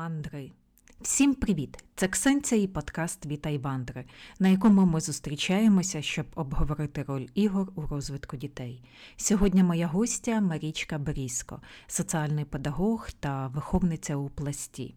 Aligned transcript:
Вандри. 0.00 0.50
Всім 1.00 1.34
привіт! 1.34 1.84
Це 1.96 2.08
Ксенця 2.08 2.56
і 2.56 2.66
подкаст 2.66 3.26
Вітай 3.26 3.58
Вандри, 3.58 4.04
на 4.38 4.48
якому 4.48 4.86
ми 4.86 5.00
зустрічаємося, 5.00 6.02
щоб 6.02 6.26
обговорити 6.34 7.04
роль 7.08 7.26
ігор 7.34 7.68
у 7.74 7.82
розвитку 7.86 8.36
дітей. 8.36 8.82
Сьогодні 9.16 9.62
моя 9.62 9.86
гостя 9.86 10.40
Марічка 10.40 10.98
Берізко, 10.98 11.60
соціальний 11.86 12.44
педагог 12.44 13.08
та 13.20 13.46
виховниця 13.46 14.16
у 14.16 14.28
пласті. 14.28 14.94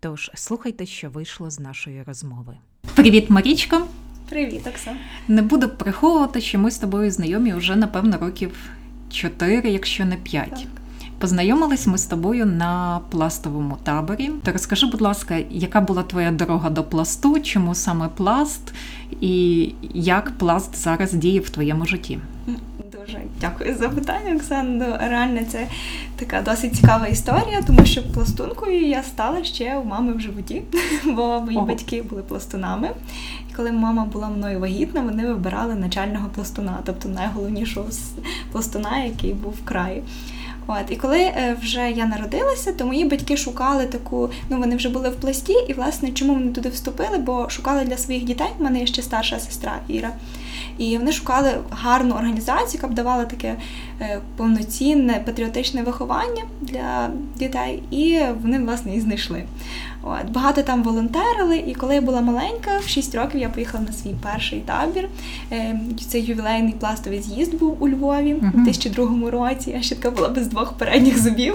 Тож 0.00 0.30
слухайте, 0.34 0.86
що 0.86 1.10
вийшло 1.10 1.50
з 1.50 1.60
нашої 1.60 2.02
розмови. 2.02 2.56
Привіт, 2.94 3.30
Марічко! 3.30 3.86
Привіт, 4.28 4.66
Оксана. 4.66 4.98
Не 5.28 5.42
буду 5.42 5.68
приховувати, 5.68 6.40
що 6.40 6.58
ми 6.58 6.70
з 6.70 6.78
тобою 6.78 7.10
знайомі 7.10 7.54
вже, 7.54 7.76
напевно, 7.76 8.18
років 8.18 8.70
4, 9.10 9.70
якщо 9.70 10.04
не 10.04 10.16
5. 10.16 10.50
Так. 10.50 10.81
Познайомились 11.22 11.86
ми 11.86 11.98
з 11.98 12.06
тобою 12.06 12.46
на 12.46 13.00
пластовому 13.10 13.76
таборі. 13.82 14.30
Та 14.42 14.52
розкажи, 14.52 14.86
будь 14.86 15.00
ласка, 15.00 15.38
яка 15.50 15.80
була 15.80 16.02
твоя 16.02 16.30
дорога 16.30 16.70
до 16.70 16.84
пласту, 16.84 17.40
чому 17.40 17.74
саме 17.74 18.08
пласт, 18.16 18.74
і 19.20 19.74
як 19.94 20.32
пласт 20.38 20.76
зараз 20.76 21.12
діє 21.12 21.40
в 21.40 21.50
твоєму 21.50 21.86
житті? 21.86 22.18
Дуже 22.92 23.20
дякую 23.40 23.76
за 23.76 23.88
питання, 23.88 24.36
Оксана. 24.36 24.98
Реально, 25.08 25.40
це 25.48 25.66
така 26.16 26.42
досить 26.42 26.76
цікава 26.76 27.06
історія, 27.06 27.62
тому 27.66 27.86
що 27.86 28.02
пластункою 28.12 28.88
я 28.88 29.02
стала 29.02 29.44
ще 29.44 29.76
у 29.76 29.84
мами 29.84 30.12
в 30.12 30.20
животі, 30.20 30.62
бо 31.04 31.40
мої 31.40 31.56
Ого. 31.56 31.66
батьки 31.66 32.02
були 32.02 32.22
пластунами. 32.22 32.90
І 33.50 33.54
коли 33.54 33.72
мама 33.72 34.04
була 34.04 34.28
мною 34.28 34.60
вагітна, 34.60 35.00
вони 35.00 35.26
вибирали 35.26 35.74
начального 35.74 36.28
пластуна, 36.34 36.78
тобто 36.84 37.08
найголовнішого 37.08 37.86
пластуна, 38.52 39.04
який 39.04 39.32
був 39.32 39.52
в 39.52 39.64
краї. 39.64 40.02
От, 40.66 40.90
і 40.90 40.96
коли 40.96 41.18
е, 41.18 41.56
вже 41.62 41.90
я 41.90 42.06
народилася, 42.06 42.72
то 42.72 42.86
мої 42.86 43.04
батьки 43.04 43.36
шукали 43.36 43.86
таку, 43.86 44.30
ну 44.48 44.58
вони 44.58 44.76
вже 44.76 44.88
були 44.88 45.08
в 45.08 45.16
пласті, 45.16 45.54
і 45.68 45.72
власне 45.72 46.10
чому 46.10 46.34
вони 46.34 46.52
туди 46.52 46.68
вступили? 46.68 47.18
Бо 47.18 47.48
шукали 47.48 47.84
для 47.84 47.96
своїх 47.96 48.24
дітей. 48.24 48.46
У 48.58 48.64
мене 48.64 48.80
є 48.80 48.86
ще 48.86 49.02
старша 49.02 49.38
сестра 49.38 49.78
Іра. 49.88 50.10
І 50.78 50.98
вони 50.98 51.12
шукали 51.12 51.50
гарну 51.70 52.14
організацію, 52.14 52.80
яка 52.82 52.88
б 52.88 52.94
давала 52.94 53.24
таке 53.24 53.56
е, 54.00 54.20
повноцінне 54.36 55.22
патріотичне 55.26 55.82
виховання 55.82 56.42
для 56.60 57.10
дітей, 57.36 57.82
і 57.90 58.20
вони 58.42 58.58
власне 58.58 58.96
і 58.96 59.00
знайшли. 59.00 59.44
От 60.04 60.30
багато 60.30 60.62
там 60.62 60.82
волонтерили, 60.82 61.56
і 61.66 61.74
коли 61.74 61.94
я 61.94 62.00
була 62.00 62.20
маленька, 62.20 62.78
в 62.84 62.88
6 62.88 63.14
років 63.14 63.40
я 63.40 63.48
поїхала 63.48 63.84
на 63.84 63.92
свій 63.92 64.14
перший 64.22 64.60
табір. 64.60 65.08
Е, 65.52 65.80
Це 66.08 66.20
ювілейний 66.20 66.72
пластовий 66.72 67.22
з'їзд 67.22 67.54
був 67.58 67.76
у 67.82 67.88
Львові 67.88 68.34
у 68.34 68.44
Мгм. 68.44 68.64
2002 68.64 69.30
році. 69.30 69.70
Я 69.70 69.82
ще 69.82 69.94
така 69.94 70.10
була 70.10 70.28
без 70.28 70.46
двох 70.46 70.72
передніх 70.72 71.18
зубів. 71.22 71.54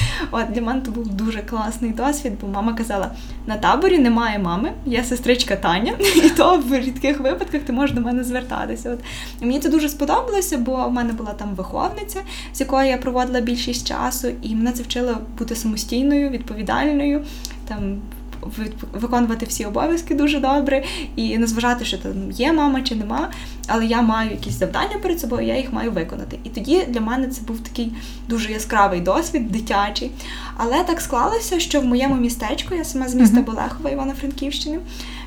От 0.30 0.50
для 0.50 0.62
мене 0.62 0.80
це 0.84 0.90
був 0.90 1.08
дуже 1.08 1.42
класний 1.42 1.90
досвід, 1.90 2.32
бо 2.40 2.46
мама 2.48 2.72
казала: 2.74 3.10
на 3.46 3.56
таборі 3.56 3.98
немає 3.98 4.38
мами, 4.38 4.72
є 4.86 5.04
сестричка 5.04 5.56
Таня, 5.56 5.92
і 6.24 6.30
то 6.30 6.56
в 6.58 6.78
рідких 6.78 7.20
випадках 7.20 7.60
ти 7.62 7.72
можеш 7.72 7.96
до 7.96 8.00
мене 8.02 8.24
звертатися. 8.24 8.90
От 8.90 8.98
і 9.42 9.46
мені 9.46 9.60
це 9.60 9.68
дуже 9.68 9.88
сподобалося, 9.88 10.58
бо 10.58 10.88
в 10.88 10.92
мене 10.92 11.12
була 11.12 11.32
там 11.32 11.54
виховниця, 11.54 12.20
з 12.52 12.60
якою 12.60 12.88
я 12.88 12.96
проводила 12.96 13.40
більшість 13.40 13.86
часу, 13.88 14.28
і 14.42 14.54
мене 14.54 14.72
це 14.72 14.82
вчило 14.82 15.16
бути 15.38 15.54
самостійною, 15.56 16.30
відповідальною, 16.30 17.24
там 17.68 18.00
виконувати 18.92 19.46
всі 19.46 19.64
обов'язки 19.64 20.14
дуже 20.14 20.40
добре, 20.40 20.84
і 21.16 21.38
не 21.38 21.46
зважати, 21.46 21.84
що 21.84 21.98
там 21.98 22.30
є 22.30 22.52
мама 22.52 22.82
чи 22.82 22.94
нема, 22.94 23.30
але 23.66 23.86
я 23.86 24.02
маю 24.02 24.30
якісь 24.30 24.58
завдання 24.58 24.96
перед 25.02 25.20
собою, 25.20 25.46
я 25.46 25.56
їх 25.56 25.72
маю 25.72 25.90
виконати. 25.90 26.38
І 26.44 26.48
тоді 26.48 26.84
для 26.88 27.00
мене 27.00 27.28
це 27.28 27.42
був 27.42 27.60
такий 27.60 27.92
дуже 28.28 28.52
яскравий 28.52 29.00
досвід, 29.00 29.52
дитячий. 29.52 30.10
Але 30.56 30.84
так 30.84 31.00
склалося, 31.00 31.60
що 31.60 31.80
в 31.80 31.84
моєму 31.84 32.14
містечку, 32.14 32.74
я 32.74 32.84
сама 32.84 33.08
з 33.08 33.14
міста. 33.14 33.40
Болехова, 33.40 33.90
Івано-Франківщини, 33.90 34.78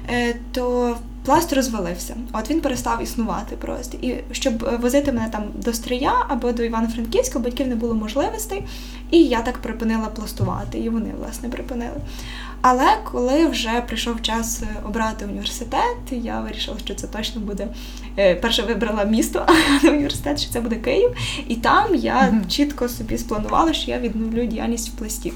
е, 0.10 0.36
то 0.52 0.98
пласт 1.26 1.54
розвалився. 1.54 2.16
От 2.34 2.50
він 2.50 2.62
перестав 2.62 3.04
існувати 3.04 3.56
просто. 3.56 3.98
І 4.02 4.16
щоб 4.32 4.64
е, 4.64 4.78
возити 4.78 5.12
мене 5.12 5.30
там 5.30 5.44
до 5.56 5.74
Стрия 5.74 6.14
або 6.28 6.52
до 6.52 6.64
Івано-Франківська, 6.64 7.40
батьків 7.40 7.68
не 7.68 7.76
було 7.76 7.94
можливостей, 7.96 8.64
і 9.12 9.24
я 9.24 9.42
так 9.42 9.58
припинила 9.58 10.08
пластувати, 10.08 10.80
і 10.80 10.90
вони, 10.90 11.12
власне, 11.20 11.50
припинили. 11.50 11.96
Але 12.62 12.86
коли 13.12 13.46
вже 13.46 13.84
прийшов 13.88 14.22
час 14.22 14.62
е, 14.64 14.68
обрати 14.86 15.26
університет, 15.26 15.98
я 16.12 16.42
вирішила, 16.42 16.78
що 16.86 16.96
це 16.96 17.08
точно 17.08 17.42
буде. 17.42 17.68
е, 18.18 18.36
Перше 18.36 18.64
вибрала 18.64 19.04
місто, 19.04 19.46
а 19.48 19.84
не 19.86 19.92
університет, 19.92 20.42
що 20.42 20.52
це 20.52 20.62
буде 20.62 20.76
Київ. 20.76 21.16
І 21.48 21.56
там 21.56 21.96
я 21.96 22.34
чітко 22.50 22.90
собі 22.90 23.18
спланувала, 23.18 23.74
що 23.74 23.92
я 23.92 24.00
відновлю 24.00 24.46
діяльність 24.46 24.90
в 24.90 24.92
пласті. 24.92 25.34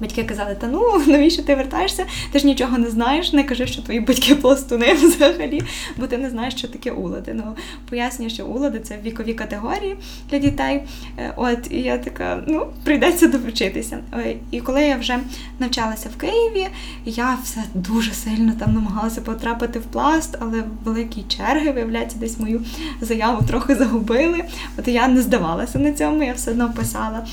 Батьки 0.00 0.24
казали, 0.24 0.54
та 0.60 0.66
ну 0.66 1.02
навіщо 1.06 1.42
ти 1.42 1.54
вертаєшся? 1.54 2.06
Ти 2.32 2.38
ж 2.38 2.46
нічого 2.46 2.78
не 2.78 2.90
знаєш, 2.90 3.32
не 3.32 3.44
кажи, 3.44 3.66
що 3.66 3.82
твої 3.82 4.00
батьки 4.00 4.34
пластуни 4.34 4.94
взагалі, 5.02 5.62
бо 5.96 6.06
ти 6.06 6.18
не 6.18 6.30
знаєш, 6.30 6.54
що 6.54 6.68
таке 6.68 6.90
улади. 6.90 7.34
Ну 7.34 7.44
пояснюю, 7.90 8.30
що 8.30 8.46
улади 8.46 8.80
це 8.80 8.98
вікові 9.04 9.34
категорії 9.34 9.96
для 10.30 10.38
дітей. 10.38 10.82
Е, 11.18 11.32
От 11.36 11.58
і 11.70 11.80
я 11.80 11.98
така, 11.98 12.42
ну 12.46 12.66
прийдеться 12.84 13.26
довчитися. 13.26 13.98
Е, 14.14 14.36
І 14.50 14.60
коли 14.60 14.82
я 14.82 14.96
вже 14.96 15.18
навчалася 15.58 16.08
в 16.16 16.20
Києві, 16.20 16.66
я 17.04 17.38
все 17.44 17.64
дуже 17.74 18.12
сильно 18.12 18.52
там 18.58 18.74
намагалася 18.74 19.20
потрапити 19.20 19.78
в 19.78 19.82
пласт, 19.82 20.36
але 20.40 20.64
великі 20.84 21.24
черги, 21.28 21.70
виявляється, 21.70 22.18
десь 22.18 22.38
мою 22.40 22.62
заяву 23.00 23.46
трохи 23.46 23.74
загубили. 23.74 24.44
От 24.78 24.88
я 24.88 25.08
не 25.08 25.22
здавалася 25.22 25.78
на 25.78 25.92
цьому, 25.92 26.22
я 26.22 26.32
все 26.32 26.50
одно 26.50 26.72
писала 26.72 27.26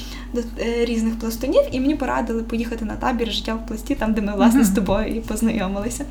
різних 0.82 1.20
пластунів, 1.20 1.62
і 1.72 1.80
мені 1.80 1.96
порадили 1.96 2.44
поїхати 2.44 2.86
на 2.86 2.96
табір 2.96 3.32
життя 3.32 3.54
в 3.54 3.68
пласті, 3.68 3.96
там, 3.96 4.14
де 4.14 4.22
ми 4.22 4.36
власне 4.36 4.64
з 4.64 4.70
тобою 4.70 5.08
і 5.08 5.20
познайомилися. 5.20 6.06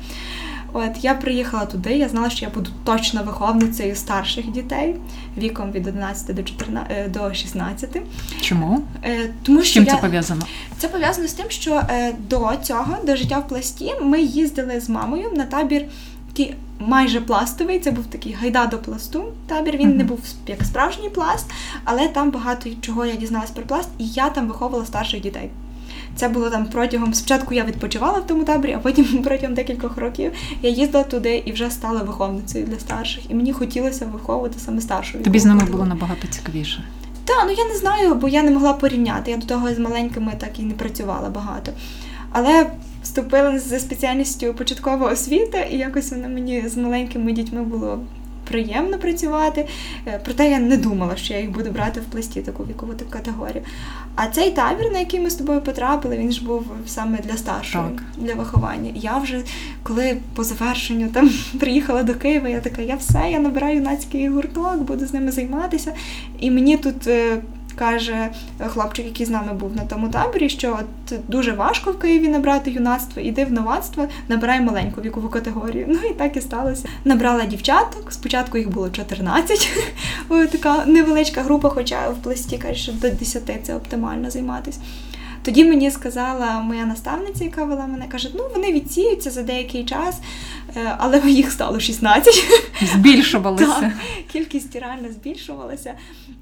От 0.73 0.91
я 1.01 1.13
приїхала 1.13 1.65
туди, 1.65 1.97
я 1.97 2.09
знала, 2.09 2.29
що 2.29 2.45
я 2.45 2.51
буду 2.51 2.71
точно 2.83 3.23
виховницею 3.23 3.95
старших 3.95 4.51
дітей 4.51 4.95
віком 5.37 5.71
від 5.71 5.87
11 5.87 6.35
до 6.35 6.43
14, 6.43 6.91
е, 6.91 7.07
до 7.07 7.33
16. 7.33 8.01
Чому? 8.41 8.83
Е, 9.03 9.29
Тому 9.43 9.61
З 9.61 9.65
що 9.65 9.73
чим 9.73 9.83
я... 9.83 9.95
це 9.95 10.01
пов'язано? 10.01 10.41
Це 10.77 10.87
пов'язано 10.87 11.27
з 11.27 11.33
тим, 11.33 11.45
що 11.49 11.81
е, 11.89 12.13
до 12.29 12.51
цього, 12.63 12.97
до 13.03 13.15
життя 13.15 13.39
в 13.39 13.47
пласті, 13.47 13.93
ми 14.01 14.21
їздили 14.21 14.79
з 14.79 14.89
мамою 14.89 15.31
на 15.35 15.45
табір 15.45 15.85
такий 16.37 16.55
майже 16.79 17.21
пластовий. 17.21 17.79
Це 17.79 17.91
був 17.91 18.05
такий 18.05 18.33
гайда 18.33 18.65
до 18.65 18.77
пласту. 18.77 19.23
Табір 19.47 19.77
він 19.77 19.87
Мгм. 19.87 19.97
не 19.97 20.03
був 20.03 20.19
як 20.47 20.63
справжній 20.63 21.09
пласт, 21.09 21.45
але 21.83 22.07
там 22.07 22.31
багато 22.31 22.69
чого 22.81 23.05
я 23.05 23.15
дізналась 23.15 23.51
про 23.51 23.63
пласт, 23.63 23.89
і 23.97 24.07
я 24.07 24.29
там 24.29 24.47
виховувала 24.47 24.85
старших 24.85 25.21
дітей. 25.21 25.49
Це 26.15 26.29
було 26.29 26.49
там 26.49 26.65
протягом. 26.65 27.13
Спочатку 27.13 27.53
я 27.53 27.63
відпочивала 27.63 28.19
в 28.19 28.27
тому 28.27 28.43
таборі, 28.43 28.73
а 28.73 28.77
потім 28.77 29.05
протягом 29.23 29.55
декількох 29.55 29.97
років 29.97 30.31
я 30.61 30.69
їздила 30.69 31.03
туди 31.03 31.43
і 31.45 31.51
вже 31.51 31.71
стала 31.71 32.01
виховницею 32.03 32.65
для 32.65 32.79
старших. 32.79 33.31
І 33.31 33.33
мені 33.33 33.53
хотілося 33.53 34.05
виховувати 34.05 34.59
саме 34.59 34.81
старшу. 34.81 35.19
Тобі 35.19 35.39
з 35.39 35.45
ними 35.45 35.63
було 35.63 35.85
набагато 35.85 36.27
цікавіше. 36.27 36.83
Так, 37.25 37.43
ну 37.45 37.51
я 37.51 37.65
не 37.65 37.75
знаю, 37.75 38.15
бо 38.15 38.27
я 38.27 38.43
не 38.43 38.51
могла 38.51 38.73
порівняти. 38.73 39.31
Я 39.31 39.37
до 39.37 39.45
того 39.45 39.73
з 39.73 39.79
маленькими 39.79 40.33
так 40.37 40.59
і 40.59 40.63
не 40.63 40.73
працювала 40.73 41.29
багато. 41.29 41.71
Але 42.31 42.69
вступила 43.07 43.59
за 43.59 43.79
спеціальністю 43.79 44.53
початкова 44.53 45.11
освіта, 45.11 45.59
і 45.61 45.77
якось 45.77 46.11
вона 46.11 46.27
мені 46.27 46.63
з 46.67 46.77
маленькими 46.77 47.31
дітьми 47.31 47.63
було 47.63 47.99
приємно 48.49 48.97
працювати. 48.97 49.67
Е, 50.07 50.19
Проте 50.25 50.49
я 50.49 50.59
не 50.59 50.77
думала, 50.77 51.15
що 51.15 51.33
я 51.33 51.39
їх 51.39 51.51
буду 51.51 51.71
брати 51.71 51.99
в 51.99 52.03
пласті 52.03 52.41
таку 52.41 52.63
вікову 52.63 52.93
таку 52.93 53.11
категорію. 53.11 53.63
А 54.15 54.27
цей 54.27 54.51
табір, 54.51 54.91
на 54.91 54.99
який 54.99 55.19
ми 55.19 55.29
з 55.29 55.35
тобою 55.35 55.61
потрапили, 55.61 56.17
він 56.17 56.31
ж 56.31 56.45
був 56.45 56.65
саме 56.87 57.17
для 57.17 57.37
старшого, 57.37 57.89
Так. 57.89 58.03
для 58.25 58.33
виховання. 58.33 58.91
Я 58.95 59.17
вже, 59.17 59.41
коли 59.83 60.17
по 60.35 60.43
завершенню 60.43 61.07
там 61.07 61.29
приїхала 61.59 62.03
до 62.03 62.15
Києва, 62.15 62.49
я 62.49 62.59
така, 62.59 62.81
я 62.81 62.95
все, 62.95 63.29
я 63.31 63.39
набираю 63.39 63.75
юнацький 63.75 64.29
гурток, 64.29 64.77
буду 64.77 65.05
з 65.05 65.13
ними 65.13 65.31
займатися. 65.31 65.93
І 66.39 66.51
мені 66.51 66.77
тут 66.77 67.07
е, 67.07 67.37
каже 67.79 68.29
хлопчик, 68.67 69.05
який 69.05 69.25
з 69.25 69.29
нами 69.29 69.53
був 69.53 69.75
на 69.75 69.85
тому 69.85 70.09
таборі, 70.09 70.49
що 70.49 70.79
от 70.79 71.19
дуже 71.27 71.51
важко 71.51 71.91
в 71.91 71.99
Києві 71.99 72.27
набрати 72.27 72.71
юнацтво, 72.71 73.21
іди 73.21 73.45
в 73.45 73.51
новацтво, 73.51 74.07
набирай 74.27 74.61
маленьку 74.61 75.01
вікову 75.01 75.29
категорію. 75.29 75.85
Ну 75.89 75.99
і 76.09 76.13
так 76.13 76.37
і 76.37 76.41
сталося. 76.41 76.87
Набрала 77.05 77.45
дівчаток. 77.45 78.11
Спочатку 78.11 78.57
їх 78.57 78.69
було 78.69 78.89
14, 78.89 79.69
така 80.51 80.85
невеличка 80.85 81.41
група, 81.41 81.69
хоча 81.69 82.09
в 82.09 82.15
пласті 82.15 82.57
каже, 82.57 82.79
що 82.79 82.91
до 82.91 83.09
10 83.09 83.43
це 83.63 83.75
оптимально 83.75 84.31
займатися. 84.31 84.79
Тоді 85.47 85.65
мені 85.65 85.91
сказала 85.91 86.59
моя 86.59 86.85
наставниця, 86.85 87.43
яка 87.43 87.63
вела 87.63 87.87
мене, 87.87 88.05
каже, 88.07 88.29
ну 88.35 88.43
вони 88.55 88.71
відсіються 88.71 89.31
за 89.31 89.43
деякий 89.43 89.85
час, 89.85 90.19
але 90.97 91.29
їх 91.29 91.51
стало 91.51 91.79
16. 91.79 92.45
Збільшувалися. 92.93 93.79
Так, 93.79 93.91
кількість 94.31 94.75
реально 94.75 95.11
збільшувалася. 95.11 95.93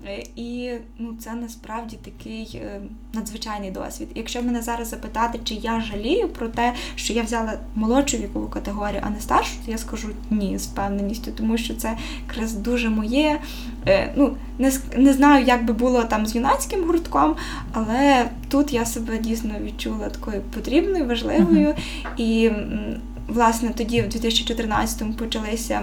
Е, 0.08 0.24
І 0.36 0.72
ну, 1.00 1.16
це 1.20 1.34
насправді 1.34 1.98
такий 2.06 2.62
е, 2.64 2.82
надзвичайний 3.14 3.72
досвід. 3.72 4.08
Якщо 4.16 4.44
мене 4.44 4.62
зараз 4.62 4.90
запитати, 4.90 5.40
чи 5.44 5.54
я 5.54 5.82
жалію 5.82 6.30
про 6.30 6.48
те, 6.48 6.74
що 6.96 7.14
я 7.14 7.24
взяла 7.24 7.54
молодшу 7.76 8.18
вікову 8.18 8.48
категорію, 8.48 9.02
а 9.06 9.10
не 9.10 9.20
старшу, 9.20 9.52
то 9.66 9.72
я 9.72 9.78
скажу 9.78 10.10
ні 10.30 10.58
з 10.58 10.68
впевненістю, 10.68 11.32
тому 11.32 11.58
що 11.58 11.74
це 11.74 11.98
якраз 12.28 12.54
дуже 12.54 12.90
моє. 12.90 13.40
Е, 13.88 14.12
Ну, 14.18 14.38
не, 14.60 14.72
не 14.98 15.14
знаю, 15.14 15.46
як 15.46 15.66
би 15.66 15.74
було 15.74 16.04
там 16.04 16.26
з 16.26 16.36
юнацьким 16.36 16.84
гуртком, 16.84 17.36
але 17.74 18.30
тут 18.50 18.74
я 18.74 18.86
себе 18.86 19.18
дійсно 19.18 19.54
відчула 19.64 20.10
такою 20.10 20.42
потрібною, 20.42 21.06
важливою. 21.06 21.76
І 22.18 22.52
власне 23.28 23.70
тоді, 23.78 24.02
в 24.02 24.06
2014-му, 24.06 25.14
почалися. 25.14 25.82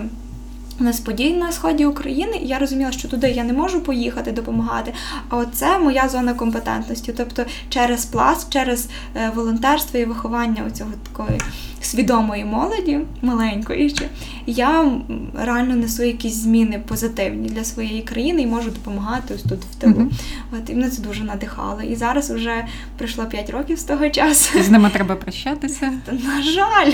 У 0.80 0.84
нас 0.84 1.00
подій 1.00 1.34
на 1.34 1.52
сході 1.52 1.86
України, 1.86 2.36
і 2.42 2.46
я 2.46 2.58
розуміла, 2.58 2.92
що 2.92 3.08
туди 3.08 3.30
я 3.30 3.44
не 3.44 3.52
можу 3.52 3.80
поїхати 3.80 4.32
допомагати. 4.32 4.92
А 5.28 5.44
це 5.44 5.78
моя 5.78 6.08
зона 6.08 6.34
компетентності. 6.34 7.12
Тобто 7.16 7.44
через 7.68 8.04
пласт, 8.04 8.52
через 8.52 8.88
е, 9.16 9.32
волонтерство 9.34 10.00
і 10.00 10.04
виховання 10.04 10.64
у 10.68 10.70
цього 10.70 10.90
такої 11.12 11.40
свідомої 11.84 12.44
молоді, 12.44 13.00
маленької 13.22 13.88
ще, 13.88 14.08
я 14.46 15.00
реально 15.34 15.76
несу 15.76 16.02
якісь 16.02 16.34
зміни 16.34 16.82
позитивні 16.88 17.48
для 17.48 17.64
своєї 17.64 18.02
країни 18.02 18.42
і 18.42 18.46
можу 18.46 18.70
допомагати 18.70 19.34
ось 19.34 19.42
тут 19.42 19.60
в 19.64 19.74
тилу. 19.74 19.92
Mm-hmm. 19.92 20.58
От 20.58 20.70
і 20.70 20.74
мене 20.74 20.90
це 20.90 21.02
дуже 21.02 21.24
надихало. 21.24 21.82
І 21.82 21.94
зараз 21.94 22.30
вже 22.30 22.64
пройшло 22.98 23.24
5 23.24 23.50
років 23.50 23.78
з 23.78 23.84
того 23.84 24.08
часу. 24.08 24.62
З 24.62 24.70
ними 24.70 24.90
треба 24.90 25.14
прощатися. 25.16 25.92
На 26.12 26.42
жаль, 26.42 26.92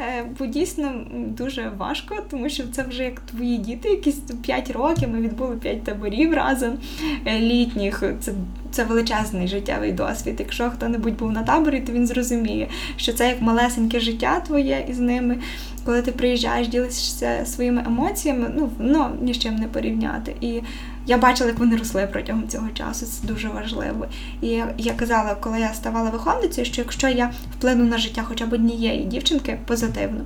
е, 0.00 0.24
бо 0.38 0.46
дійсно 0.46 0.92
дуже 1.14 1.72
важко, 1.78 2.16
тому 2.30 2.48
що 2.48 2.62
це 2.72 2.82
вже 2.82 3.04
як 3.04 3.20
твої 3.20 3.58
діти, 3.58 3.88
якісь 3.88 4.20
5 4.42 4.70
років. 4.70 5.08
Ми 5.08 5.20
відбули 5.20 5.56
5 5.56 5.84
таборів 5.84 6.34
разом 6.34 6.78
е, 7.26 7.40
літніх. 7.40 8.02
Це 8.20 8.32
це 8.70 8.84
величезний 8.84 9.48
життєвий 9.48 9.92
досвід. 9.92 10.36
Якщо 10.38 10.70
хто-небудь 10.70 11.16
був 11.16 11.32
на 11.32 11.42
таборі, 11.42 11.80
то 11.80 11.92
він 11.92 12.06
зрозуміє, 12.06 12.68
що 12.96 13.12
це 13.12 13.28
як 13.28 13.42
малесеньке 13.42 14.00
життя 14.00 14.17
твоє 14.46 14.86
із 14.88 14.98
ними. 14.98 15.38
Коли 15.84 16.02
ти 16.02 16.12
приїжджаєш, 16.12 16.68
ділишся 16.68 17.46
своїми 17.46 17.82
емоціями, 17.86 18.50
ну 18.56 18.70
воно 18.78 19.10
ні 19.20 19.34
з 19.34 19.38
чим 19.38 19.56
не 19.56 19.66
порівняти. 19.66 20.34
І 20.40 20.62
я 21.06 21.18
бачила, 21.18 21.50
як 21.50 21.58
вони 21.58 21.76
росли 21.76 22.08
протягом 22.12 22.48
цього 22.48 22.68
часу. 22.74 23.06
Це 23.06 23.26
дуже 23.26 23.48
важливо. 23.48 24.06
І 24.40 24.46
я, 24.46 24.74
я 24.78 24.92
казала, 24.92 25.34
коли 25.34 25.60
я 25.60 25.74
ставала 25.74 26.10
виховницею, 26.10 26.64
що 26.64 26.82
якщо 26.82 27.08
я 27.08 27.30
вплину 27.58 27.84
на 27.84 27.98
життя 27.98 28.22
хоча 28.24 28.46
б 28.46 28.52
однієї 28.52 29.04
дівчинки 29.04 29.58
позитивно, 29.66 30.24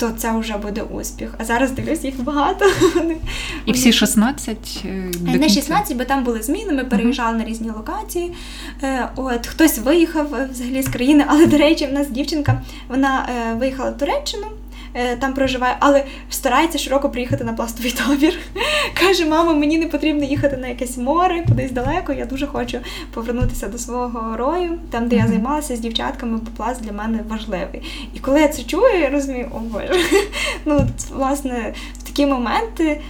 то 0.00 0.10
це 0.10 0.38
вже 0.38 0.56
буде 0.56 0.82
успіх. 0.82 1.34
А 1.38 1.44
зараз 1.44 1.70
дивлюсь, 1.70 2.04
їх 2.04 2.22
багато. 2.22 2.64
І 3.66 3.72
всі 3.72 3.92
16? 3.92 4.82
Е, 4.84 4.88
е, 5.28 5.38
не 5.38 5.48
16, 5.48 5.96
бо 5.96 6.04
там 6.04 6.24
були 6.24 6.42
зміни, 6.42 6.72
ми 6.72 6.84
переїжджали 6.84 7.38
на 7.38 7.44
різні 7.44 7.70
локації. 7.70 8.32
Е, 8.82 9.08
от 9.16 9.46
Хтось 9.46 9.78
виїхав 9.78 10.26
взагалі 10.52 10.82
з 10.82 10.88
країни, 10.88 11.24
але, 11.28 11.46
до 11.46 11.58
речі, 11.58 11.86
в 11.86 11.92
нас 11.92 12.10
дівчинка 12.10 12.62
вона 12.88 13.28
виїхала 13.58 13.90
в 13.90 13.98
Туреччину. 13.98 14.46
Е, 14.94 15.16
там 15.16 15.34
проживає, 15.34 15.76
але 15.80 16.04
старається 16.30 16.78
широко 16.78 17.10
приїхати 17.10 17.44
на 17.44 17.52
пластовий 17.52 17.92
табір. 17.92 18.38
Каже, 19.00 19.24
мама, 19.24 19.54
мені 19.54 19.78
не 19.78 19.86
потрібно 19.86 20.24
їхати 20.24 20.56
на 20.56 20.68
якесь 20.68 20.96
море, 20.96 21.44
кудись 21.48 21.72
далеко. 21.72 22.12
Я 22.12 22.24
дуже 22.24 22.46
хочу 22.46 22.78
повернутися 23.14 23.68
до 23.68 23.78
свого 23.78 24.36
рою, 24.36 24.78
там, 24.90 25.08
де 25.08 25.16
я 25.16 25.26
займалася 25.28 25.76
з 25.76 25.80
дівчатками, 25.80 26.40
пласт 26.56 26.82
для 26.82 26.92
мене 26.92 27.18
важливий. 27.28 27.82
І 28.14 28.18
коли 28.18 28.40
я 28.40 28.48
це 28.48 28.62
чую, 28.62 29.00
я 29.00 29.10
розумію, 29.10 29.50
о 29.54 29.58
боже. 29.58 29.94
Ну, 30.64 30.86
власне, 31.10 31.74
в 31.98 32.02
такі 32.02 32.26
моменти. 32.26 33.00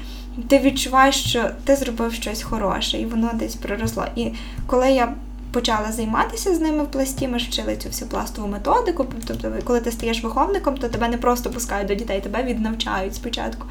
Ти 0.48 0.58
відчуваєш, 0.58 1.24
що 1.24 1.50
ти 1.64 1.76
зробив 1.76 2.12
щось 2.12 2.42
хороше, 2.42 2.98
і 2.98 3.06
воно 3.06 3.30
десь 3.34 3.54
проросло. 3.54 4.04
І 4.16 4.28
коли 4.66 4.90
я 4.90 5.14
почала 5.52 5.92
займатися 5.92 6.54
з 6.54 6.60
ними 6.60 6.84
в 6.84 6.90
пласті. 6.90 7.28
Ми 7.28 7.38
вчили 7.38 7.76
цю 7.76 7.88
всю 7.88 8.10
пластову 8.10 8.48
методику. 8.48 9.06
Тобто, 9.26 9.52
коли 9.64 9.80
ти 9.80 9.92
стаєш 9.92 10.24
виховником, 10.24 10.76
то 10.76 10.88
тебе 10.88 11.08
не 11.08 11.16
просто 11.16 11.50
пускають 11.50 11.88
до 11.88 11.94
дітей, 11.94 12.20
тебе 12.20 12.42
віднавчають 12.42 13.14
спочатку. 13.14 13.66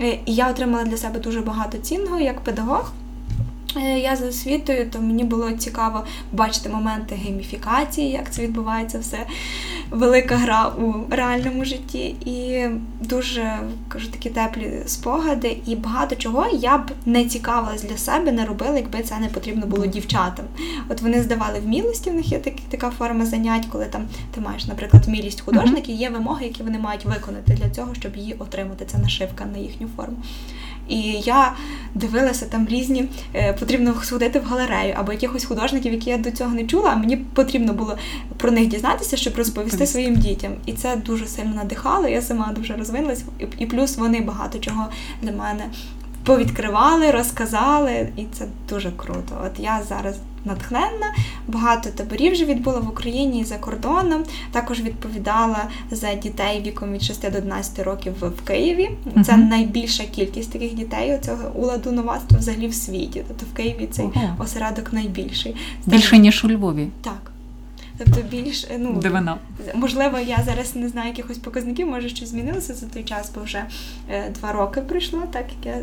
Е, 0.00 0.18
і 0.26 0.34
я 0.34 0.50
отримала 0.50 0.84
для 0.84 0.96
себе 0.96 1.20
дуже 1.20 1.40
багато 1.40 1.78
цінного 1.78 2.20
як 2.20 2.40
педагог. 2.40 2.92
Е, 3.76 3.98
я 3.98 4.16
за 4.16 4.28
освітою, 4.28 4.90
то 4.90 5.00
мені 5.00 5.24
було 5.24 5.52
цікаво 5.52 6.04
бачити 6.32 6.68
моменти 6.68 7.14
гейміфікації, 7.14 8.10
як 8.10 8.32
це 8.32 8.42
відбувається 8.42 8.98
все 8.98 9.26
велика 9.90 10.36
гра 10.36 10.68
у 10.68 10.94
реальному 11.10 11.64
житті. 11.64 12.16
І 12.24 12.66
дуже 13.00 13.58
кажу 13.88 14.08
такі 14.08 14.30
теплі 14.30 14.82
спогади. 14.86 15.56
І 15.66 15.76
багато 15.76 16.16
чого 16.16 16.46
я 16.52 16.78
б 16.78 16.90
не 17.06 17.24
цікавилась 17.24 17.82
для 17.82 17.96
себе, 17.96 18.32
не 18.32 18.44
робила, 18.44 18.76
якби 18.76 19.02
це 19.02 19.18
не 19.18 19.28
потрібно 19.28 19.66
було 19.66 19.86
дівчатам. 19.86 20.44
От 20.88 21.00
вони 21.00 21.22
здавали 21.22 21.60
вмілості, 21.60 22.10
в 22.10 22.14
них 22.14 22.32
є 22.32 22.38
так, 22.38 22.54
така 22.68 22.90
форма 22.90 23.26
занять, 23.26 23.66
коли 23.72 23.84
там 23.84 24.02
ти 24.34 24.40
маєш, 24.40 24.66
наприклад, 24.66 25.06
вмілість 25.06 25.40
художників, 25.40 25.96
є 25.96 26.10
вимоги, 26.10 26.46
які 26.46 26.62
вони 26.62 26.78
мають 26.78 27.04
виконати 27.04 27.52
для 27.52 27.70
цього, 27.70 27.94
щоб 27.94 28.16
її 28.16 28.34
отримати. 28.38 28.84
Це 28.84 28.98
нашивка 28.98 29.44
на 29.44 29.58
їхню 29.58 29.88
форму. 29.96 30.16
І 30.88 31.00
я 31.24 31.52
дивилася 31.94 32.46
там 32.46 32.68
різні, 32.68 33.08
е, 33.34 33.52
потрібно 33.52 33.94
сходити 34.02 34.40
в 34.40 34.44
галерею 34.44 34.94
або 34.96 35.12
якихось 35.12 35.44
художників, 35.44 35.92
які 35.92 36.10
я 36.10 36.18
до 36.18 36.30
цього 36.30 36.54
не 36.54 36.64
чула, 36.64 36.90
а 36.92 36.96
мені 36.96 37.16
потрібно 37.16 37.72
було 37.72 37.98
про 38.36 38.50
них 38.50 38.68
дізнатися, 38.68 39.16
щоб 39.16 39.36
розповісти 39.36 39.86
своїм 39.86 40.16
дітям. 40.16 40.52
І 40.66 40.72
це 40.72 40.96
дуже 40.96 41.26
сильно 41.26 41.54
надихало. 41.54 42.08
Я 42.08 42.22
сама 42.22 42.52
дуже 42.56 42.76
розвинулася, 42.76 43.24
і 43.58 43.66
плюс 43.66 43.96
вони 43.96 44.20
багато 44.20 44.58
чого 44.58 44.86
для 45.22 45.32
мене 45.32 45.64
повідкривали, 46.24 47.10
розказали, 47.10 48.08
і 48.16 48.24
це 48.32 48.44
дуже 48.68 48.90
круто. 48.96 49.42
От 49.46 49.58
я 49.58 49.82
зараз 49.88 50.16
натхненна. 50.44 51.14
Багато 51.48 51.90
таборів 51.90 52.32
вже 52.32 52.44
відбула 52.44 52.78
в 52.78 52.88
Україні 52.88 53.40
і 53.40 53.44
за 53.44 53.56
кордоном. 53.56 54.24
Також 54.52 54.80
відповідала 54.80 55.64
за 55.90 56.14
дітей 56.14 56.62
віком 56.66 56.92
від 56.92 57.02
6 57.02 57.30
до 57.30 57.38
11 57.38 57.78
років 57.78 58.12
в 58.20 58.46
Києві. 58.46 58.90
Це 59.14 59.32
uh-huh. 59.32 59.48
найбільша 59.48 60.04
кількість 60.04 60.52
таких 60.52 60.74
дітей. 60.74 61.14
Оцього 61.14 61.50
уладу 61.54 61.92
новацтва 61.92 62.38
взагалі 62.38 62.68
в 62.68 62.74
світі. 62.74 63.22
Тобто 63.28 63.46
в 63.52 63.56
Києві 63.56 63.88
цей 63.90 64.06
uh-huh. 64.06 64.42
осередок 64.42 64.92
найбільший. 64.92 65.56
Більше 65.86 66.18
ніж 66.18 66.44
у 66.44 66.48
Львові. 66.48 66.88
Так. 67.02 67.30
Тобто 67.98 68.20
більш 68.30 68.66
ну 68.78 68.92
Дивина. 68.92 69.38
можливо, 69.74 70.18
я 70.18 70.42
зараз 70.46 70.76
не 70.76 70.88
знаю 70.88 71.08
якихось 71.08 71.38
показників, 71.38 71.86
може 71.86 72.08
щось 72.08 72.28
змінилося 72.28 72.74
за 72.74 72.86
той 72.86 73.02
час, 73.02 73.30
бо 73.34 73.40
вже 73.40 73.64
е, 74.10 74.30
два 74.40 74.52
роки 74.52 74.80
пройшло, 74.80 75.22
так 75.32 75.46
як 75.62 75.76
я 75.76 75.82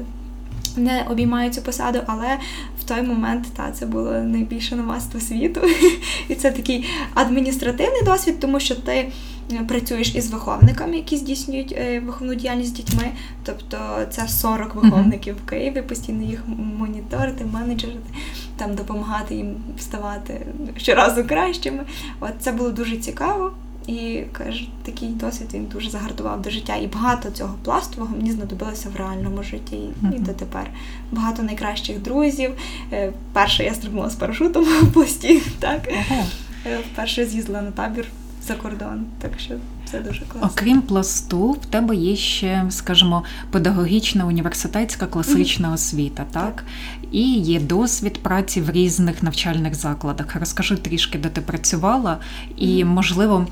не 0.78 1.06
обіймаю 1.10 1.52
цю 1.52 1.62
посаду, 1.62 2.00
але 2.06 2.38
в 2.80 2.84
той 2.84 3.02
момент 3.02 3.46
та 3.56 3.72
це 3.72 3.86
було 3.86 4.12
найбільше 4.12 4.76
новаство 4.76 5.20
світу. 5.20 5.62
І 6.28 6.36
це 6.36 6.52
такий 6.52 6.86
адміністративний 7.14 8.04
досвід, 8.04 8.40
тому 8.40 8.60
що 8.60 8.76
ти 8.76 9.12
е, 9.52 9.64
працюєш 9.68 10.16
із 10.16 10.32
виховниками, 10.32 10.96
які 10.96 11.18
здійснюють 11.18 11.76
е, 11.78 12.00
виховну 12.00 12.36
діяльність 12.36 12.70
з 12.70 12.74
дітьми. 12.74 13.12
Тобто 13.44 13.78
це 14.10 14.28
40 14.28 14.76
виховників 14.76 15.36
в 15.46 15.50
Києві, 15.50 15.82
постійно 15.82 16.24
їх 16.24 16.44
моніторити, 16.80 17.46
менеджерити, 17.46 18.14
там 18.58 18.76
допомагати 18.76 19.36
їм 19.36 19.56
ставати 19.80 20.46
щоразу 20.78 21.24
кращими. 21.24 21.84
От 22.20 22.32
це 22.40 22.52
було 22.52 22.70
дуже 22.70 22.98
цікаво. 22.98 23.52
І 23.88 24.24
каже, 24.32 24.68
такий 24.84 25.10
досвід 25.10 25.48
він 25.54 25.66
дуже 25.66 25.90
загартував 25.90 26.42
до 26.42 26.50
життя. 26.50 26.76
І 26.76 26.88
багато 26.88 27.32
цього 27.32 27.56
пластового 27.64 28.16
мені 28.16 28.32
знадобилося 28.32 28.90
в 28.90 28.96
реальному 28.96 29.44
житті. 29.44 29.76
Mm-hmm. 29.76 30.16
І 30.16 30.20
дотепер 30.20 30.70
багато 31.12 31.44
найкращих 31.44 32.00
друзів. 32.00 32.52
Е, 32.94 33.14
перше 33.34 33.64
я 33.64 33.74
стрибнула 33.74 34.10
з 34.10 34.16
парашутом 34.16 34.64
в 34.82 34.94
пласті. 34.94 35.42
Так 35.60 35.88
uh-huh. 35.88 36.78
вперше 36.94 37.26
з'їздила 37.26 37.62
на 37.62 37.72
табір 37.72 38.08
за 38.48 38.54
кордон. 38.54 39.06
Так 39.22 39.32
що 39.40 39.54
це 39.92 40.00
дуже 40.00 40.22
класно. 40.22 40.50
Окрім 40.54 40.82
пласту, 40.82 41.52
в 41.52 41.66
тебе 41.66 41.96
є 41.96 42.16
ще, 42.16 42.66
скажімо, 42.70 43.24
педагогічна 43.52 44.26
університетська 44.26 45.08
класична 45.08 45.70
mm-hmm. 45.70 45.74
освіта, 45.74 46.26
так? 46.32 46.44
так? 46.56 46.64
І 47.12 47.34
є 47.34 47.60
досвід 47.60 48.24
праці 48.24 48.62
в 48.62 48.72
різних 48.72 49.24
навчальних 49.24 49.76
закладах. 49.76 50.36
Розкажи 50.36 50.78
трішки, 50.78 51.18
де 51.18 51.30
ти 51.30 51.42
працювала, 51.42 52.18
і, 52.58 52.86
можливо, 52.86 53.48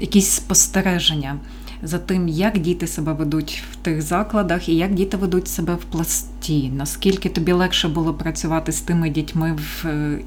якісь 0.00 0.30
спостереження. 0.30 1.36
За 1.82 1.98
тим, 1.98 2.28
як 2.28 2.58
діти 2.58 2.86
себе 2.86 3.12
ведуть 3.12 3.62
в 3.72 3.76
тих 3.76 4.02
закладах 4.02 4.68
і 4.68 4.76
як 4.76 4.94
діти 4.94 5.16
ведуть 5.16 5.48
себе 5.48 5.74
в 5.74 5.84
пласті. 5.84 6.68
Наскільки 6.68 7.28
тобі 7.28 7.52
легше 7.52 7.88
було 7.88 8.14
працювати 8.14 8.72
з 8.72 8.80
тими 8.80 9.10
дітьми 9.10 9.52
в, 9.52 9.86
е, 9.86 10.18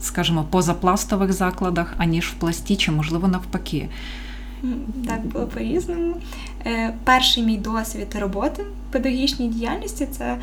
скажімо, 0.00 0.46
позапластових 0.50 1.32
закладах, 1.32 1.94
аніж 1.98 2.26
в 2.26 2.34
пласті, 2.34 2.76
чи 2.76 2.92
можливо 2.92 3.28
навпаки? 3.28 3.88
Так 5.06 5.26
було 5.26 5.46
по-різному. 5.46 6.14
Е, 6.66 6.94
перший 7.04 7.42
мій 7.42 7.58
досвід 7.58 8.16
роботи 8.20 8.62
в 8.62 8.92
педагогічній 8.92 9.48
діяльності 9.48 10.06
це 10.18 10.38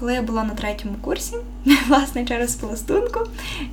коли 0.00 0.14
я 0.14 0.22
була 0.22 0.44
на 0.44 0.54
третьому 0.54 0.94
курсі, 1.00 1.36
власне, 1.88 2.24
через 2.24 2.54
пластунку, 2.54 3.20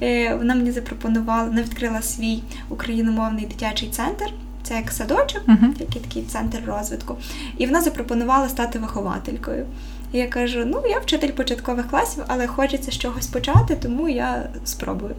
е, 0.01 0.36
вона 0.36 0.56
мені 0.56 0.72
запропонувала, 0.72 1.44
вона 1.44 1.62
відкрила 1.62 2.01
свій 2.01 2.44
україномовний 2.70 3.46
дитячий 3.46 3.89
центр. 3.89 4.25
Це 4.63 4.75
як 4.75 4.92
садочок, 4.92 5.44
uh-huh. 5.48 5.80
який 5.80 6.01
такий 6.01 6.24
центр 6.24 6.58
розвитку. 6.65 7.18
І 7.58 7.65
вона 7.65 7.82
запропонувала 7.82 8.50
стати 8.50 8.80
вихователькою. 8.80 9.65
І 10.15 10.17
я 10.17 10.27
кажу: 10.27 10.63
ну, 10.65 10.81
я 10.89 11.00
вчитель 11.00 11.29
початкових 11.29 11.88
класів, 11.88 12.24
але 12.27 12.48
хочеться 12.48 12.91
з 12.91 12.98
чогось 12.98 13.27
почати, 13.27 13.75
тому 13.75 14.10
я 14.10 14.50
спробую. 14.65 15.15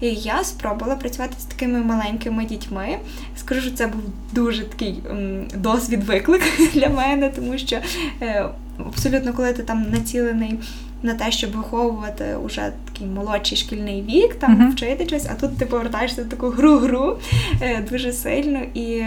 І 0.00 0.06
я 0.06 0.44
спробувала 0.44 0.96
працювати 0.96 1.34
з 1.38 1.44
такими 1.44 1.78
маленькими 1.78 2.44
дітьми. 2.44 2.98
Скажу, 3.36 3.60
що 3.60 3.70
це 3.70 3.86
був 3.86 4.00
дуже 4.32 4.64
такий 4.64 5.02
досвід 5.56 6.04
виклик 6.04 6.42
для 6.74 6.88
мене, 6.88 7.28
тому 7.28 7.58
що 7.58 7.78
е, 8.22 8.48
абсолютно, 8.78 9.32
коли 9.32 9.52
ти 9.52 9.62
там 9.62 9.86
націлений 9.90 10.58
на 11.02 11.14
те, 11.14 11.30
щоб 11.30 11.52
виховувати 11.52 12.36
уже 12.44 12.72
такий 12.92 13.06
молодший 13.06 13.58
шкільний 13.58 14.02
вік, 14.02 14.34
там 14.34 14.56
uh-huh. 14.56 14.72
вчити 14.72 15.06
щось, 15.06 15.26
а 15.30 15.34
тут 15.34 15.58
ти 15.58 15.66
повертаєшся 15.66 16.22
в 16.22 16.28
таку 16.28 16.48
гру-гру 16.48 17.18
е, 17.60 17.86
дуже 17.90 18.12
сильно 18.12 18.60
і. 18.74 19.02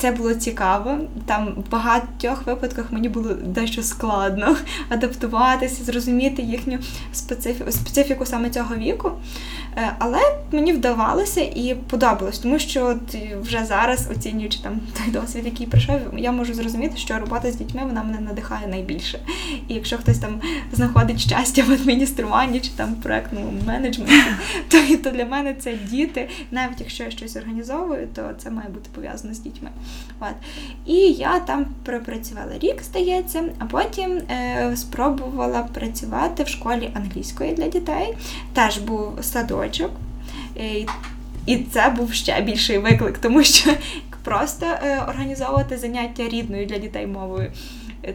Це 0.00 0.10
було 0.12 0.34
цікаво. 0.34 0.98
Там 1.26 1.54
в 1.56 1.70
багатьох 1.70 2.46
випадках 2.46 2.92
мені 2.92 3.08
було 3.08 3.34
дещо 3.34 3.82
складно 3.82 4.56
адаптуватися, 4.88 5.84
зрозуміти 5.84 6.42
їхню 6.42 6.78
специфіку, 7.12 7.72
специфіку 7.72 8.26
саме 8.26 8.50
цього 8.50 8.74
віку. 8.74 9.12
Е, 9.76 9.92
але 9.98 10.18
мені 10.52 10.72
вдавалося 10.72 11.40
і 11.40 11.76
подобалось, 11.90 12.38
тому 12.38 12.58
що 12.58 12.86
от 12.86 13.14
вже 13.42 13.64
зараз, 13.64 14.08
оцінюючи 14.10 14.58
там 14.62 14.80
той 14.98 15.12
досвід, 15.12 15.44
який 15.44 15.66
прийшов, 15.66 16.00
я 16.16 16.32
можу 16.32 16.54
зрозуміти, 16.54 16.96
що 16.96 17.18
робота 17.18 17.52
з 17.52 17.56
дітьми 17.56 17.82
вона 17.84 18.02
мене 18.02 18.20
надихає 18.20 18.66
найбільше. 18.66 19.18
І 19.68 19.74
якщо 19.74 19.98
хтось 19.98 20.18
там 20.18 20.40
знаходить 20.72 21.20
щастя 21.20 21.64
в 21.64 21.72
адмініструванні 21.72 22.60
чи 22.60 22.70
там 22.76 22.94
проектному 22.94 23.52
менеджменті, 23.66 24.14
то, 24.68 24.96
то 25.04 25.10
для 25.10 25.24
мене 25.24 25.54
це 25.54 25.74
діти. 25.90 26.28
Навіть 26.50 26.80
якщо 26.80 27.04
я 27.04 27.10
щось 27.10 27.36
організовую, 27.36 28.08
то 28.14 28.30
це 28.38 28.50
має 28.50 28.68
бути 28.68 28.90
пов'язано 28.94 29.34
з 29.34 29.38
дітьми. 29.40 29.70
От. 30.20 30.34
І 30.86 30.96
я 31.12 31.38
там 31.38 31.66
пропрацювала 31.84 32.52
рік, 32.60 32.82
здається, 32.82 33.42
а 33.58 33.64
потім 33.64 34.10
е, 34.12 34.72
спробувала 34.76 35.62
працювати 35.62 36.42
в 36.42 36.48
школі 36.48 36.90
англійської 36.94 37.52
для 37.52 37.68
дітей. 37.68 38.16
Теж 38.52 38.78
був 38.78 39.12
садочок. 39.60 39.90
Е, 40.56 40.86
і 41.46 41.56
це 41.56 41.94
був 41.96 42.12
ще 42.12 42.40
більший 42.40 42.78
виклик, 42.78 43.18
тому 43.18 43.42
що 43.42 43.70
просто 44.24 44.66
е, 44.66 45.02
організовувати 45.08 45.76
заняття 45.78 46.28
рідною 46.28 46.66
для 46.66 46.78
дітей 46.78 47.06
мовою 47.06 47.52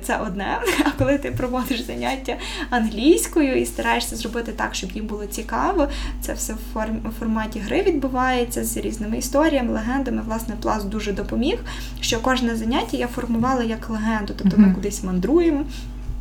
це 0.04 0.18
одне. 0.18 0.58
А 0.86 0.90
коли 0.98 1.18
ти 1.18 1.32
проводиш 1.32 1.82
заняття 1.82 2.36
англійською 2.70 3.56
і 3.56 3.66
стараєшся 3.66 4.16
зробити 4.16 4.52
так, 4.52 4.76
щоб 4.76 4.92
їм 4.92 5.06
було 5.06 5.26
цікаво, 5.26 5.88
це 6.22 6.34
все 6.34 6.54
в 6.54 7.12
форматі 7.20 7.60
гри 7.60 7.82
відбувається 7.82 8.64
з 8.64 8.78
різними 8.78 9.18
історіями, 9.18 9.74
легендами. 9.74 10.22
Власне, 10.26 10.56
пласт 10.62 10.90
дуже 10.90 11.12
допоміг. 11.12 11.60
Що 12.02 12.20
кожне 12.20 12.56
заняття 12.56 12.98
я 12.98 13.08
формувала 13.08 13.64
як 13.64 13.90
легенду, 13.90 14.34
тобто 14.38 14.58
ми 14.58 14.74
кудись 14.74 15.04
мандруємо. 15.04 15.66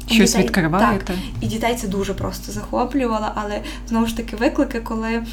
Щось 0.07 0.31
дітей, 0.31 0.43
відкриваєте. 0.45 1.05
Так, 1.05 1.17
І 1.41 1.47
дітей 1.47 1.75
це 1.75 1.89
дуже 1.89 2.15
просто 2.15 2.53
захоплювало, 2.53 3.29
але 3.35 3.61
знову 3.89 4.07
ж 4.07 4.17
таки 4.17 4.37
виклики, 4.37 4.81
коли 4.81 5.09
м, 5.13 5.25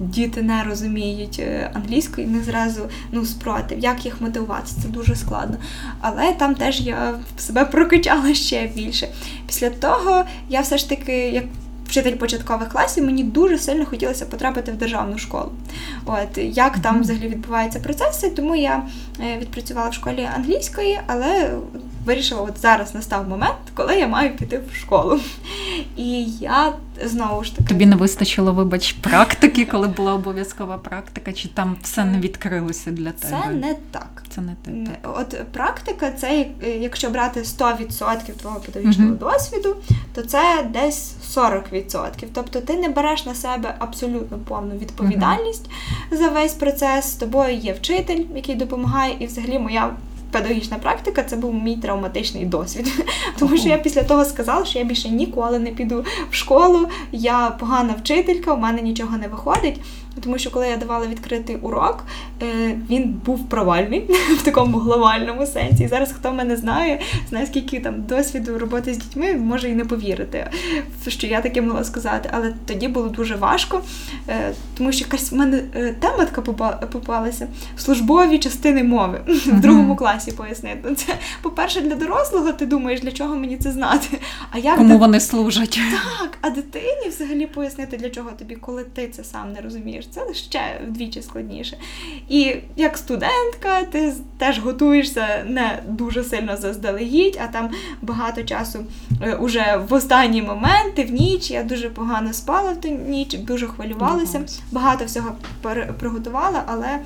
діти 0.00 0.42
не 0.42 0.62
розуміють 0.64 1.36
е, 1.40 1.70
англійську 1.74 2.20
і 2.20 2.26
не 2.26 2.42
зразу 2.42 2.80
ну, 3.12 3.24
спротив, 3.24 3.78
як 3.78 4.04
їх 4.04 4.20
мотивувати, 4.20 4.66
це 4.82 4.88
дуже 4.88 5.16
складно. 5.16 5.56
Але 6.00 6.32
там 6.32 6.54
теж 6.54 6.80
я 6.80 7.14
себе 7.38 7.64
прокачала 7.64 8.34
ще 8.34 8.66
більше. 8.74 9.08
Після 9.46 9.70
того 9.70 10.24
я 10.48 10.60
все 10.60 10.78
ж 10.78 10.88
таки, 10.88 11.30
як 11.30 11.44
вчитель 11.88 12.16
початкових 12.16 12.68
класів, 12.68 13.04
мені 13.04 13.24
дуже 13.24 13.58
сильно 13.58 13.86
хотілося 13.86 14.26
потрапити 14.26 14.72
в 14.72 14.76
державну 14.76 15.18
школу. 15.18 15.52
От 16.04 16.38
Як 16.38 16.78
там 16.78 17.00
взагалі 17.00 17.28
відбуваються 17.28 17.80
процеси, 17.80 18.30
тому 18.30 18.56
я 18.56 18.82
е, 19.20 19.38
відпрацювала 19.40 19.88
в 19.88 19.94
школі 19.94 20.28
англійської, 20.36 21.00
але 21.06 21.50
вирішила, 22.04 22.40
от 22.42 22.58
зараз 22.58 22.94
настав 22.94 23.28
момент, 23.28 23.56
коли 23.74 23.96
я 23.96 24.08
маю 24.08 24.36
піти 24.36 24.60
в 24.72 24.76
школу. 24.76 25.20
І 25.96 26.24
я 26.24 26.72
знову 27.04 27.44
ж 27.44 27.56
таки. 27.56 27.68
Тобі 27.68 27.86
не 27.86 27.96
вистачило, 27.96 28.52
вибач, 28.52 28.92
практики, 28.92 29.64
коли 29.64 29.88
була 29.88 30.14
обов'язкова 30.14 30.78
практика, 30.78 31.32
чи 31.32 31.48
там 31.48 31.76
все 31.82 32.04
не 32.04 32.18
відкрилося 32.18 32.90
для 32.90 33.12
тебе? 33.12 33.42
Це 33.44 33.50
не 33.50 33.76
так. 33.90 34.22
Це 34.28 34.40
не 34.40 34.54
те. 34.64 34.70
Так. 34.70 35.16
От 35.20 35.52
практика, 35.52 36.10
це 36.10 36.46
якщо 36.80 37.10
брати 37.10 37.40
100% 37.40 38.32
твого 38.32 38.60
педагогічного 38.60 39.10
uh 39.10 39.18
досвіду, 39.18 39.76
то 40.14 40.22
це 40.22 40.66
десь 40.72 41.14
40%. 41.36 42.24
Тобто 42.34 42.60
ти 42.60 42.76
не 42.76 42.88
береш 42.88 43.26
на 43.26 43.34
себе 43.34 43.74
абсолютно 43.78 44.38
повну 44.38 44.74
відповідальність 44.74 45.70
uh 46.12 46.16
за 46.18 46.28
весь 46.28 46.52
процес. 46.52 47.12
З 47.12 47.14
тобою 47.14 47.56
є 47.56 47.72
вчитель, 47.72 48.24
який 48.34 48.54
допомагає, 48.54 49.16
і 49.18 49.26
взагалі 49.26 49.58
моя 49.58 49.90
педагогічна 50.34 50.78
практика 50.78 51.22
це 51.22 51.36
був 51.36 51.54
мій 51.54 51.76
травматичний 51.76 52.44
досвід. 52.44 53.04
Тому 53.38 53.56
що 53.56 53.68
я 53.68 53.78
після 53.78 54.02
того 54.02 54.24
сказала, 54.24 54.64
що 54.64 54.78
я 54.78 54.84
більше 54.84 55.08
ніколи 55.08 55.58
не 55.58 55.70
піду 55.70 56.04
в 56.30 56.34
школу, 56.34 56.88
я 57.12 57.50
погана 57.60 57.94
вчителька, 57.98 58.54
у 58.54 58.58
мене 58.58 58.82
нічого 58.82 59.16
не 59.16 59.28
виходить. 59.28 59.80
Тому 60.20 60.38
що 60.38 60.50
коли 60.50 60.68
я 60.68 60.76
давала 60.76 61.06
відкритий 61.06 61.56
урок, 61.56 62.04
е, 62.42 62.78
він 62.90 63.20
був 63.26 63.48
провальний 63.48 64.00
в 64.38 64.42
такому 64.42 64.78
глобальному 64.78 65.46
сенсі. 65.46 65.84
І 65.84 65.88
зараз, 65.88 66.12
хто 66.12 66.32
мене 66.32 66.56
знає, 66.56 67.00
знає, 67.28 67.46
скільки 67.46 67.80
там 67.80 68.02
досвіду 68.02 68.58
роботи 68.58 68.94
з 68.94 68.98
дітьми, 68.98 69.34
може 69.34 69.68
і 69.68 69.74
не 69.74 69.84
повірити, 69.84 70.50
що 71.08 71.26
я 71.26 71.40
таке 71.40 71.62
могла 71.62 71.84
сказати. 71.84 72.30
Але 72.32 72.54
тоді 72.66 72.88
було 72.88 73.08
дуже 73.08 73.34
важко, 73.34 73.82
е, 74.28 74.52
тому 74.78 74.92
що 74.92 75.04
якась 75.04 75.32
в 75.32 75.36
мене 75.36 75.62
е, 75.74 75.94
тема 76.00 76.24
така 76.24 76.42
попалася 76.86 77.48
службові 77.76 78.38
частини 78.38 78.84
мови 78.84 79.20
в 79.26 79.60
другому 79.60 79.96
класі 79.96 80.32
пояснити. 80.32 80.78
Ну, 80.84 80.94
це, 80.94 81.14
по-перше, 81.42 81.80
для 81.80 81.94
дорослого 81.94 82.52
ти 82.52 82.66
думаєш, 82.66 83.00
для 83.00 83.12
чого 83.12 83.36
мені 83.36 83.56
це 83.56 83.72
знати. 83.72 84.18
А 84.50 84.58
як 84.58 84.76
Кому 84.76 84.98
вони 84.98 85.20
служать? 85.20 85.80
Так, 86.20 86.38
а 86.40 86.50
дитині 86.50 87.08
взагалі 87.08 87.46
пояснити, 87.46 87.96
для 87.96 88.10
чого 88.10 88.30
тобі, 88.30 88.54
коли 88.54 88.84
ти 88.84 89.08
це 89.08 89.24
сам 89.24 89.52
не 89.52 89.60
розумієш 89.60 90.03
це 90.10 90.34
ще 90.34 90.80
вдвічі 90.88 91.22
складніше. 91.22 91.76
І 92.28 92.56
як 92.76 92.96
студентка, 92.96 93.82
ти 93.92 94.14
теж 94.38 94.58
готуєшся 94.58 95.44
не 95.46 95.82
дуже 95.86 96.24
сильно 96.24 96.56
заздалегідь, 96.56 97.40
а 97.44 97.46
там 97.46 97.70
багато 98.02 98.42
часу 98.42 98.86
е, 99.22 99.34
уже 99.34 99.80
в 99.88 99.92
останні 99.92 100.42
моменти, 100.42 101.04
в 101.04 101.10
ніч. 101.10 101.50
Я 101.50 101.62
дуже 101.62 101.90
погано 101.90 102.32
спала 102.32 102.72
в 102.72 102.80
ту 102.80 102.88
ніч, 102.88 103.34
дуже 103.34 103.66
хвилювалася, 103.66 104.42
багато 104.72 105.04
всього 105.04 105.34
приготувала, 105.98 106.62
але. 106.66 106.98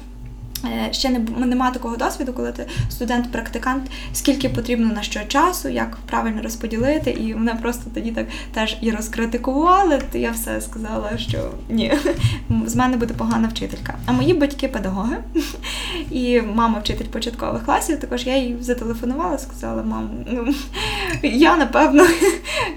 Е, 0.64 0.92
ще 0.92 1.10
не 1.10 1.18
нема 1.46 1.70
такого 1.70 1.96
досвіду, 1.96 2.32
коли 2.32 2.52
ти 2.52 2.66
студент-практикант, 2.90 3.90
скільки 4.12 4.48
потрібно 4.48 4.92
на 4.94 5.02
що 5.02 5.20
часу, 5.28 5.68
як 5.68 5.96
правильно 5.96 6.42
розподілити, 6.42 7.10
і 7.10 7.34
мене 7.34 7.54
просто 7.54 7.90
тоді 7.94 8.10
так 8.10 8.26
теж 8.54 8.76
і 8.80 8.90
розкритикували. 8.90 10.02
То 10.12 10.18
я 10.18 10.30
все 10.30 10.60
сказала, 10.60 11.18
що 11.18 11.50
ні, 11.68 11.92
з 12.66 12.76
мене 12.76 12.96
буде 12.96 13.14
погана 13.14 13.48
вчителька. 13.48 13.94
А 14.06 14.12
мої 14.12 14.34
батьки 14.34 14.68
педагоги 14.68 15.16
і 16.10 16.40
мама 16.40 16.78
вчитель 16.78 17.04
початкових 17.04 17.64
класів. 17.64 18.00
Також 18.00 18.26
я 18.26 18.36
їй 18.36 18.56
зателефонувала, 18.60 19.38
сказала: 19.38 19.82
мам, 19.82 20.10
ну 20.26 20.54
я 21.22 21.56
напевно 21.56 22.06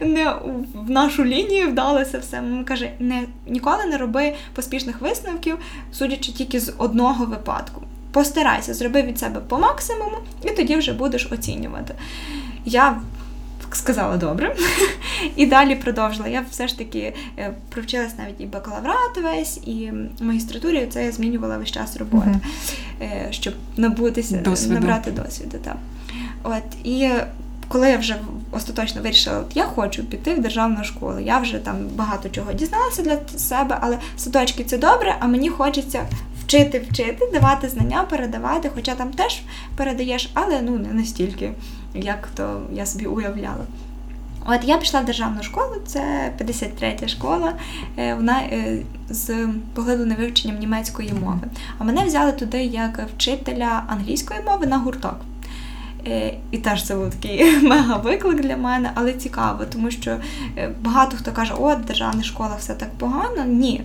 не 0.01 0.35
в 0.73 0.89
нашу 0.89 1.25
лінію 1.25 1.69
вдалася 1.69 2.19
все. 2.19 2.41
Мама 2.41 2.63
каже: 2.63 2.91
не 3.00 3.23
ніколи 3.47 3.85
не 3.85 3.97
роби 3.97 4.33
поспішних 4.55 5.01
висновків, 5.01 5.57
судячи 5.91 6.31
тільки 6.31 6.59
з 6.59 6.73
одного 6.77 7.25
випадку. 7.25 7.71
Постарайся, 8.12 8.74
зроби 8.74 9.01
від 9.01 9.20
себе 9.20 9.39
по 9.48 9.60
максимуму, 9.60 10.18
і 10.44 10.50
тоді 10.50 10.75
вже 10.75 10.94
будеш 10.94 11.32
оцінювати. 11.32 11.94
Я 12.65 13.01
сказала 13.75 14.18
добре. 14.18 14.56
І 15.36 15.46
далі 15.46 15.75
продовжила. 15.75 16.27
Я 16.27 16.46
все 16.51 16.68
ж 16.68 16.77
таки 16.77 17.13
е, 17.38 17.53
провчилась 17.70 18.18
навіть 18.18 18.41
і 18.41 18.46
бакалаврат 18.46 19.18
весь, 19.24 19.58
і 19.58 19.91
магістратурі 20.22 20.88
це 20.89 21.06
я 21.06 21.12
змінювала 21.12 21.58
весь 21.58 21.72
час 21.72 21.98
роботи, 21.98 22.30
uh 23.01 23.32
щоб 23.32 23.53
набутися, 23.77 24.38
досвіду. 24.38 24.74
набрати 24.74 25.12
досвіду. 25.12 25.58
Так. 25.63 25.77
От, 26.44 26.86
І 26.86 27.10
коли 27.68 27.89
я 27.89 27.98
вже 27.98 28.15
остаточно 28.51 29.01
вирішила, 29.01 29.39
от 29.39 29.56
я 29.56 29.63
хочу 29.63 30.03
піти 30.03 30.34
в 30.34 30.41
державну 30.41 30.84
школу, 30.84 31.20
я 31.20 31.38
вже 31.38 31.58
там 31.58 31.75
багато 31.96 32.30
чого 32.30 32.53
дізналася 32.53 33.01
для 33.01 33.38
себе, 33.38 33.77
але 33.82 33.98
садочки 34.18 34.63
це 34.63 34.77
добре, 34.77 35.15
а 35.20 35.27
мені 35.27 35.50
хочеться 35.50 36.06
вчити, 36.51 36.86
вчити, 36.89 37.29
давати 37.34 37.70
знання, 37.70 38.03
передавати, 38.10 38.72
хоча 38.75 38.96
там 38.96 39.10
теж 39.10 39.41
передаєш, 39.75 40.31
але 40.34 40.62
ну 40.62 40.77
не 40.77 40.93
настільки, 40.93 41.53
як 41.93 42.27
то 42.36 42.62
я 42.74 42.86
собі 42.86 43.05
уявляла. 43.05 43.65
От 44.46 44.60
я 44.63 44.77
пішла 44.77 45.00
в 45.00 45.05
державну 45.05 45.43
школу, 45.43 45.75
це 45.88 46.31
53-я 46.39 47.08
школа, 47.08 47.53
е, 47.98 48.13
вона 48.13 48.39
е, 48.39 48.77
з 49.10 49.48
поглибленим 49.74 50.17
вивченням 50.17 50.60
німецької 50.60 51.13
мови. 51.13 51.48
А 51.77 51.84
мене 51.84 52.05
взяли 52.05 52.31
туди 52.31 52.63
як 52.63 53.00
вчителя 53.15 53.84
англійської 53.88 54.39
мови 54.46 54.67
на 54.67 54.77
гурток. 54.77 55.15
Е, 56.08 56.34
і 56.51 56.58
теж 56.58 56.84
це 56.84 56.96
був 56.96 57.10
такий 57.10 57.60
мега 57.67 57.98
виклик 57.98 58.41
для 58.41 58.58
мене, 58.58 58.91
але 58.96 59.13
цікаво, 59.13 59.65
тому 59.65 59.91
що 59.91 60.17
багато 60.81 61.17
хто 61.17 61.31
каже, 61.31 61.53
о, 61.53 61.75
державна 61.75 62.24
школа 62.24 62.55
все 62.60 62.74
так 62.74 62.89
погано. 62.89 63.46
Ні 63.46 63.81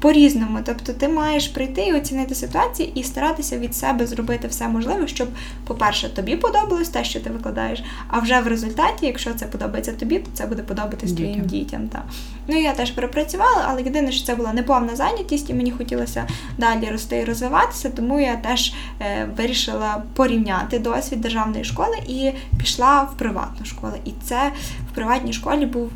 по-різному. 0.00 0.58
Тобто 0.64 0.92
ти 0.92 1.08
маєш 1.08 1.48
прийти 1.48 1.82
і 1.82 1.92
оцінити 1.92 2.34
ситуацію 2.34 2.88
і 2.94 3.02
старатися 3.02 3.58
від 3.58 3.74
себе 3.74 4.06
зробити 4.06 4.48
все 4.48 4.68
можливе, 4.68 5.08
щоб, 5.08 5.28
по-перше, 5.66 6.08
тобі 6.08 6.36
подобалось 6.36 6.88
те, 6.88 7.04
що 7.04 7.20
ти 7.20 7.30
викладаєш, 7.30 7.82
а 8.08 8.18
вже 8.18 8.40
в 8.40 8.46
результаті, 8.46 9.06
якщо 9.06 9.34
це 9.34 9.46
подобається 9.46 9.92
тобі, 9.92 10.18
то 10.18 10.30
це 10.34 10.46
буде 10.46 10.62
подобатись 10.62 11.12
Дітям. 11.12 11.32
твоїм 11.32 11.46
дітям. 11.46 11.88
Так. 11.88 12.04
Ну 12.48 12.60
я 12.60 12.72
теж 12.72 12.90
перепрацювала, 12.90 13.66
але 13.68 13.82
єдине, 13.82 14.12
що 14.12 14.26
це 14.26 14.34
була 14.34 14.52
неповна 14.52 14.96
зайнятість, 14.96 15.50
і 15.50 15.54
мені 15.54 15.70
хотілося 15.70 16.26
далі 16.58 16.88
рости 16.90 17.16
і 17.16 17.24
розвиватися, 17.24 17.90
тому 17.90 18.20
я 18.20 18.36
теж 18.36 18.74
е, 19.00 19.28
вирішила 19.36 20.02
порівняти 20.14 20.78
досвід 20.78 21.20
державної 21.20 21.64
школи 21.64 21.96
і 22.08 22.30
пішла 22.58 23.02
в 23.02 23.16
приватну 23.16 23.66
школу. 23.66 23.92
І 24.04 24.10
це 24.24 24.52
в 24.92 24.94
приватній 24.94 25.32
школі 25.32 25.66
був 25.66 25.90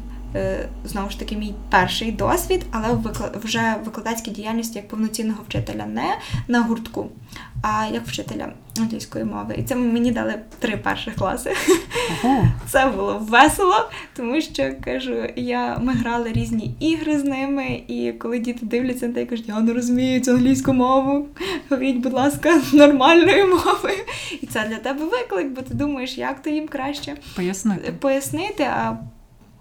знову 0.85 1.11
ж 1.11 1.19
таки 1.19 1.37
мій 1.37 1.55
перший 1.71 2.13
досвід, 2.13 2.67
але 2.71 2.89
вже 3.45 3.75
викладацькій 3.85 4.31
діяльності 4.31 4.79
як 4.79 4.89
повноцінного 4.89 5.39
вчителя, 5.49 5.87
не 5.87 6.17
на 6.49 6.61
гуртку, 6.61 7.07
а 7.63 7.87
як 7.93 8.07
вчителя 8.07 8.53
англійської 8.79 9.25
мови. 9.25 9.55
І 9.59 9.63
це 9.63 9.77
мені 9.77 10.13
дали 10.13 10.35
три 10.59 10.77
перших 10.77 11.15
класи. 11.15 11.53
Ого. 12.25 12.45
Це 12.71 12.87
було 12.87 13.19
весело, 13.19 13.91
тому 14.17 14.41
що 14.41 14.73
кажу, 14.85 15.17
я 15.37 15.79
ми 15.79 15.93
грали 15.93 16.33
різні 16.33 16.75
ігри 16.81 17.19
з 17.19 17.25
ними, 17.25 17.83
і 17.89 18.13
коли 18.13 18.39
діти 18.39 18.67
дивляться 18.67 19.09
на 19.09 19.15
те 19.15 19.27
кажуть, 19.27 19.49
я 19.49 19.61
не 19.61 19.73
розумію 19.73 20.21
цю 20.21 20.31
англійську 20.31 20.73
мову, 20.73 21.27
говоріть, 21.71 21.97
будь 21.97 22.13
ласка, 22.13 22.63
нормальною 22.73 23.47
мовою. 23.47 24.05
І 24.43 24.47
це 24.47 24.67
для 24.69 24.77
тебе 24.77 25.05
виклик, 25.05 25.49
бо 25.49 25.63
ти 25.63 25.75
думаєш, 25.75 26.19
як 26.19 26.43
то 26.43 26.51
їм 26.51 26.69
краще 26.69 27.15
пояснити. 27.37 27.93
пояснити. 27.93 28.63
а 28.63 28.97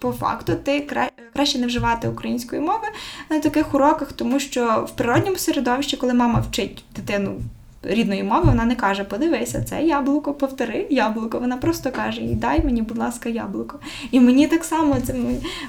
по 0.04 0.12
факту 0.12 0.56
ти 0.64 0.82
кра... 0.82 1.10
краще 1.34 1.60
не 1.60 1.68
вживати 1.68 2.08
української 2.08 2.62
мови 2.62 2.88
на 3.30 3.40
таких 3.40 3.76
уроках, 3.76 4.12
тому 4.14 4.40
що 4.40 4.86
в 4.88 4.96
природньому 4.96 5.38
середовищі, 5.38 5.98
коли 5.98 6.14
мама 6.14 6.44
вчить 6.50 6.84
дитину 6.96 7.42
рідної 7.84 8.24
мови, 8.24 8.44
вона 8.46 8.66
не 8.66 8.76
каже, 8.76 9.04
подивися, 9.04 9.64
це 9.64 9.84
яблуко, 9.84 10.34
повтори 10.34 10.88
яблуко. 10.90 11.40
Вона 11.40 11.58
просто 11.58 11.92
каже: 11.92 12.22
дай 12.22 12.66
мені, 12.66 12.82
будь 12.82 12.98
ласка, 12.98 13.30
яблуко. 13.30 13.80
І 14.12 14.20
мені 14.20 14.48
так 14.48 14.64
само 14.64 14.96
це 15.04 15.14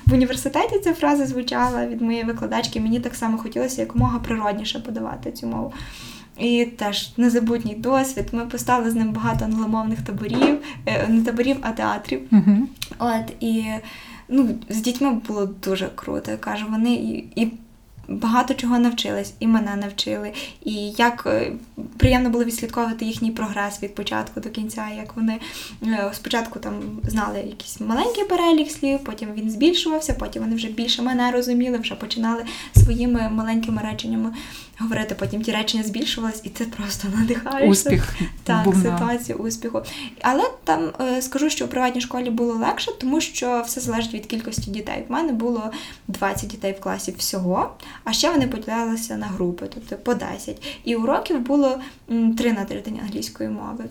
в 0.06 0.12
університеті 0.12 0.78
ця 0.78 0.94
фраза 0.94 1.26
звучала 1.26 1.86
від 1.86 2.02
моєї 2.02 2.24
викладачки. 2.24 2.80
Мені 2.80 3.00
так 3.00 3.14
само 3.14 3.38
хотілося 3.38 3.80
якомога 3.80 4.18
природніше 4.18 4.78
подавати 4.78 5.32
цю 5.32 5.46
мову. 5.46 5.72
І 6.38 6.64
теж 6.64 7.12
незабутній 7.16 7.74
досвід. 7.74 8.24
Ми 8.32 8.46
поставили 8.46 8.90
з 8.90 8.94
ним 8.94 9.12
багато 9.12 9.44
англомовних 9.44 10.02
таборів, 10.02 10.58
е, 10.86 11.08
не 11.08 11.22
таборів, 11.22 11.56
а 11.62 11.70
театрів. 11.70 12.20
Uh-huh. 12.32 12.58
От 12.98 13.32
і 13.40 13.64
ну, 14.28 14.48
з 14.68 14.80
дітьми 14.80 15.20
було 15.28 15.46
дуже 15.46 15.90
круто. 15.94 16.30
Я 16.30 16.36
кажу, 16.36 16.66
вони 16.70 16.94
і, 16.94 17.28
і 17.36 17.52
багато 18.08 18.54
чого 18.54 18.78
навчились, 18.78 19.34
і 19.40 19.46
мене 19.46 19.76
навчили. 19.76 20.32
І 20.64 20.74
як 20.90 21.22
е, 21.26 21.52
приємно 21.96 22.30
було 22.30 22.44
відслідковувати 22.44 23.04
їхній 23.04 23.30
прогрес 23.30 23.82
від 23.82 23.94
початку 23.94 24.40
до 24.40 24.50
кінця, 24.50 24.86
як 24.96 25.16
вони 25.16 25.40
е, 25.82 26.10
спочатку 26.12 26.58
там 26.58 26.74
знали 27.04 27.38
якийсь 27.38 27.80
маленький 27.80 28.24
перелік 28.24 28.70
слів, 28.70 28.98
потім 29.04 29.28
він 29.34 29.50
збільшувався, 29.50 30.14
потім 30.14 30.42
вони 30.42 30.54
вже 30.54 30.68
більше 30.68 31.02
мене 31.02 31.30
розуміли, 31.30 31.78
вже 31.78 31.94
починали 31.94 32.44
своїми 32.74 33.28
маленькими 33.28 33.82
реченнями 33.90 34.32
говорити. 34.78 35.14
Потім 35.14 35.42
ті 35.42 35.52
речення 35.52 35.82
збільшувались, 35.82 36.40
і 36.44 36.48
це 36.48 36.64
просто 36.64 37.08
надихає. 37.14 37.70
Успіх. 37.70 38.14
Так, 38.44 38.64
був 38.64 38.76
ситуація 38.76 39.38
успіху. 39.38 39.82
Але 40.20 40.42
там 40.64 40.90
е, 41.00 41.22
скажу, 41.22 41.50
що 41.50 41.64
у 41.64 41.68
приватній 41.68 42.00
школі 42.00 42.30
було 42.30 42.54
легше, 42.54 42.92
тому 43.00 43.20
що 43.20 43.62
все 43.66 43.80
залежить 43.80 44.14
від 44.14 44.26
кількості 44.26 44.70
дітей. 44.70 45.04
В 45.08 45.12
мене 45.12 45.32
було 45.32 45.70
20 46.08 46.50
дітей 46.50 46.72
в 46.72 46.80
класі 46.80 47.14
всього, 47.18 47.70
а 48.04 48.12
ще 48.12 48.30
вони 48.30 48.46
поділялися 48.46 49.16
на 49.16 49.26
групи, 49.26 49.66
тобто 49.74 49.96
по 49.96 50.14
10. 50.14 50.80
І 50.84 50.96
уроків 50.96 51.40
було 51.40 51.80
3 52.38 52.52
на 52.52 52.64
тиждень 52.64 53.00
англійської 53.02 53.48
мови, 53.48 53.84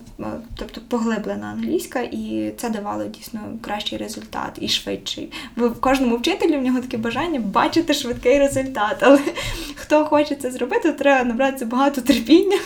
тобто 0.56 0.80
поглиблена 0.88 1.46
англійська, 1.46 2.00
і 2.00 2.52
це 2.56 2.70
давало 2.70 3.04
дійсно 3.04 3.40
кращий 3.60 3.98
результат 3.98 4.50
і 4.60 4.68
швидший. 4.68 5.32
Бо 5.56 5.68
в 5.68 5.80
кожному 5.80 6.16
вчителі 6.16 6.56
в 6.56 6.62
нього 6.62 6.80
таке 6.80 6.96
бажання 6.96 7.40
бачити 7.40 7.94
швидкий 7.94 8.38
результат. 8.38 8.96
Але 9.00 9.20
хто 9.74 10.04
хоче 10.04 10.34
це 10.34 10.50
зробити, 10.50 10.92
треба 10.92 11.24
набратися 11.24 11.66
багато 11.66 12.00
терпіння 12.00 12.58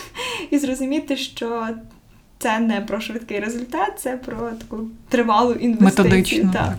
і 0.49 0.57
зрозуміти, 0.57 1.17
що. 1.17 1.67
Це 2.41 2.59
не 2.59 2.81
про 2.81 3.01
швидкий 3.01 3.39
результат, 3.39 3.93
це 3.97 4.17
про 4.17 4.35
таку 4.35 4.83
тривалу 5.09 5.53
інвестицію. 5.53 6.05
Методично. 6.05 6.51
Так. 6.53 6.75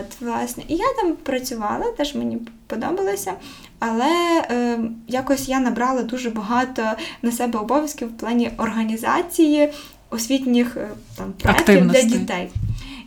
От, 0.00 0.20
власне. 0.20 0.62
І 0.68 0.74
я 0.74 0.84
там 1.00 1.12
працювала, 1.12 1.84
теж 1.96 2.14
мені 2.14 2.38
подобалося, 2.66 3.32
але 3.78 4.42
е, 4.50 4.78
якось 5.08 5.48
я 5.48 5.60
набрала 5.60 6.02
дуже 6.02 6.30
багато 6.30 6.82
на 7.22 7.32
себе 7.32 7.58
обов'язків 7.58 8.08
в 8.08 8.16
плані 8.16 8.50
організації 8.58 9.72
освітніх 10.10 10.76
е, 10.76 10.88
там 11.16 11.32
проєктів 11.32 11.86
для 11.86 12.02
дітей. 12.02 12.50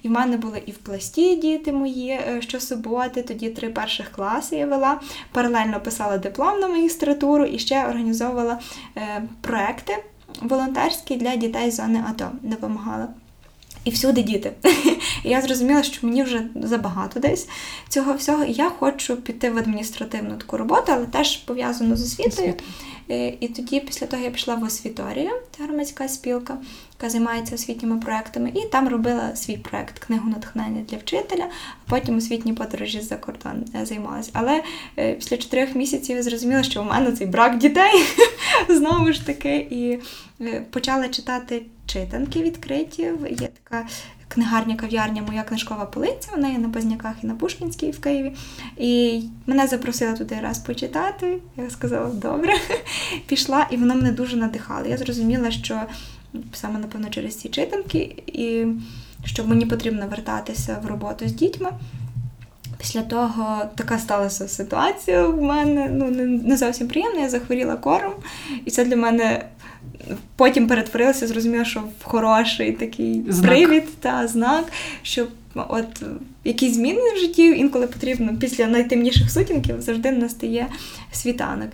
І 0.03 0.07
в 0.07 0.11
мене 0.11 0.37
були 0.37 0.61
і 0.65 0.71
в 0.71 0.77
пласті 0.77 1.35
діти 1.35 1.71
мої 1.71 2.09
е, 2.09 2.41
щосуботи, 2.41 3.21
тоді 3.21 3.49
три 3.49 3.69
перших 3.69 4.11
класи 4.11 4.55
я 4.55 4.65
вела, 4.65 5.01
паралельно 5.31 5.79
писала 5.79 6.17
диплом 6.17 6.59
на 6.59 6.67
магістратуру 6.67 7.45
і 7.45 7.59
ще 7.59 7.85
організовувала 7.85 8.59
е, 8.97 9.23
проекти 9.41 9.97
волонтерські 10.41 11.15
для 11.15 11.35
дітей 11.35 11.71
з 11.71 11.75
зони 11.75 12.03
АТО, 12.09 12.31
допомагала. 12.41 13.07
І 13.87 13.89
всюди 13.89 14.23
діти. 14.23 14.51
І 15.23 15.29
я 15.29 15.41
зрозуміла, 15.41 15.83
що 15.83 16.07
мені 16.07 16.23
вже 16.23 16.41
забагато 16.55 17.19
десь 17.19 17.47
цього 17.89 18.13
всього. 18.13 18.45
Я 18.45 18.69
хочу 18.69 19.17
піти 19.17 19.49
в 19.49 19.57
адміністративну 19.57 20.37
таку 20.37 20.57
роботу, 20.57 20.83
але 20.87 21.05
теж 21.05 21.37
пов'язану 21.37 21.95
з 21.95 22.03
освітою. 22.03 22.53
Е, 23.09 23.33
і 23.39 23.47
тоді, 23.47 23.79
після 23.79 24.07
того, 24.07 24.23
я 24.23 24.29
пішла 24.29 24.55
в 24.55 24.63
освіторію, 24.63 25.29
це 25.57 25.63
громадська 25.63 26.07
спілка, 26.07 26.57
яка 26.99 27.09
займається 27.09 27.55
освітніми 27.55 27.99
проектами, 27.99 28.51
і 28.55 28.67
там 28.71 28.89
робила 28.89 29.35
свій 29.35 29.57
проект 29.57 29.99
книгу 29.99 30.29
натхнення 30.29 30.81
для 30.89 30.97
вчителя, 30.97 31.45
а 31.85 31.89
потім 31.89 32.17
освітні 32.17 32.53
подорожі 32.53 33.01
за 33.01 33.15
кордон 33.15 33.65
е, 33.75 33.85
займалася. 33.85 34.29
Але 34.33 34.63
е, 34.97 35.13
після 35.13 35.37
чотирьох 35.37 35.75
місяців 35.75 36.15
я 36.15 36.23
зрозуміла, 36.23 36.63
що 36.63 36.81
у 36.81 36.85
мене 36.85 37.11
цей 37.11 37.27
брак 37.27 37.57
дітей 37.57 38.03
знову 38.69 39.13
ж 39.13 39.25
таки, 39.25 39.67
і 39.69 39.99
почала 40.71 41.09
читати 41.09 41.61
читанки 41.85 42.43
відкриті. 42.43 43.11
Є 43.29 43.49
така 43.63 43.87
книгарня 44.27 44.75
кав'ярня 44.75 45.21
Моя 45.21 45.43
книжкова 45.43 45.85
полиця. 45.85 46.29
Вона 46.31 46.49
є 46.49 46.57
на 46.57 46.69
Позняках 46.69 47.15
і 47.23 47.27
на 47.27 47.35
Пушкінській 47.35 47.91
в 47.91 47.99
Києві. 47.99 48.33
І 48.77 49.23
мене 49.47 49.67
запросили 49.67 50.17
туди 50.17 50.37
раз 50.41 50.59
почитати. 50.59 51.37
Я 51.57 51.69
сказала, 51.69 52.09
добре. 52.09 52.53
Пішла, 53.27 53.67
і 53.71 53.77
воно 53.77 53.95
мене 53.95 54.11
дуже 54.11 54.37
надихало. 54.37 54.87
Я 54.87 54.97
зрозуміла, 54.97 55.51
що 55.51 55.81
саме, 56.53 56.79
напевно, 56.79 57.09
через 57.09 57.35
ці 57.35 57.49
читанки, 57.49 58.23
і 58.27 58.65
що 59.25 59.45
мені 59.45 59.65
потрібно 59.65 60.07
вертатися 60.07 60.79
в 60.83 60.85
роботу 60.85 61.27
з 61.27 61.31
дітьми. 61.31 61.69
Після 62.77 63.01
того 63.01 63.61
така 63.75 63.99
сталася 63.99 64.47
ситуація 64.47 65.27
в 65.27 65.41
мене 65.41 65.89
ну, 65.91 66.11
не 66.25 66.57
зовсім 66.57 66.87
приємна. 66.87 67.21
Я 67.21 67.29
захворіла 67.29 67.75
кором, 67.75 68.13
і 68.65 68.71
це 68.71 68.85
для 68.85 68.95
мене 68.95 69.45
потім 70.35 70.67
перетворилася, 70.67 71.27
зрозуміла, 71.27 71.65
що 71.65 71.79
в 71.99 72.03
хороший 72.03 72.71
такий 72.71 73.23
знак. 73.27 73.45
привід 73.45 73.99
та 73.99 74.27
знак, 74.27 74.65
що 75.01 75.27
от 75.55 76.03
якісь 76.43 76.73
зміни 76.73 77.01
в 77.15 77.19
житті 77.19 77.43
інколи 77.43 77.87
потрібно 77.87 78.37
після 78.37 78.67
найтемніших 78.67 79.31
сутінків 79.31 79.81
завжди 79.81 80.11
настає 80.11 80.67
світанок. 81.11 81.69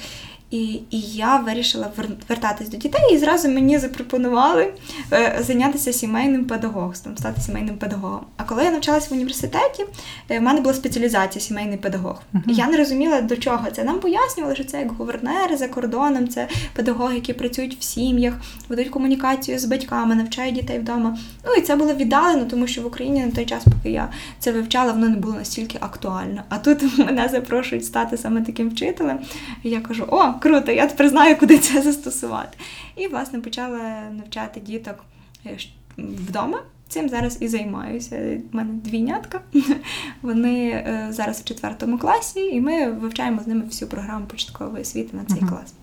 І 0.54 0.80
і 0.90 1.00
я 1.00 1.38
вирішила 1.38 1.92
вертатись 2.30 2.70
до 2.70 2.78
дітей, 2.78 3.02
і 3.14 3.18
зразу 3.18 3.50
мені 3.50 3.78
запропонували 3.78 4.74
е, 5.14 5.40
зайнятися 5.42 5.94
сімейним 5.94 6.46
педагогством, 6.46 7.18
стати 7.18 7.42
сімейним 7.42 7.78
педагогом. 7.78 8.22
А 8.38 8.44
коли 8.44 8.64
я 8.64 8.72
навчалася 8.72 9.08
в 9.10 9.14
університеті, 9.14 9.86
е, 10.30 10.40
в 10.40 10.42
мене 10.42 10.62
була 10.62 10.74
спеціалізація 10.74 11.42
сімейний 11.42 11.78
педагог. 11.78 12.22
Uh-huh. 12.34 12.42
Я 12.48 12.68
не 12.68 12.78
розуміла, 12.78 13.22
до 13.22 13.38
чого 13.38 13.72
це. 13.72 13.84
Нам 13.84 14.00
пояснювали, 14.00 14.56
що 14.56 14.64
це 14.64 14.80
як 14.80 14.92
гувернери 14.92 15.58
за 15.58 15.68
кордоном, 15.68 16.28
це 16.28 16.48
педагоги, 16.74 17.16
які 17.16 17.34
працюють 17.34 17.78
в 17.80 17.84
сім'ях, 17.84 18.34
ведуть 18.70 18.90
комунікацію 18.90 19.60
з 19.60 19.66
батьками, 19.66 20.16
навчають 20.16 20.56
дітей 20.56 20.80
вдома. 20.80 21.18
Ну 21.46 21.54
і 21.54 21.62
це 21.62 21.76
було 21.76 21.94
віддалено, 21.94 22.46
тому 22.46 22.68
що 22.68 22.82
в 22.82 22.86
Україні 22.86 23.26
на 23.26 23.32
той 23.32 23.46
час, 23.46 23.64
поки 23.64 23.92
я 23.92 24.10
це 24.40 24.52
вивчала, 24.52 24.92
воно 24.92 25.10
не 25.10 25.16
було 25.16 25.34
настільки 25.34 25.78
актуально. 25.82 26.44
А 26.50 26.58
тут 26.58 26.98
мене 26.98 27.30
запрошують 27.32 27.86
стати 27.86 28.18
саме 28.18 28.42
таким 28.42 28.70
вчителем. 28.70 29.20
І 29.64 29.70
я 29.70 29.82
кажу: 29.82 30.06
о! 30.12 30.34
Круто, 30.44 30.72
я 30.72 30.88
тепер 30.88 31.10
знаю, 31.10 31.38
куди 31.38 31.60
це 31.60 31.82
застосувати. 31.82 32.58
І, 32.96 33.08
власне, 33.08 33.40
почала 33.40 34.02
навчати 34.12 34.60
діток 34.60 35.06
е, 35.46 35.58
вдома. 35.98 36.60
Цим 36.88 37.10
зараз 37.10 37.38
і 37.42 37.48
займаюся. 37.48 38.40
У 38.54 38.58
мене 38.58 38.74
двійнятка. 38.74 39.42
Вони 40.22 40.70
е, 40.70 41.08
зараз 41.10 41.42
в 41.42 41.44
четвертому 41.44 41.98
класі, 41.98 42.40
і 42.40 42.62
ми 42.62 42.92
вивчаємо 42.92 43.42
з 43.44 43.48
ними 43.48 43.62
всю 43.66 43.90
програму 43.90 44.26
початкової 44.26 44.82
освіти 44.82 45.18
на 45.18 45.26
цей 45.26 45.44
uh-huh. 45.44 45.50
клас. 45.50 45.74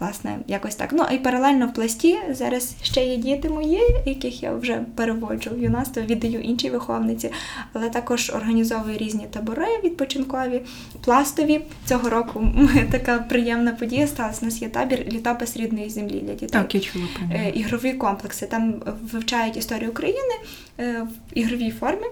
Власне, 0.00 0.38
якось 0.46 0.74
так. 0.74 0.90
Ну 0.92 1.04
і 1.12 1.18
паралельно 1.18 1.66
в 1.66 1.74
пласті 1.74 2.18
зараз 2.30 2.74
ще 2.82 3.06
є 3.06 3.16
діти 3.16 3.48
мої, 3.48 3.80
яких 4.06 4.42
я 4.42 4.52
вже 4.52 4.84
переводжу 4.94 5.50
в 5.50 5.58
юнацтво, 5.58 6.02
віддаю 6.02 6.40
іншій 6.40 6.70
виховниці, 6.70 7.32
але 7.72 7.90
також 7.90 8.30
організовую 8.30 8.96
різні 8.96 9.26
табори 9.30 9.66
відпочинкові, 9.84 10.60
пластові. 11.04 11.60
Цього 11.84 12.10
року 12.10 12.46
така 12.90 13.18
приємна 13.18 13.72
подія 13.72 14.06
сталася. 14.06 14.38
У 14.42 14.44
нас 14.44 14.62
є 14.62 14.68
табір 14.68 15.04
літопис 15.12 15.56
рідної 15.56 15.90
землі 15.90 16.20
для 16.20 16.32
дітей. 16.32 16.48
Так, 16.48 16.74
я 16.74 16.80
чула 16.80 17.06
е, 17.32 17.50
Ігрові 17.54 17.92
комплекси. 17.92 18.46
Там 18.46 18.74
вивчають 19.12 19.56
історію 19.56 19.90
України 19.90 20.34
е, 20.78 21.02
в 21.02 21.38
ігровій 21.38 21.70
формі. 21.70 22.06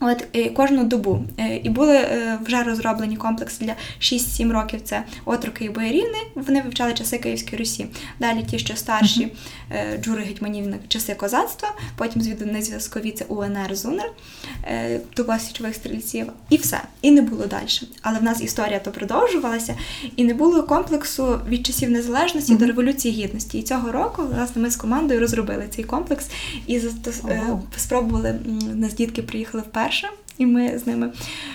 От 0.00 0.24
і 0.32 0.44
кожну 0.44 0.84
добу. 0.84 1.24
Е, 1.38 1.56
і 1.56 1.68
були 1.68 1.96
е, 1.96 2.38
вже 2.44 2.62
розроблені 2.62 3.16
комплекси 3.16 3.64
для 3.64 3.74
6-7 4.00 4.52
років. 4.52 4.80
Це 4.84 5.04
отроки 5.24 5.64
і 5.64 5.68
боярівни. 5.68 6.18
Вони 6.34 6.62
вивчали 6.62 6.94
часи 6.94 7.18
Київської 7.18 7.58
Русі. 7.58 7.86
Далі 8.20 8.42
ті, 8.50 8.58
що 8.58 8.76
старші 8.76 9.32
джури 10.00 10.22
гетьманів 10.22 10.66
на 10.66 10.76
часи 10.88 11.14
козацтва, 11.14 11.68
потім 11.96 12.22
звіддані 12.22 12.62
зв'язкові 12.62 13.10
це 13.10 13.24
УНР 13.24 13.76
ЗУНР, 13.76 14.10
тупа 15.14 15.38
січових 15.38 15.74
стрільців, 15.74 16.32
і 16.50 16.56
все. 16.56 16.80
І 17.02 17.10
не 17.10 17.22
було 17.22 17.46
далі. 17.46 17.66
Але 18.02 18.18
в 18.18 18.22
нас 18.22 18.40
історія 18.40 18.78
то 18.78 18.90
продовжувалася, 18.90 19.74
і 20.16 20.24
не 20.24 20.34
було 20.34 20.62
комплексу 20.62 21.40
від 21.48 21.66
часів 21.66 21.90
незалежності 21.90 22.52
uh-huh. 22.52 22.58
до 22.58 22.66
революції 22.66 23.24
гідності. 23.24 23.58
І 23.58 23.62
цього 23.62 23.92
року 23.92 24.22
власне 24.34 24.62
ми 24.62 24.70
з 24.70 24.76
командою 24.76 25.20
розробили 25.20 25.64
цей 25.70 25.84
комплекс 25.84 26.26
і 26.66 26.78
uh-huh. 26.78 27.58
спробували 27.76 28.34
нас 28.74 28.94
дітки 28.94 29.22
приїхали 29.22 29.62
вперше 29.62 29.89
вперше, 29.90 30.08
і 30.38 30.46
ми 30.46 30.78
з 30.78 30.86
ними 30.86 31.12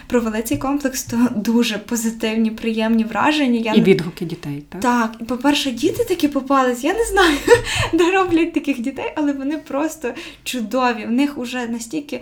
провели 0.07 0.41
цей 0.41 0.57
комплекс. 0.57 1.03
То 1.03 1.27
дуже 1.35 1.77
позитивні, 1.77 2.51
приємні 2.51 3.03
враження. 3.03 3.59
Я... 3.59 3.73
І 3.73 3.81
відгуки 3.81 4.25
дітей, 4.25 4.63
так? 4.69 4.81
Так, 4.81 5.15
і 5.21 5.23
по-перше, 5.23 5.71
діти 5.71 6.03
такі 6.03 6.27
попались. 6.27 6.83
Я 6.83 6.93
не 6.93 7.05
знаю, 7.05 7.37
де 7.93 8.11
роблять 8.11 8.53
таких 8.53 8.81
дітей, 8.81 9.13
але 9.15 9.33
вони 9.33 9.57
просто 9.57 10.13
чудові. 10.43 11.05
В 11.05 11.11
них 11.11 11.37
вже 11.37 11.67
настільки. 11.67 12.21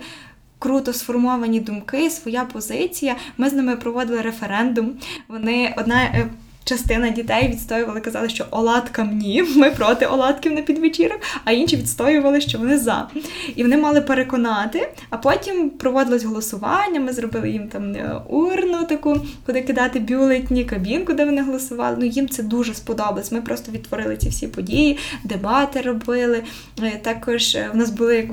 Круто 0.58 0.92
сформовані 0.92 1.60
думки, 1.60 2.10
своя 2.10 2.44
позиція. 2.44 3.16
Ми 3.38 3.50
з 3.50 3.52
ними 3.52 3.76
проводили 3.76 4.20
референдум. 4.20 4.92
Вони 5.28 5.74
одна 5.76 6.02
е, 6.02 6.30
частина 6.64 7.10
дітей 7.10 7.48
відстоювали, 7.48 8.00
казали, 8.00 8.28
що 8.28 8.44
оладкам 8.50 9.18
ні, 9.18 9.42
ми 9.56 9.70
проти 9.70 10.06
оладків 10.06 10.52
на 10.52 10.62
підвечірок, 10.62 11.20
а 11.44 11.52
інші 11.52 11.76
відстоювали, 11.76 12.40
що 12.40 12.58
вони 12.58 12.78
за. 12.78 13.08
І 13.56 13.62
вони 13.62 13.76
мали 13.76 14.00
переконати, 14.00 14.88
а 15.10 15.16
потім 15.16 15.70
проводилось 15.70 16.24
голосування. 16.24 17.00
Ми 17.00 17.12
зробили 17.12 17.50
їм 17.50 17.68
там 17.68 17.94
е, 17.94 18.20
урну 18.28 18.84
таку, 18.84 19.20
куди 19.46 19.62
кидати 19.62 19.98
бюлетні, 19.98 20.64
кабінку, 20.64 21.12
де 21.12 21.24
вони 21.24 21.42
голосували. 21.42 21.96
Ну 21.98 22.04
їм 22.04 22.28
це 22.28 22.42
дуже 22.42 22.74
сподобалось. 22.74 23.32
Ми 23.32 23.40
просто 23.40 23.72
відтворили 23.72 24.16
ці 24.16 24.28
всі 24.28 24.48
події, 24.48 24.98
дебати 25.24 25.80
робили. 25.80 26.42
Е, 26.82 27.00
також 27.02 27.54
е, 27.54 27.70
в 27.72 27.76
нас 27.76 27.90
були 27.90 28.28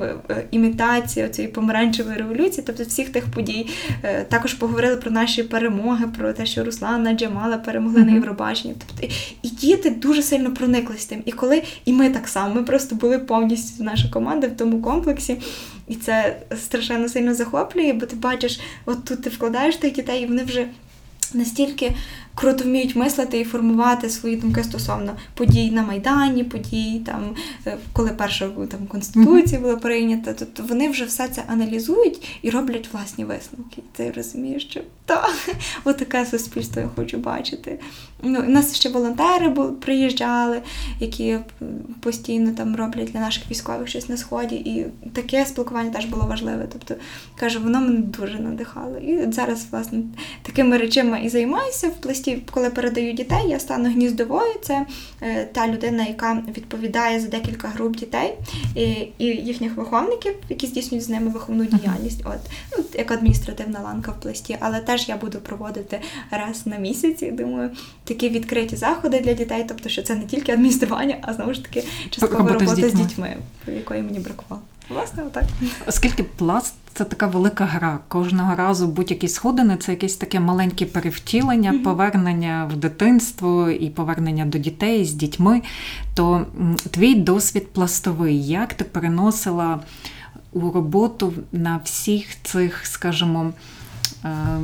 імітації 0.50 1.28
цієї 1.28 1.52
помаранчевої 1.52 2.16
революції, 2.16 2.64
тобто 2.66 2.82
всіх 2.84 3.10
тих 3.10 3.24
подій. 3.24 3.68
Також 4.28 4.54
поговорили 4.54 4.96
про 4.96 5.10
наші 5.10 5.42
перемоги, 5.42 6.06
про 6.18 6.32
те, 6.32 6.46
що 6.46 6.64
Руслана 6.64 7.12
Джамала 7.12 7.56
перемогли 7.56 8.04
на 8.04 8.21
Євробачення. 8.22 8.74
Тобто 8.86 9.14
і 9.42 9.48
діти 9.48 9.90
дуже 9.90 10.22
сильно 10.22 10.54
прониклись 10.54 11.04
тим. 11.04 11.22
І 11.26 11.32
коли 11.32 11.62
і 11.84 11.92
ми 11.92 12.10
так 12.10 12.28
само, 12.28 12.54
ми 12.54 12.62
просто 12.62 12.94
були 12.94 13.18
повністю 13.18 13.84
наша 13.84 14.08
команда 14.08 14.46
в 14.46 14.56
тому 14.56 14.82
комплексі. 14.82 15.36
І 15.88 15.94
це 15.94 16.36
страшенно 16.56 17.08
сильно 17.08 17.34
захоплює, 17.34 17.92
бо 17.92 18.06
ти 18.06 18.16
бачиш, 18.16 18.60
от 18.86 19.04
тут 19.04 19.22
ти 19.22 19.30
вкладаєш 19.30 19.76
тих 19.76 19.92
дітей, 19.92 20.22
і 20.22 20.26
вони 20.26 20.44
вже 20.44 20.66
настільки 21.34 21.92
круто 22.34 22.64
вміють 22.64 22.96
мислити 22.96 23.40
і 23.40 23.44
формувати 23.44 24.10
свої 24.10 24.36
думки 24.36 24.64
стосовно 24.64 25.16
подій 25.34 25.70
на 25.70 25.82
Майдані, 25.82 26.44
подій, 26.44 27.02
там, 27.06 27.34
е, 27.66 27.76
коли 27.92 28.10
перша 28.10 28.48
там, 28.48 28.86
конституція 28.88 29.60
була 29.60 29.76
прийнята. 29.76 30.32
Тобто 30.32 30.62
вони 30.62 30.88
вже 30.88 31.04
все 31.04 31.28
це 31.28 31.42
аналізують 31.46 32.38
і 32.42 32.50
роблять 32.50 32.88
власні 32.92 33.24
висновки. 33.24 33.76
І 33.78 33.82
Ти 33.96 34.12
розумієш, 34.16 34.66
що 34.70 34.80
так, 35.06 35.50
отаке 35.84 36.26
суспільство 36.26 36.82
я 36.82 36.88
хочу 36.96 37.18
бачити. 37.18 37.78
Ну, 38.22 38.40
У 38.40 38.50
нас 38.50 38.76
ще 38.76 38.88
волонтери 38.88 39.50
приїжджали, 39.80 40.62
які 41.00 41.38
постійно 42.00 42.52
там 42.52 42.76
роблять 42.76 43.12
для 43.12 43.20
наших 43.20 43.50
військових 43.50 43.88
щось 43.88 44.08
на 44.08 44.16
сході. 44.16 44.54
І 44.54 44.86
таке 45.12 45.46
спілкування 45.46 45.90
теж 45.90 46.04
було 46.04 46.26
важливе. 46.26 46.66
Тобто, 46.72 46.94
кажу, 47.36 47.60
воно 47.60 47.80
мене 47.80 47.98
дуже 47.98 48.38
надихало. 48.38 48.98
І 48.98 49.32
зараз, 49.32 49.66
власне, 49.70 49.98
такими 50.42 50.78
речами 50.78 51.20
і 51.24 51.28
займаюся 51.28 51.90
в 52.02 52.08
місті, 52.08 52.42
коли 52.50 52.70
передаю 52.70 53.12
дітей, 53.12 53.48
я 53.48 53.60
стану 53.60 53.90
гніздовою. 53.90 54.54
Це 54.62 54.86
е, 55.22 55.44
та 55.52 55.68
людина, 55.68 56.06
яка 56.06 56.42
відповідає 56.56 57.20
за 57.20 57.28
декілька 57.28 57.68
груп 57.68 57.96
дітей 57.96 58.34
і 58.76 58.82
і 59.18 59.24
їхніх 59.24 59.76
виховників, 59.76 60.34
які 60.48 60.66
здійснюють 60.66 61.04
з 61.04 61.08
ними 61.08 61.30
виховну 61.30 61.64
діяльність. 61.64 62.22
От 62.24 62.38
ну, 62.78 62.84
як 62.98 63.10
адміністративна 63.10 63.80
ланка 63.80 64.12
в 64.12 64.20
пласті, 64.20 64.56
але 64.60 64.80
теж 64.80 65.08
я 65.08 65.16
буду 65.16 65.38
проводити 65.38 66.00
раз 66.30 66.66
на 66.66 66.76
місяць. 66.76 67.22
Думаю, 67.32 67.70
такі 68.12 68.28
відкриті 68.28 68.76
заходи 68.76 69.20
для 69.20 69.32
дітей, 69.32 69.64
тобто, 69.68 69.88
що 69.88 70.02
це 70.02 70.14
не 70.14 70.24
тільки 70.24 70.52
адміністрування, 70.52 71.16
а 71.22 71.32
знову 71.32 71.54
ж 71.54 71.62
таки 71.64 71.84
часткова 72.10 72.38
робота, 72.38 72.64
робота 72.64 72.88
з 72.88 72.94
дітьми, 72.94 73.36
якої 73.66 74.02
мені 74.02 74.18
бракувало. 74.18 74.62
Власне, 74.88 75.22
отак. 75.26 75.44
Оскільки 75.86 76.22
пласт 76.22 76.74
це 76.94 77.04
така 77.04 77.26
велика 77.26 77.64
гра. 77.64 77.98
Кожного 78.08 78.54
разу 78.54 78.86
будь-які 78.86 79.28
сходини 79.28 79.76
це 79.76 79.92
якесь 79.92 80.16
таке 80.16 80.40
маленьке 80.40 80.86
перевтілення, 80.86 81.72
mm-hmm. 81.72 81.82
повернення 81.82 82.70
в 82.72 82.76
дитинство 82.76 83.70
і 83.70 83.90
повернення 83.90 84.44
до 84.44 84.58
дітей 84.58 85.04
з 85.04 85.14
дітьми. 85.14 85.62
То 86.14 86.46
твій 86.90 87.14
досвід 87.14 87.72
пластовий, 87.72 88.46
як 88.46 88.74
ти 88.74 88.84
переносила 88.84 89.80
у 90.52 90.70
роботу 90.70 91.32
на 91.52 91.80
всіх 91.84 92.42
цих, 92.42 92.86
скажімо, 92.86 93.52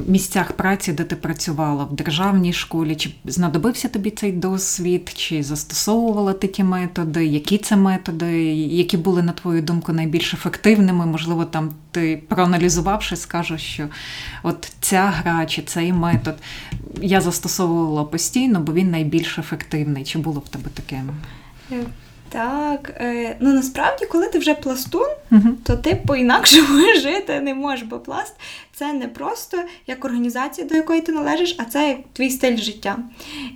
місцях 0.07 0.53
праці, 0.53 0.93
де 0.93 1.05
ти 1.05 1.17
працювала 1.17 1.85
в 1.85 1.95
державній 1.95 2.53
школі, 2.53 2.97
чи 2.97 3.11
знадобився 3.25 3.89
тобі 3.89 4.11
цей 4.11 4.33
досвід, 4.33 5.13
чи 5.17 5.43
застосовувала 5.43 6.33
ти 6.33 6.47
ті 6.47 6.65
методи, 6.65 7.27
які 7.27 7.59
це 7.59 7.77
методи, 7.77 8.55
які 8.55 8.97
були, 8.97 9.23
на 9.23 9.33
твою 9.33 9.63
думку, 9.63 9.93
найбільш 9.93 10.35
ефективними? 10.35 11.07
Можливо, 11.07 11.45
там 11.45 11.73
ти 11.91 12.23
проаналізувавши, 12.29 13.17
скажеш, 13.17 13.63
що 13.63 13.89
от 14.43 14.73
ця 14.81 15.07
гра 15.07 15.47
чи 15.47 15.63
цей 15.63 15.93
метод 15.93 16.37
я 17.03 17.21
застосовувала 17.21 18.05
постійно, 18.05 18.61
бо 18.61 18.73
він 18.73 18.91
найбільш 18.91 19.39
ефективний. 19.39 20.05
Чи 20.05 20.19
було 20.19 20.41
в 20.41 20.49
тебе 20.49 20.71
таке? 20.75 21.03
Так, 22.29 22.95
е, 23.01 23.37
ну 23.41 23.53
насправді, 23.53 24.07
коли 24.07 24.29
ти 24.29 24.39
вже 24.39 24.55
пластун, 24.55 25.09
uh-huh. 25.33 25.53
то 25.65 25.77
ти 25.77 26.03
по-інакшому 26.07 26.95
жити 27.01 27.41
не 27.41 27.55
можеш, 27.55 27.83
бо 27.83 27.99
пласт 27.99 28.35
це 28.73 28.93
не 28.93 29.09
просто 29.09 29.59
як 29.87 30.05
організація, 30.05 30.67
до 30.67 30.75
якої 30.75 31.01
ти 31.01 31.13
належиш, 31.13 31.57
а 31.59 31.65
це 31.65 31.89
як 31.89 31.99
твій 32.13 32.31
стиль 32.31 32.57
життя. 32.57 32.99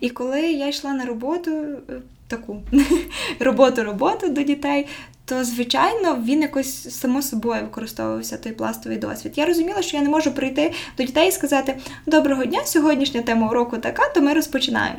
І 0.01 0.11
коли 0.11 0.41
я 0.41 0.69
йшла 0.69 0.93
на 0.93 1.05
роботу, 1.05 1.51
е, 1.51 1.93
таку 2.29 2.63
роботу-роботу 3.41 4.29
до 4.29 4.43
дітей, 4.43 4.87
то, 5.33 5.45
звичайно, 5.45 6.19
він 6.25 6.43
якось 6.43 6.99
само 7.01 7.23
собою 7.23 7.63
використовувався 7.63 8.37
той 8.37 8.53
пластовий 8.53 8.99
досвід. 8.99 9.33
Я 9.37 9.47
розуміла, 9.47 9.83
що 9.83 9.97
я 9.97 10.03
не 10.03 10.09
можу 10.09 10.33
прийти 10.33 10.73
до 10.99 11.05
дітей 11.05 11.29
і 11.29 11.33
сказати: 11.33 11.77
Доброго 12.07 12.45
дня, 12.45 12.61
сьогоднішня 12.65 13.23
тема 13.23 13.49
уроку 13.49 13.79
така, 13.79 14.09
то 14.09 14.21
ми 14.21 14.33
розпочинаємо. 14.33 14.99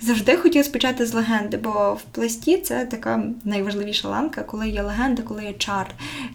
Завжди 0.00 0.36
хотіла 0.36 0.64
спочати 0.64 1.06
з 1.06 1.14
легенди, 1.14 1.56
бо 1.56 1.98
в 2.00 2.02
пласті 2.02 2.56
це 2.56 2.84
така 2.84 3.22
найважливіша 3.44 4.08
ланка, 4.08 4.42
коли 4.42 4.68
є 4.68 4.82
легенда, 4.82 5.22
коли 5.22 5.44
є 5.44 5.52
чар. 5.52 5.86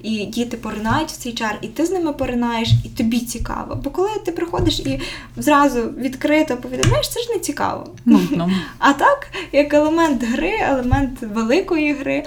І 0.04 0.26
діти 0.26 0.58
поринають 0.58 1.10
в 1.10 1.18
цей 1.18 1.34
чар, 1.34 1.58
і 1.62 1.68
ти 1.68 1.86
з 1.86 1.92
ними 1.92 2.14
поринаєш, 2.14 2.70
і 2.86 2.90
тобі 2.90 3.20
цікаво. 3.20 3.82
Бо 3.84 3.90
коли 3.90 4.10
ти 4.26 4.32
приходиш 4.32 4.80
і 4.80 5.00
зразу 5.38 5.82
відкрито 5.82 6.58
повідомляєш, 6.58 7.10
це 7.10 7.20
ж 7.20 7.30
не 7.34 7.40
цікаво. 7.40 7.88
Ну, 8.06 8.22
ну. 8.32 8.52
А 8.80 8.94
так, 8.94 9.28
як 9.52 9.74
елемент 9.74 10.24
гри, 10.24 10.54
елемент 10.62 11.22
великої 11.22 11.94
гри 11.94 12.24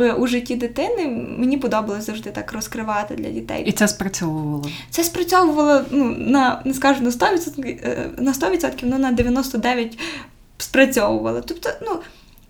е, 0.00 0.12
у 0.12 0.26
житті 0.26 0.49
дитини, 0.56 1.06
мені 1.38 1.56
подобалось 1.56 2.06
завжди 2.06 2.30
так 2.30 2.52
розкривати 2.52 3.14
для 3.14 3.30
дітей. 3.30 3.64
І 3.66 3.72
це 3.72 3.88
спрацьовувало? 3.88 4.70
Це 4.90 5.04
спрацьовувало 5.04 5.84
ну, 5.90 6.04
на 6.18 6.62
не 6.64 6.74
скажу 6.74 7.04
на 7.04 7.10
100%, 7.10 7.78
е, 7.84 8.10
на 8.18 8.32
100%, 8.32 8.80
ну 8.82 8.98
на 8.98 9.12
99% 9.12 9.98
спрацьовувало. 10.58 11.40
Тобто, 11.40 11.70
ну. 11.82 11.98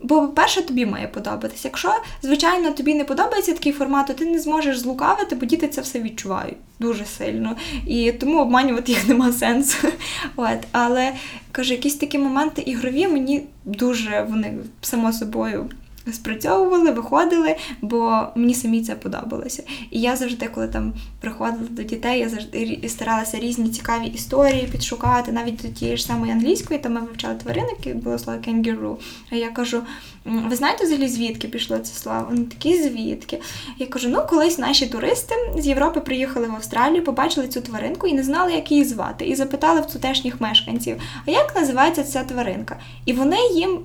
Бо, 0.03 0.21
по-перше, 0.21 0.61
тобі 0.61 0.85
має 0.85 1.07
подобатися. 1.07 1.67
Якщо, 1.67 1.93
звичайно, 2.21 2.71
тобі 2.71 2.93
не 2.93 3.03
подобається 3.03 3.53
такий 3.53 3.71
формат, 3.71 4.07
то 4.07 4.13
ти 4.13 4.25
не 4.25 4.39
зможеш 4.39 4.77
злукавити, 4.79 5.35
бо 5.35 5.45
діти 5.45 5.67
це 5.67 5.81
все 5.81 6.01
відчувають 6.01 6.57
дуже 6.79 7.05
сильно. 7.05 7.55
І 7.87 8.11
тому 8.11 8.41
обманювати 8.41 8.91
їх 8.91 9.07
нема 9.07 9.31
сенсу. 9.31 9.87
От. 10.35 10.57
Але 10.71 11.13
кажу, 11.51 11.73
якісь 11.73 11.95
такі 11.95 12.17
моменти 12.17 12.61
ігрові 12.61 13.07
мені 13.07 13.43
дуже 13.65 14.25
вони 14.29 14.57
само 14.81 15.13
собою 15.13 15.69
спрацьовували, 16.13 16.91
виходили, 16.91 17.55
бо 17.81 18.27
мені 18.35 18.53
самі 18.53 18.83
це 18.83 18.95
подобалося. 18.95 19.63
І 19.91 20.01
я 20.01 20.15
завжди, 20.15 20.47
коли 20.47 20.67
там 20.67 20.93
приходила 21.19 21.67
до 21.69 21.83
дітей, 21.83 22.19
я 22.19 22.29
завжди 22.29 22.79
старалася 22.87 23.39
різні 23.39 23.69
цікаві 23.69 24.07
історії 24.07 24.69
підшукати, 24.71 25.31
навіть 25.31 25.61
до 25.61 25.67
тієї 25.67 25.97
ж 25.97 26.05
самої 26.05 26.31
англійської, 26.31 26.79
там 26.79 26.93
ми 26.93 27.01
вивчали 27.01 27.35
тваринки, 27.35 27.93
було 27.93 28.19
слово 28.19 28.39
кенгуру. 28.39 28.99
А 29.31 29.35
я 29.35 29.49
кажу: 29.49 29.81
ви 30.25 30.55
знаєте 30.55 30.83
взагалі, 30.83 31.07
звідки 31.07 31.47
пішло 31.47 31.77
це 31.77 31.93
слово? 31.93 32.25
Вони 32.29 32.43
такі 32.43 32.83
звідки? 32.83 33.41
Я 33.77 33.87
кажу: 33.87 34.09
ну, 34.09 34.21
колись 34.29 34.57
наші 34.57 34.87
туристи 34.87 35.35
з 35.57 35.67
Європи 35.67 35.99
приїхали 35.99 36.47
в 36.47 36.55
Австралію, 36.55 37.03
побачили 37.03 37.47
цю 37.47 37.61
тваринку 37.61 38.07
і 38.07 38.13
не 38.13 38.23
знали, 38.23 38.53
як 38.53 38.71
її 38.71 38.83
звати. 38.83 39.25
І 39.25 39.35
запитали 39.35 39.81
в 39.81 39.85
тутешніх 39.85 40.41
мешканців, 40.41 41.01
а 41.27 41.31
як 41.31 41.55
називається 41.55 42.03
ця 42.03 42.23
тваринка? 42.23 42.79
І 43.05 43.13
вони 43.13 43.37
їм 43.53 43.79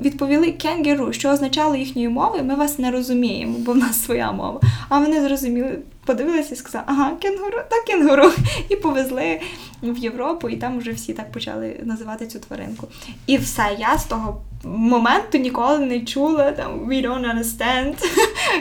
відповіли 0.00 0.52
кенгуру, 0.52 1.12
що 1.12 1.30
означало 1.30 1.76
їхньою 1.76 2.10
мовою, 2.10 2.44
ми 2.44 2.54
вас 2.54 2.78
не 2.78 2.90
розуміємо, 2.90 3.54
бо 3.58 3.72
в 3.72 3.76
нас 3.76 4.04
своя 4.04 4.32
мова. 4.32 4.60
А 4.88 4.98
вони 4.98 5.22
зрозуміли 5.22 5.78
подивилися 6.06 6.54
і 6.54 6.56
сказали, 6.56 6.84
ага, 6.88 7.12
кенгуру, 7.20 7.58
так 7.70 7.84
кенгуру. 7.84 8.30
І 8.68 8.76
повезли 8.76 9.40
в 9.82 9.98
Європу, 9.98 10.48
і 10.48 10.56
там 10.56 10.78
вже 10.78 10.92
всі 10.92 11.12
так 11.12 11.32
почали 11.32 11.80
називати 11.84 12.26
цю 12.26 12.38
тваринку. 12.38 12.88
І 13.26 13.38
все, 13.38 13.76
я 13.78 13.98
з 13.98 14.04
того 14.04 14.42
моменту 14.64 15.38
ніколи 15.38 15.78
не 15.78 16.00
чула 16.00 16.52
там 16.52 16.90
we 16.90 17.06
don't 17.06 17.36
understand. 17.36 17.94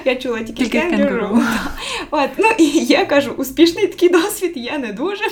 Я 0.05 0.15
чула 0.15 0.39
тільки, 0.39 0.63
тільки 0.63 0.79
кенгуру. 0.79 1.19
кенгуру. 1.19 1.43
От, 2.12 2.29
ну 2.38 2.47
і 2.58 2.65
я 2.86 3.05
кажу, 3.05 3.31
успішний 3.31 3.88
такий 3.88 4.10
досвід 4.10 4.58
є 4.58 4.77
не 4.77 4.93
дуже. 4.93 5.23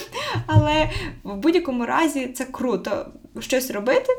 Але 0.47 0.89
в 1.23 1.35
будь-якому 1.35 1.85
разі 1.85 2.27
це 2.27 2.45
круто 2.45 3.05
щось 3.39 3.71
робити. 3.71 4.13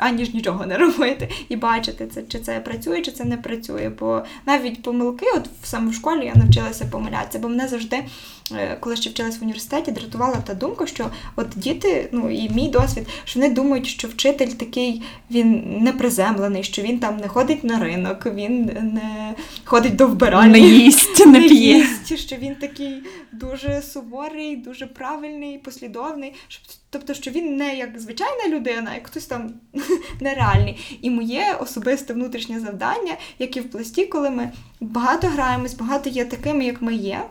Аніж 0.00 0.34
нічого 0.34 0.66
не 0.66 0.76
робити 0.78 1.28
і 1.48 1.56
бачити 1.56 2.06
це, 2.06 2.22
чи 2.22 2.38
це 2.38 2.60
працює, 2.60 3.02
чи 3.02 3.10
це 3.10 3.24
не 3.24 3.36
працює. 3.36 3.90
Бо 4.00 4.22
навіть 4.46 4.82
помилки, 4.82 5.26
от 5.36 5.50
саме 5.62 5.90
в 5.90 5.94
школі 5.94 6.24
я 6.24 6.34
навчилася 6.34 6.84
помилятися, 6.90 7.38
бо 7.38 7.48
мене 7.48 7.68
завжди, 7.68 8.04
е, 8.52 8.76
коли 8.80 8.96
ще 8.96 9.10
вчилась 9.10 9.38
в 9.38 9.42
університеті, 9.42 9.92
дратувала 9.92 10.36
та 10.36 10.54
думка, 10.54 10.86
що 10.86 11.10
от 11.36 11.46
діти, 11.56 12.08
ну 12.12 12.30
і 12.30 12.48
мій 12.50 12.68
досвід, 12.68 13.06
що 13.24 13.40
вони 13.40 13.52
думають, 13.54 13.86
що 13.86 14.08
вчитель 14.08 14.46
такий 14.48 15.02
він 15.30 15.78
неприземлений, 15.80 16.62
що 16.62 16.82
він 16.82 16.98
там 16.98 17.16
не 17.16 17.28
ходить 17.28 17.64
на 17.64 17.78
ринок, 17.78 18.26
він 18.26 18.64
не 18.64 19.34
ходить 19.64 19.96
до 19.96 20.06
вбиральні. 20.06 20.52
Не 20.52 20.58
їсть, 20.60 21.26
не 21.26 21.40
п'є. 21.48 21.86
що 22.16 22.36
він 22.36 22.54
такий 22.54 23.02
дуже 23.32 23.82
суворий, 23.82 24.56
дуже 24.56 24.86
правильний, 24.86 25.58
послідовний. 25.58 26.32
Щоб- 26.48 26.79
Тобто, 26.92 27.14
що 27.14 27.30
він 27.30 27.56
не 27.56 27.76
як 27.76 28.00
звичайна 28.00 28.48
людина, 28.48 28.94
як 28.94 29.06
хтось 29.06 29.26
там 29.26 29.52
нереальний. 30.20 30.98
І 31.02 31.10
моє 31.10 31.56
особисте 31.60 32.14
внутрішнє 32.14 32.60
завдання, 32.60 33.16
як 33.38 33.56
і 33.56 33.60
в 33.60 33.70
пласті, 33.70 34.06
коли 34.06 34.30
ми 34.30 34.50
багато 34.80 35.26
граємось, 35.26 35.74
багато 35.74 36.10
є 36.10 36.24
такими, 36.24 36.64
як 36.64 36.82
ми 36.82 36.94
є. 36.94 37.22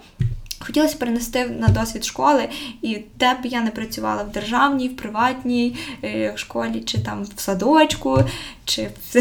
Хотілося 0.61 0.97
перенести 0.97 1.45
на 1.45 1.67
досвід 1.67 2.05
школи, 2.05 2.49
і 2.81 3.01
де 3.19 3.33
б 3.33 3.37
я 3.43 3.61
не 3.61 3.71
працювала 3.71 4.23
в 4.23 4.31
державній, 4.31 4.87
в 4.87 4.95
приватній 4.95 5.75
е, 6.03 6.33
школі, 6.35 6.81
чи 6.85 6.99
там 6.99 7.23
в 7.35 7.39
садочку, 7.39 8.19
чи 8.65 8.89
в, 9.13 9.15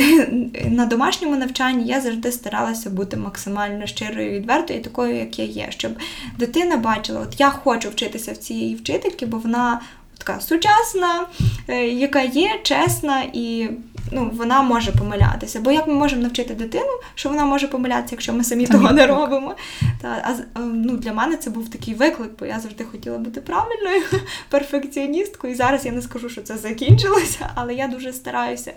на 0.71 0.87
домашньому 0.87 1.37
навчанні, 1.37 1.87
я 1.87 2.01
завжди 2.01 2.33
старалася 2.33 2.91
бути 2.91 3.17
максимально 3.17 3.87
щирою, 3.87 4.31
відвертою, 4.31 4.83
такою, 4.83 5.17
як 5.17 5.39
я 5.39 5.45
є, 5.45 5.67
щоб 5.71 5.93
дитина 6.39 6.77
бачила, 6.77 7.21
от 7.21 7.41
я 7.41 7.51
хочу 7.51 7.91
вчитися 7.91 8.33
в 8.33 8.37
цієї 8.37 8.75
вчительки, 8.75 9.27
бо 9.27 9.39
вона 9.39 9.81
така 10.19 10.41
сучасна, 10.41 11.27
е, 11.69 11.87
яка 11.87 12.21
є, 12.21 12.61
чесна 12.63 13.23
і. 13.33 13.69
Ну, 14.13 14.31
вона 14.35 14.63
може 14.63 14.93
помилятися. 14.93 15.61
Бо 15.61 15.71
як 15.73 15.87
ми 15.87 15.95
можемо 15.95 16.23
навчити 16.23 16.55
дитину, 16.55 16.91
що 17.15 17.29
вона 17.29 17.45
може 17.45 17.69
помилятися, 17.69 18.15
якщо 18.15 18.33
ми 18.33 18.45
самі 18.45 18.67
того 18.67 18.93
не 18.93 19.07
робимо? 19.07 19.55
Та, 20.03 20.09
а 20.25 20.59
е, 20.61 20.63
ну, 20.65 20.97
для 20.97 21.13
мене 21.13 21.37
це 21.37 21.51
був 21.51 21.71
такий 21.71 21.95
виклик, 21.95 22.31
бо 22.39 22.47
я 22.47 22.61
завжди 22.61 22.85
хотіла 22.85 23.19
бути 23.19 23.41
правильною 23.41 24.03
перфекціоністкою. 24.49 25.53
І 25.53 25.57
зараз 25.57 25.87
я 25.87 25.93
не 25.93 26.03
скажу, 26.03 26.29
що 26.29 26.43
це 26.43 26.57
закінчилося, 26.57 27.51
але 27.55 27.75
я 27.75 27.89
дуже 27.89 28.13
стараюся 28.13 28.73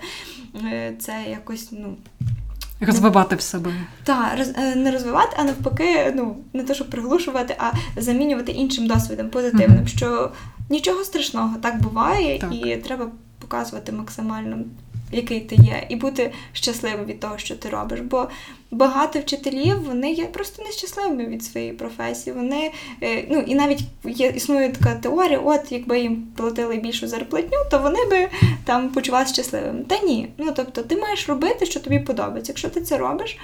е, 0.72 0.94
це 1.00 1.14
якось 1.30 1.68
ну, 1.72 1.98
Розвивати 2.82 3.36
в 3.36 3.42
себе. 3.42 3.74
та, 4.04 4.36
роз, 4.38 4.52
не 4.76 4.92
розвивати, 4.92 5.36
а 5.40 5.44
навпаки, 5.44 6.14
ну, 6.16 6.38
не 6.54 6.64
те, 6.64 6.74
щоб 6.74 6.90
приглушувати, 6.90 7.56
а 7.60 7.72
замінювати 8.02 8.52
іншим 8.52 8.88
досвідом, 8.88 9.30
позитивним, 9.30 9.78
Мгм. 9.78 9.88
що 9.88 10.32
нічого 10.72 11.04
страшного, 11.04 11.58
так 11.62 11.82
буває, 11.82 12.40
Так. 12.40 12.54
і 12.54 12.78
треба 12.78 13.08
показувати 13.40 13.92
максимально, 13.92 14.58
який 15.12 15.40
ти 15.40 15.56
є, 15.56 15.86
і 15.90 15.96
бути 15.96 16.32
щасливим 16.54 17.06
від 17.06 17.20
того, 17.20 17.38
що 17.38 17.56
ти 17.56 17.70
робиш. 17.70 18.00
Бо 18.00 18.30
багато 18.72 19.20
вчителів 19.20 19.84
вони 19.84 20.14
є 20.14 20.26
просто 20.26 20.64
нещасливими 20.64 21.26
від 21.26 21.44
своєї 21.44 21.74
професії. 21.74 22.36
Вони, 22.36 22.72
е, 23.04 23.26
ну, 23.30 23.40
і 23.40 23.56
навіть 23.56 23.80
є, 24.06 24.28
існує 24.28 24.70
така 24.70 24.96
теорія, 24.96 25.40
от 25.40 25.72
якби 25.72 26.00
їм 26.00 26.28
платили 26.36 26.78
більшу 26.78 27.08
зарплатню, 27.08 27.58
то 27.72 27.80
вони 27.80 28.06
би 28.06 28.30
там 28.66 28.90
почувалися 28.90 29.34
щасливими. 29.34 29.84
Та 29.88 30.00
ні. 30.00 30.28
Ну 30.38 30.52
тобто 30.56 30.84
ти 30.84 30.96
маєш 30.96 31.30
робити, 31.30 31.66
що 31.66 31.80
тобі 31.80 32.00
подобається. 32.00 32.52
Якщо 32.52 32.70
ти 32.70 32.82
це 32.82 32.98
робиш, 32.98 33.38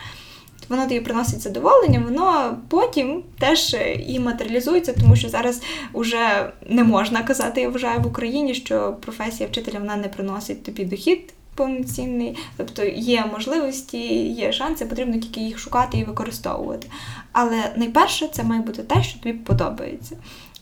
воно 0.69 0.83
тобі 0.83 0.99
приносить 0.99 1.41
задоволення, 1.41 2.03
воно 2.05 2.57
потім 2.67 3.23
теж 3.39 3.73
е, 3.73 3.93
і 3.93 4.19
матеріалізується, 4.19 4.93
тому 4.93 5.15
що 5.15 5.29
зараз 5.29 5.61
вже 5.93 6.51
не 6.69 6.83
можна 6.83 7.23
казати, 7.23 7.61
я 7.61 7.69
вважаю, 7.69 8.01
в 8.01 8.07
Україні, 8.07 8.53
що 8.53 8.97
професія 9.01 9.49
вчителя 9.49 9.79
вона 9.79 9.95
не 9.95 10.07
приносить 10.07 10.63
тобі 10.63 10.85
дохід. 10.85 11.33
Повноцінний, 11.55 12.37
тобто 12.57 12.85
є 12.85 13.25
можливості, 13.33 14.27
є 14.27 14.51
шанси, 14.51 14.85
потрібно 14.85 15.19
тільки 15.19 15.39
їх 15.39 15.59
шукати 15.59 15.97
і 15.97 16.03
використовувати. 16.03 16.87
Але 17.31 17.73
найперше 17.75 18.27
це 18.27 18.43
має 18.43 18.61
бути 18.61 18.83
те, 18.83 19.03
що 19.03 19.19
тобі 19.19 19.33
подобається. 19.37 20.17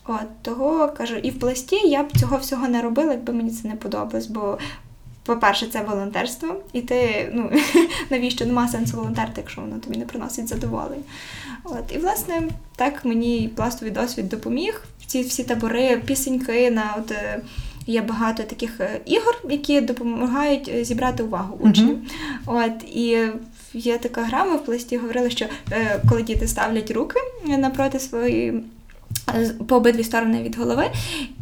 От 0.08 0.42
того 0.42 0.88
кажу, 0.88 1.16
і 1.16 1.30
в 1.30 1.38
пласті 1.38 1.88
я 1.88 2.02
б 2.02 2.12
цього 2.20 2.36
всього 2.36 2.68
не 2.68 2.82
робила, 2.82 3.12
якби 3.12 3.32
мені 3.32 3.50
це 3.50 3.68
не 3.68 3.74
подобалось. 3.74 4.26
Бо, 4.26 4.58
по-перше, 5.26 5.66
це 5.66 5.82
волонтерство, 5.82 6.56
і 6.72 6.80
ти 6.80 7.30
ну 7.34 7.50
навіщо 8.10 8.46
нема 8.46 8.68
сенсу 8.68 8.96
волонтерити, 8.96 9.34
якщо 9.36 9.60
воно 9.60 9.78
тобі 9.78 9.98
не 9.98 10.04
приносить 10.04 10.48
задоволення. 10.48 11.02
От 11.64 11.92
і 11.94 11.98
власне 11.98 12.42
так 12.76 13.04
мені 13.04 13.50
пластовий 13.56 13.92
досвід 13.94 14.28
допоміг. 14.28 14.82
Ці 15.06 15.22
всі 15.22 15.44
табори, 15.44 15.96
пісеньки 16.06 16.70
на 16.70 16.94
от. 16.98 17.10
е, 17.10 17.40
Є 17.88 18.02
багато 18.02 18.42
таких 18.42 18.80
е, 18.80 19.00
ігор, 19.04 19.34
які 19.50 19.80
допомагають 19.80 20.68
е, 20.74 20.84
зібрати 20.84 21.22
увагу 21.22 21.56
учнів. 21.60 21.98
От 22.46 22.84
і 22.84 23.18
є 23.74 23.98
така 23.98 24.22
гра, 24.22 24.44
ми 24.44 24.56
в 24.56 24.64
пласті 24.64 24.96
говорили, 24.96 25.30
що 25.30 25.46
е, 25.72 26.00
коли 26.08 26.22
діти 26.22 26.46
ставлять 26.48 26.90
руки 26.90 27.20
напроти 27.46 27.98
своєї. 27.98 28.62
По 29.68 29.76
обидві 29.76 30.04
сторони 30.04 30.42
від 30.42 30.56
голови 30.56 30.90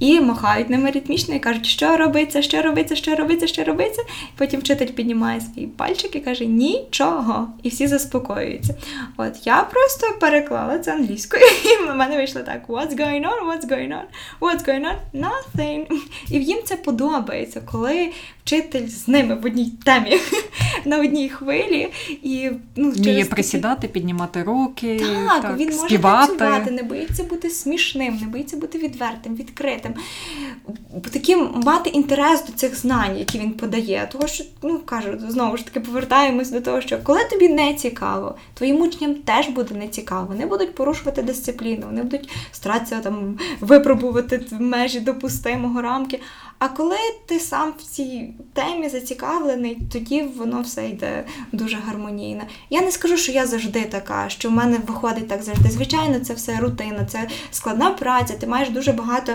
і 0.01 0.20
махають 0.20 0.70
ними 0.70 0.90
ритмічно 0.90 1.35
і 1.35 1.38
кажуть, 1.38 1.66
що 1.66 1.97
робиться, 1.97 2.42
що 2.42 2.62
робиться, 2.62 2.97
що 2.97 3.14
робиться, 3.14 3.47
що 3.47 3.64
робиться. 3.64 4.03
Потім 4.37 4.61
вчитель 4.61 4.87
піднімає 4.87 5.40
свій 5.40 5.66
пальчик 5.66 6.16
і 6.16 6.20
каже 6.20 6.44
нічого, 6.47 7.49
і 7.62 7.68
всі 7.68 7.87
заспокоюються. 7.87 8.75
От 9.16 9.47
я 9.47 9.62
просто 9.62 10.07
переклала 10.20 10.79
це 10.79 10.92
англійською, 10.92 11.42
і 11.64 11.87
в 11.87 11.94
мене 11.97 12.16
вийшло 12.16 12.40
так: 12.40 12.68
What's 12.68 12.97
going 12.97 13.23
on? 13.23 13.49
What's 13.49 13.68
going 13.68 13.88
on? 13.88 14.05
What's 14.40 14.68
going 14.68 14.85
on? 14.85 14.97
Nothing. 15.14 15.87
І 16.31 16.44
їм 16.44 16.59
це 16.64 16.77
подобається, 16.77 17.61
коли 17.73 18.11
вчитель 18.44 18.87
з 18.87 19.09
ними 19.09 19.35
в 19.35 19.47
одній 19.47 19.73
темі 19.85 20.16
на 20.85 20.99
одній 20.99 21.29
хвилі. 21.29 21.88
І 22.09 22.51
ну 22.77 22.92
через 23.05 23.29
присідати, 23.29 23.88
піднімати 23.88 24.42
руки, 24.42 25.03
так, 25.42 25.57
він 25.59 25.66
може 25.66 25.79
співати. 25.79 26.70
не 26.70 26.83
боїться 26.83 27.25
бути 27.25 27.51
смішним, 27.51 27.73
не 27.94 28.26
боїться 28.26 28.56
бути 28.56 28.78
відвертим, 28.78 29.34
відкритим. 29.34 29.94
Таким 31.12 31.50
мати 31.64 31.90
інтерес 31.90 32.46
до 32.46 32.52
цих 32.52 32.78
знань, 32.78 33.18
які 33.18 33.38
він 33.38 33.50
подає. 33.50 34.08
Того, 34.12 34.26
що, 34.26 34.44
ну 34.62 34.78
кажу, 34.78 35.18
знову 35.28 35.56
ж 35.56 35.64
таки 35.64 35.80
повертаємось 35.80 36.50
до 36.50 36.60
того, 36.60 36.80
що 36.80 36.98
коли 37.02 37.24
тобі 37.24 37.48
не 37.48 37.74
цікаво, 37.74 38.34
твоїм 38.54 38.80
учням 38.80 39.14
теж 39.14 39.48
буде 39.48 39.74
не 39.74 39.88
цікаво. 39.88 40.26
Вони 40.28 40.46
будуть 40.46 40.74
порушувати 40.74 41.22
дисципліну, 41.22 41.87
вони 41.87 42.02
будуть 42.02 42.28
старатися 42.52 43.00
там 43.00 43.38
випробувати 43.60 44.44
межі 44.60 45.00
допустимого 45.00 45.82
рамки. 45.82 46.20
А 46.58 46.68
коли 46.68 46.96
ти 47.26 47.40
сам 47.40 47.72
в 47.78 47.82
цій 47.82 48.34
темі 48.52 48.88
зацікавлений, 48.88 49.78
тоді 49.92 50.22
воно 50.22 50.60
все 50.60 50.88
йде 50.88 51.24
дуже 51.52 51.76
гармонійно. 51.86 52.42
Я 52.70 52.80
не 52.80 52.90
скажу, 52.90 53.16
що 53.16 53.32
я 53.32 53.46
завжди 53.46 53.84
така, 53.84 54.28
що 54.28 54.48
в 54.48 54.52
мене 54.52 54.78
виходить 54.86 55.28
так 55.28 55.42
завжди. 55.42 55.70
Звичайно, 55.70 56.18
це 56.20 56.34
все 56.34 56.56
рутина, 56.56 57.04
це 57.04 57.28
складна 57.50 57.90
праця. 57.90 58.34
Ти 58.34 58.46
маєш 58.46 58.70
дуже 58.70 58.92
багато 58.92 59.32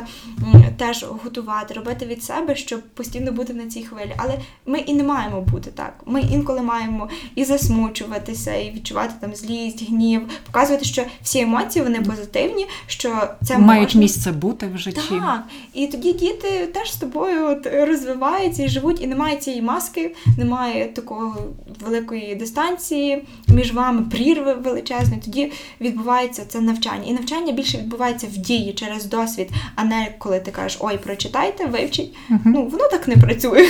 теж 0.77 1.05
готувати, 1.23 1.73
робити 1.73 2.05
від 2.05 2.23
себе, 2.23 2.55
щоб 2.55 2.81
постійно 2.81 3.31
бути 3.31 3.53
на 3.53 3.65
цій 3.65 3.83
хвилі. 3.83 4.13
Але 4.17 4.33
ми 4.65 4.79
і 4.79 4.93
не 4.93 5.03
маємо 5.03 5.41
бути 5.41 5.71
так. 5.71 5.93
Ми 6.05 6.21
інколи 6.21 6.61
маємо 6.61 7.09
і 7.35 7.45
засмучуватися, 7.45 8.55
і 8.55 8.71
відчувати 8.71 9.13
там 9.21 9.35
злість, 9.35 9.89
гнів, 9.89 10.21
показувати, 10.45 10.85
що 10.85 11.03
всі 11.23 11.39
емоції 11.39 11.83
вони 11.85 12.01
позитивні, 12.01 12.67
що 12.87 13.29
це 13.43 13.57
Мають 13.57 13.83
можна. 13.89 14.01
місце 14.01 14.31
бути 14.31 14.67
в 14.67 14.77
житті. 14.77 15.01
Так, 15.09 15.43
і 15.73 15.87
тоді 15.87 16.13
діти 16.13 16.67
теж 16.73 16.93
з 16.93 16.97
тобою 16.97 17.08
от 17.15 17.67
розвиваються 17.87 18.63
і 18.63 18.69
живуть, 18.69 19.01
і 19.01 19.07
немає 19.07 19.37
цієї 19.37 19.61
маски, 19.61 20.15
немає 20.37 20.85
такого 20.85 21.37
великої 21.85 22.35
дистанції 22.35 23.23
між 23.47 23.73
вами, 23.73 24.05
прірви 24.11 24.53
величезної. 24.53 25.21
Тоді 25.25 25.51
відбувається 25.81 26.45
це 26.47 26.61
навчання. 26.61 27.03
І 27.05 27.13
навчання 27.13 27.51
більше 27.51 27.77
відбувається 27.77 28.27
в 28.27 28.37
дії 28.37 28.73
через 28.73 29.05
досвід, 29.05 29.49
а 29.75 29.83
не 29.83 30.15
коли 30.17 30.39
ти 30.39 30.51
кажеш 30.51 30.77
ой, 30.81 30.97
прочитайте, 30.97 31.65
вивчіть. 31.65 32.15
Мгм. 32.29 32.41
Ну 32.45 32.65
воно 32.65 32.87
так 32.87 33.07
не 33.07 33.17
працює. 33.17 33.67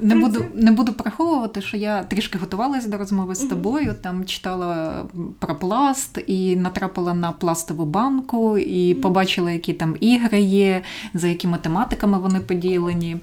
Не 0.00 0.14
буду, 0.14 0.44
не 0.54 0.70
буду 0.70 0.92
приховувати, 0.92 1.62
що 1.62 1.76
я 1.76 2.02
трішки 2.02 2.38
готувалася 2.38 2.88
до 2.88 2.98
розмови 2.98 3.34
з 3.34 3.46
тобою. 3.46 3.94
Там 4.02 4.24
читала 4.24 4.92
про 5.38 5.54
пласт 5.54 6.18
і 6.26 6.56
натрапила 6.56 7.14
на 7.14 7.32
пластову 7.32 7.84
банку, 7.84 8.58
і 8.58 8.94
побачила, 8.94 9.50
які 9.50 9.72
там 9.72 9.96
ігри 10.00 10.40
є, 10.40 10.82
за 11.14 11.28
якими 11.28 11.58
тематиками 11.58 12.18
вони 12.18 12.40
поділені. 12.40 13.16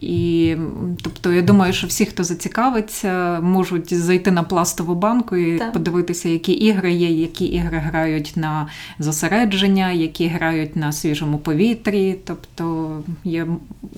І 0.00 0.56
тобто, 1.02 1.32
я 1.32 1.42
думаю, 1.42 1.72
що 1.72 1.86
всі, 1.86 2.06
хто 2.06 2.24
зацікавиться, 2.24 3.40
можуть 3.40 3.94
зайти 3.94 4.30
на 4.30 4.42
пластову 4.42 4.94
банку 4.94 5.36
і 5.36 5.58
так. 5.58 5.72
подивитися, 5.72 6.28
які 6.28 6.52
ігри 6.52 6.92
є, 6.92 7.10
які 7.10 7.44
ігри 7.44 7.78
грають 7.78 8.32
на 8.36 8.68
зосередження, 8.98 9.92
які 9.92 10.28
грають 10.28 10.76
на 10.76 10.92
свіжому 10.92 11.38
повітрі. 11.38 12.16
Тобто 12.24 12.90
є 13.24 13.46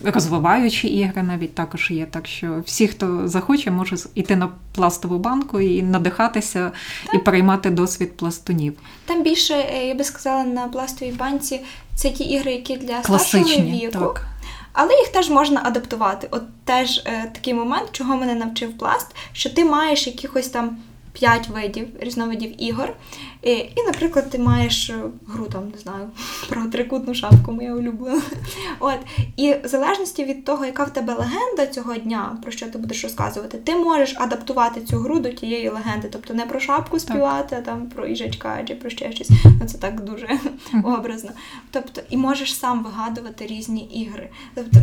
розвиваючі 0.05 0.89
ігри 0.89 1.23
навіть 1.23 1.55
також 1.55 1.91
є. 1.91 2.07
Так 2.11 2.27
що 2.27 2.63
всі, 2.67 2.89
хто 2.89 3.29
захоче, 3.29 3.71
може 3.71 3.97
йти 4.15 4.37
на 4.37 4.49
пластову 4.75 5.19
банку 5.19 5.61
і 5.61 5.83
надихатися 5.83 6.73
так. 7.07 7.15
і 7.15 7.19
переймати 7.19 7.71
досвід 7.71 8.17
пластунів. 8.17 8.75
Там 9.07 9.23
більше, 9.23 9.55
е, 9.55 9.87
я 9.87 9.95
би 9.95 10.05
сказала, 10.05 10.45
на 10.45 10.69
пластовій 10.69 11.13
банці 11.13 11.61
це 11.95 12.11
ті 12.11 12.25
ігри, 12.25 12.53
які 12.53 12.77
для 12.77 13.03
старшого 13.03 13.45
віку. 13.45 13.93
Так. 13.93 14.27
Але 14.73 14.95
їх 14.95 15.09
теж 15.09 15.31
можна 15.31 15.61
адаптувати. 15.65 16.29
От 16.31 16.43
теж 16.65 16.99
е, 16.99 17.31
такий 17.35 17.55
момент, 17.55 17.89
чого 17.93 18.17
мене 18.17 18.35
навчив 18.35 18.79
пласт, 18.79 19.17
що 19.33 19.51
ти 19.51 19.65
маєш 19.65 20.07
якихось 20.07 20.49
там 20.49 20.79
п'ять 21.13 21.49
видів 21.49 21.89
різновидів 22.01 22.63
ігор. 22.63 22.93
І, 23.43 23.51
і, 23.53 23.83
наприклад, 23.87 24.31
ти 24.31 24.39
маєш 24.39 24.91
е, 24.91 24.95
гру 25.29 25.47
там, 25.47 25.69
не 25.75 25.79
знаю, 25.79 26.11
про 26.49 26.65
трикутну 26.65 27.15
шапку, 27.15 27.53
моя 27.53 27.75
улюблена. 27.75 28.23
От. 28.81 28.99
І 29.37 29.55
в 29.65 29.69
залежності 29.69 30.25
від 30.25 30.45
того, 30.45 30.67
яка 30.67 30.85
в 30.85 30.93
тебе 30.93 31.15
легенда 31.15 31.67
цього 31.67 31.97
дня, 31.97 32.39
про 32.43 32.53
що 32.53 32.67
ти 32.67 32.79
будеш 32.79 33.05
розказувати, 33.05 33.59
ти 33.59 33.77
можеш 33.77 34.17
адаптувати 34.19 34.81
цю 34.81 34.99
гру 34.99 35.21
до 35.21 35.29
тієї 35.29 35.69
легенди. 35.69 36.09
Тобто 36.13 36.35
не 36.35 36.47
про 36.47 36.61
шапку 36.61 36.99
співати, 36.99 37.57
а 37.59 37.63
там 37.63 37.87
про 37.87 38.07
їжачка 38.07 38.65
чи 38.65 38.75
про 38.75 38.91
ще 38.91 39.13
щось. 39.13 39.31
Ну, 39.61 39.67
Це 39.67 39.79
так 39.79 40.01
дуже 40.01 40.29
образно. 40.85 41.31
Тобто, 41.71 42.01
і 42.11 42.17
можеш 42.17 42.59
сам 42.59 42.85
вигадувати 42.85 43.47
різні 43.47 43.85
ігри. 43.85 44.29
Тобто, 44.55 44.79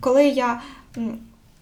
коли 0.00 0.28
я 0.28 0.60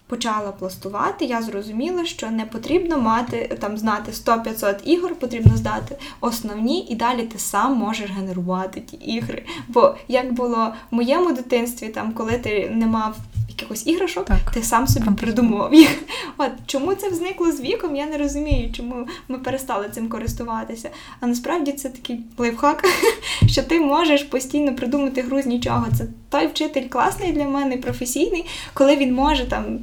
почала 0.07 0.51
пластувати, 0.51 1.25
я 1.25 1.41
зрозуміла, 1.41 2.05
що 2.05 2.31
не 2.31 2.45
потрібно 2.45 2.97
мати 2.97 3.57
там 3.61 3.77
знати 3.77 4.11
100-500 4.11 4.83
ігор, 4.83 5.15
потрібно 5.15 5.57
здати 5.57 5.95
основні, 6.21 6.87
і 6.89 6.95
далі 6.95 7.23
ти 7.23 7.39
сам 7.39 7.75
можеш 7.77 8.11
генерувати 8.11 8.81
ті 8.81 8.95
ігри. 8.95 9.43
Бо 9.67 9.95
як 10.07 10.33
було 10.33 10.73
в 10.91 10.95
моєму 10.95 11.31
дитинстві, 11.31 11.87
там 11.87 12.11
коли 12.11 12.37
ти 12.37 12.69
не 12.73 12.87
мав 12.87 13.15
якихось 13.57 13.87
іграшок, 13.87 14.25
так. 14.25 14.51
ти 14.53 14.63
сам 14.63 14.87
собі 14.87 15.09
придумував 15.17 15.73
їх. 15.73 15.89
От 16.37 16.51
чому 16.65 16.95
це 16.95 17.13
зникло 17.13 17.51
з 17.51 17.61
віком, 17.61 17.95
я 17.95 18.05
не 18.05 18.17
розумію, 18.17 18.73
чому 18.73 19.07
ми 19.27 19.37
перестали 19.37 19.89
цим 19.89 20.09
користуватися. 20.09 20.89
А 21.19 21.27
насправді 21.27 21.71
це 21.71 21.89
такий 21.89 22.19
лайфхак, 22.37 22.85
що 23.47 23.63
ти 23.63 23.79
можеш 23.79 24.23
постійно 24.23 24.75
придумати 24.75 25.21
гру 25.21 25.41
з 25.41 25.45
нічого. 25.45 25.85
Це 25.97 26.05
той 26.29 26.47
вчитель 26.47 26.87
класний 26.87 27.31
для 27.31 27.45
мене, 27.47 27.77
професійний, 27.77 28.45
коли 28.73 28.95
він 28.95 29.13
може 29.13 29.45
там, 29.45 29.79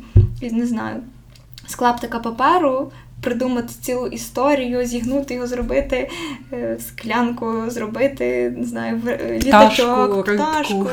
не 0.52 0.64
знаю, 0.64 1.02
склаптика 1.66 2.20
паперу 2.20 2.92
придумати 3.24 3.68
цілу 3.80 4.06
історію, 4.06 4.84
зігнути 4.84 5.34
його, 5.34 5.46
зробити 5.46 6.10
е, 6.52 6.76
склянку, 6.80 7.52
зробити, 7.66 8.54
не 8.56 8.64
знаю, 8.64 9.02
е, 9.06 9.40
літачок, 9.42 10.24
пташку, 10.24 10.88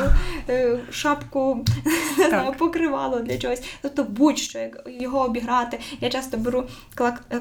е, 0.50 0.80
шапку, 0.92 1.66
не 2.18 2.30
знаю, 2.30 2.54
покривало 2.58 3.20
для 3.20 3.38
чогось. 3.38 3.64
Тобто 3.82 4.04
будь-що 4.04 4.60
його 5.00 5.20
обіграти. 5.20 5.80
Я 6.02 6.10
часто 6.10 6.38
беру 6.38 6.64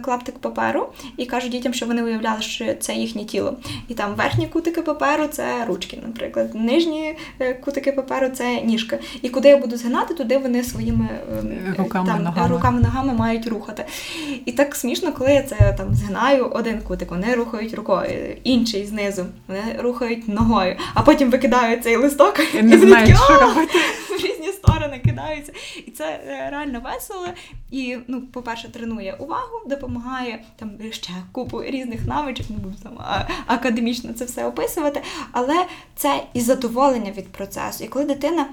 клаптик 0.03 0.39
паперу 0.39 0.89
і 1.17 1.27
кажу 1.27 1.49
дітям, 1.49 1.75
що 1.75 1.87
вони 1.87 2.03
уявляли, 2.03 2.43
що 2.43 2.75
це 2.75 2.93
їхнє 2.95 3.25
тіло. 3.25 3.57
І 3.89 3.95
там 3.95 4.15
верхні 4.15 4.47
кутики 4.47 4.83
паперу 4.83 5.27
це 5.27 5.65
ручки, 5.69 5.99
наприклад. 6.07 6.55
Нижні 6.55 7.17
кутики 7.65 7.93
паперу 7.93 8.29
це 8.29 8.61
ніжки. 8.61 8.99
І 9.23 9.29
куди 9.29 9.49
я 9.49 9.57
буду 9.57 9.77
згинати, 9.77 10.15
туди 10.15 10.39
вони 10.39 10.63
своїми 10.65 11.09
руками 11.79 12.07
там, 12.07 12.23
ногами. 12.23 12.55
руками 12.55 12.81
ногами 12.81 13.13
мають 13.13 13.47
рухати. 13.47 13.85
І 14.45 14.53
так 14.53 14.77
смішно, 14.81 15.13
коли 15.13 15.33
я 15.33 15.43
це 15.43 15.75
там 15.79 15.95
згинаю 15.95 16.47
один 16.47 16.81
кутик, 16.81 17.11
вони 17.11 17.35
рухають 17.35 17.75
рукою, 17.75 18.37
інший 18.45 18.87
знизу, 18.87 19.27
вони 19.49 19.63
рухають 19.79 20.29
ногою, 20.29 20.77
а 20.95 21.03
потім 21.03 21.31
викидають 21.31 21.85
цей 21.85 21.97
листок 21.97 22.41
і 22.55 22.63
не 22.63 22.79
знають, 22.79 23.17
що 23.25 23.41
робити. 23.41 23.79
в 24.11 24.25
різні 24.25 24.53
сторони 24.53 25.01
кидаються. 25.05 25.53
І 25.87 25.91
це 25.91 26.05
е, 26.05 26.49
реально 26.51 26.81
весело. 26.81 27.27
І, 27.71 27.97
ну, 28.09 28.23
по-перше, 28.23 28.69
тренує 28.69 29.17
увагу, 29.19 29.61
допомагає 29.67 30.43
там 30.57 30.71
ще 30.91 31.13
купу 31.33 31.63
різних 31.63 32.07
навичок, 32.07 32.51
не 32.51 32.57
буду 32.57 32.77
там 32.83 32.93
академічно 33.47 34.13
це 34.13 34.25
все 34.25 34.47
описувати, 34.47 35.03
але 35.33 35.67
це 35.97 36.23
і 36.35 36.41
задоволення 36.41 37.13
від 37.17 37.33
процесу. 37.33 37.85
І 37.85 37.89
коли 37.89 38.05
дитина 38.05 38.47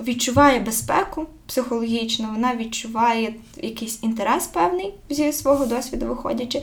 відчуває 0.00 0.60
безпеку 0.60 1.26
психологічно, 1.46 2.28
вона 2.32 2.56
відчуває 2.56 3.34
якийсь 3.56 4.02
інтерес 4.02 4.46
певний 4.46 4.94
зі 5.10 5.32
свого 5.32 5.66
досвіду 5.66 6.06
виходячи. 6.06 6.62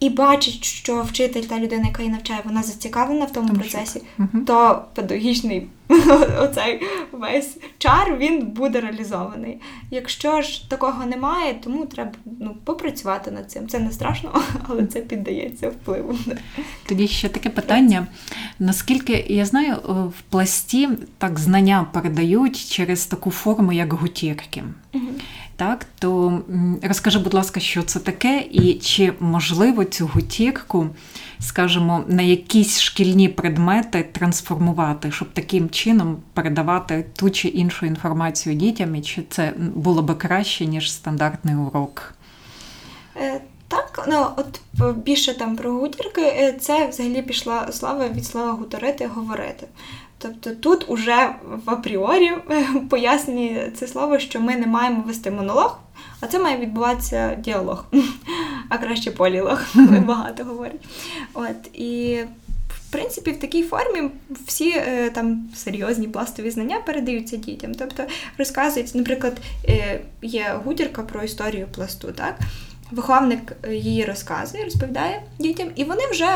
І 0.00 0.10
бачить, 0.10 0.64
що 0.64 1.02
вчитель 1.02 1.42
та 1.42 1.58
людина, 1.58 1.86
яка 1.86 2.02
її 2.02 2.14
навчає, 2.14 2.40
вона 2.44 2.62
зацікавлена 2.62 3.24
в 3.24 3.32
тому, 3.32 3.48
тому 3.48 3.60
процесі, 3.60 4.02
що... 4.16 4.26
то 4.46 4.84
педагогічний 4.94 5.66
оцей 6.40 6.82
весь 7.12 7.56
чар 7.78 8.16
він 8.18 8.46
буде 8.46 8.80
реалізований. 8.80 9.60
Якщо 9.90 10.42
ж 10.42 10.70
такого 10.70 11.06
немає, 11.06 11.54
тому 11.64 11.86
треба 11.86 12.12
ну, 12.40 12.56
попрацювати 12.64 13.30
над 13.30 13.50
цим. 13.50 13.68
Це 13.68 13.78
не 13.78 13.92
страшно, 13.92 14.42
але 14.68 14.86
це 14.86 15.00
піддається 15.00 15.68
впливу. 15.68 16.16
Тоді 16.86 17.08
ще 17.08 17.28
таке 17.28 17.50
питання. 17.50 18.06
Наскільки 18.58 19.24
я 19.28 19.44
знаю, 19.44 19.76
в 20.18 20.22
пласті 20.30 20.88
так 21.18 21.38
знання 21.38 21.86
передають 21.92 22.68
через 22.68 23.06
таку 23.06 23.30
форму, 23.30 23.72
як 23.72 23.92
гутірки. 23.92 24.64
Угу. 24.94 25.04
Так, 25.58 25.86
то 25.98 26.40
розкажи, 26.82 27.18
будь 27.18 27.34
ласка, 27.34 27.60
що 27.60 27.82
це 27.82 27.98
таке, 27.98 28.44
і 28.50 28.74
чи 28.74 29.12
можливо 29.20 29.84
цю 29.84 30.06
гутірку 30.06 30.86
скажімо, 31.40 32.04
на 32.08 32.22
якісь 32.22 32.80
шкільні 32.80 33.28
предмети 33.28 34.02
трансформувати, 34.12 35.10
щоб 35.10 35.28
таким 35.32 35.70
чином 35.70 36.16
передавати 36.34 37.04
ту 37.16 37.30
чи 37.30 37.48
іншу 37.48 37.86
інформацію 37.86 38.54
дітям, 38.54 38.96
і 38.96 39.02
чи 39.02 39.22
це 39.30 39.52
було 39.56 40.02
би 40.02 40.14
краще, 40.14 40.66
ніж 40.66 40.92
стандартний 40.92 41.54
урок? 41.54 42.14
Е, 43.16 43.40
так, 43.68 44.04
ну 44.08 44.26
от 44.36 44.60
більше 44.96 45.38
там 45.38 45.56
про 45.56 45.72
гутірки, 45.72 46.22
е, 46.22 46.52
це 46.60 46.86
взагалі 46.86 47.22
пішла 47.22 47.72
слава 47.72 48.08
від 48.08 48.26
слова 48.26 48.52
гуторити, 48.52 49.06
говорити. 49.06 49.66
Тобто 50.18 50.54
тут 50.54 50.84
уже 50.88 51.34
в 51.66 51.70
апріорі 51.70 52.32
е, 52.50 52.66
пояснює 52.90 53.72
це 53.74 53.86
слово, 53.86 54.18
що 54.18 54.40
ми 54.40 54.56
не 54.56 54.66
маємо 54.66 55.02
вести 55.06 55.30
монолог, 55.30 55.78
а 56.20 56.26
це 56.26 56.38
має 56.38 56.58
відбуватися 56.58 57.34
діалог, 57.34 57.84
а 58.68 58.78
краще 58.78 59.10
полілог, 59.10 59.60
коли 59.74 60.00
багато 60.00 60.44
говорять. 60.44 60.84
От 61.34 61.56
і. 61.74 62.18
В 62.68 62.90
принципі, 62.90 63.30
в 63.30 63.40
такій 63.40 63.62
формі 63.62 64.10
всі 64.46 64.70
е, 64.70 65.10
там 65.10 65.48
серйозні 65.54 66.08
пластові 66.08 66.50
знання 66.50 66.80
передаються 66.86 67.36
дітям. 67.36 67.74
Тобто 67.74 68.02
розказують, 68.38 68.94
наприклад, 68.94 69.36
е, 69.68 70.00
є 70.22 70.60
гутірка 70.64 71.02
про 71.02 71.22
історію 71.22 71.66
пласту. 71.74 72.12
так? 72.12 72.38
Виховник 72.90 73.52
її 73.70 74.04
розказує, 74.04 74.64
розповідає 74.64 75.22
дітям, 75.38 75.68
і 75.74 75.84
вони 75.84 76.02
вже 76.10 76.28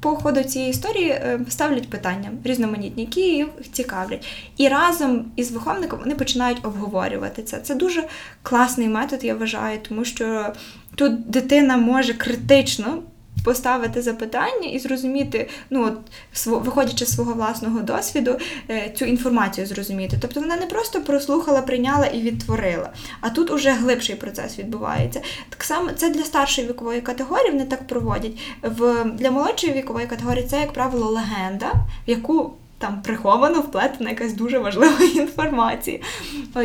по 0.00 0.16
ходу 0.16 0.42
цієї 0.42 0.70
історії 0.70 1.08
е, 1.08 1.40
ставлять 1.48 1.90
питання 1.90 2.30
різноманітні, 2.44 3.02
які 3.02 3.20
їх 3.20 3.46
цікавлять. 3.72 4.26
І 4.56 4.68
разом 4.68 5.24
із 5.36 5.50
виховником 5.50 5.98
вони 5.98 6.14
починають 6.14 6.58
обговорювати 6.62 7.42
це. 7.42 7.58
Це 7.58 7.74
дуже 7.74 8.04
класний 8.42 8.88
метод, 8.88 9.24
я 9.24 9.34
вважаю, 9.34 9.78
тому 9.88 10.04
що 10.04 10.52
тут 10.94 11.30
дитина 11.30 11.76
може 11.76 12.14
критично 12.14 13.02
поставити 13.44 14.02
запитання 14.02 14.68
і 14.72 14.78
зрозуміти, 14.78 15.48
ну 15.70 15.84
от 15.86 16.46
виходячи 16.46 17.06
з 17.06 17.14
свого 17.14 17.34
власного 17.34 17.80
досвіду, 17.80 18.38
е, 18.70 18.92
цю 18.96 19.04
інформацію 19.04 19.66
зрозуміти. 19.66 20.18
Тобто 20.20 20.40
вона 20.40 20.56
не 20.56 20.66
просто 20.66 21.02
прослухала, 21.02 21.62
прийняла 21.62 22.06
і 22.06 22.22
відтворила, 22.22 22.92
а 23.20 23.30
тут 23.30 23.50
уже 23.50 23.70
глибший 23.70 24.16
процес 24.16 24.58
відбувається. 24.58 25.20
Так 25.48 25.64
само 25.64 25.90
це 25.96 26.10
для 26.10 26.24
старшої 26.24 26.68
вікової 26.68 27.00
категорії 27.00 27.50
вони 27.50 27.64
так 27.64 27.86
проводять. 27.86 28.32
В 28.62 29.04
Для 29.04 29.30
молодшої 29.30 29.72
вікової 29.72 30.06
категорії 30.06 30.46
це, 30.46 30.60
як 30.60 30.72
правило, 30.72 31.06
легенда, 31.06 31.72
в 32.06 32.10
яку 32.10 32.52
там 32.80 33.02
приховано 33.02 33.60
вплетена 33.60 34.10
якась 34.10 34.32
дуже 34.32 34.58
важлива 34.58 35.04
інформація. 35.14 35.98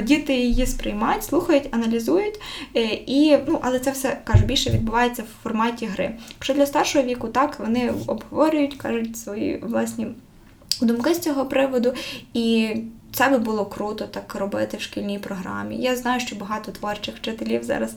Діти 0.04 0.34
її 0.34 0.66
сприймають, 0.66 1.24
слухають, 1.24 1.68
аналізують, 1.72 2.40
е, 2.76 2.84
і, 3.06 3.38
ну, 3.48 3.60
але 3.62 3.80
це 3.80 3.92
все 3.92 4.18
кажу, 4.24 4.46
більше 4.46 4.70
відбувається 4.70 5.24
в 5.24 5.44
форматі 5.44 5.86
гри. 5.86 6.16
Якщо 6.30 6.54
для 6.54 6.66
старшого 6.66 7.06
віку 7.06 7.28
так, 7.28 7.60
вони 7.60 7.94
обговорюють, 8.08 8.76
кажуть 8.76 9.18
свої 9.18 9.58
власні 9.58 10.08
думки 10.82 11.14
з 11.14 11.20
цього 11.20 11.46
приводу. 11.46 11.94
І 12.34 12.76
це 13.14 13.30
би 13.30 13.38
було 13.38 13.66
круто 13.66 14.06
так 14.06 14.36
робити 14.36 14.78
в 14.78 14.82
шкільній 14.82 15.20
програмі. 15.20 15.78
Я 15.78 15.96
знаю, 15.96 16.20
що 16.20 16.36
багато 16.36 16.72
творчих 16.72 17.16
вчителів 17.16 17.64
зараз. 17.64 17.96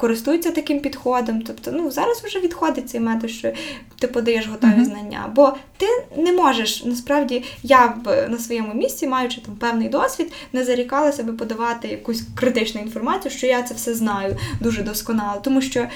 Користуються 0.00 0.50
таким 0.50 0.80
підходом. 0.80 1.42
Тобто, 1.42 1.72
ну 1.72 1.90
зараз 1.90 2.22
вже 2.24 2.40
відходить 2.40 2.90
цей 2.90 3.00
метод, 3.00 3.30
що 3.30 3.52
ти 3.98 4.06
подаєш 4.06 4.46
готові 4.46 4.70
mm-hmm. 4.70 4.84
знання. 4.84 5.32
Бо 5.34 5.52
ти 5.76 5.86
не 6.16 6.32
можеш, 6.32 6.84
насправді, 6.84 7.44
я 7.62 7.88
б 7.88 8.28
на 8.28 8.38
своєму 8.38 8.74
місці, 8.74 9.06
маючи 9.06 9.40
там 9.40 9.54
певний 9.54 9.88
досвід, 9.88 10.32
не 10.52 10.64
зарікалася 10.64 11.22
би 11.22 11.32
подавати 11.32 11.88
якусь 11.88 12.22
критичну 12.34 12.80
інформацію, 12.80 13.32
що 13.32 13.46
я 13.46 13.62
це 13.62 13.74
все 13.74 13.94
знаю 13.94 14.36
дуже 14.60 14.82
досконало, 14.82 15.40
тому 15.40 15.62
що 15.62 15.86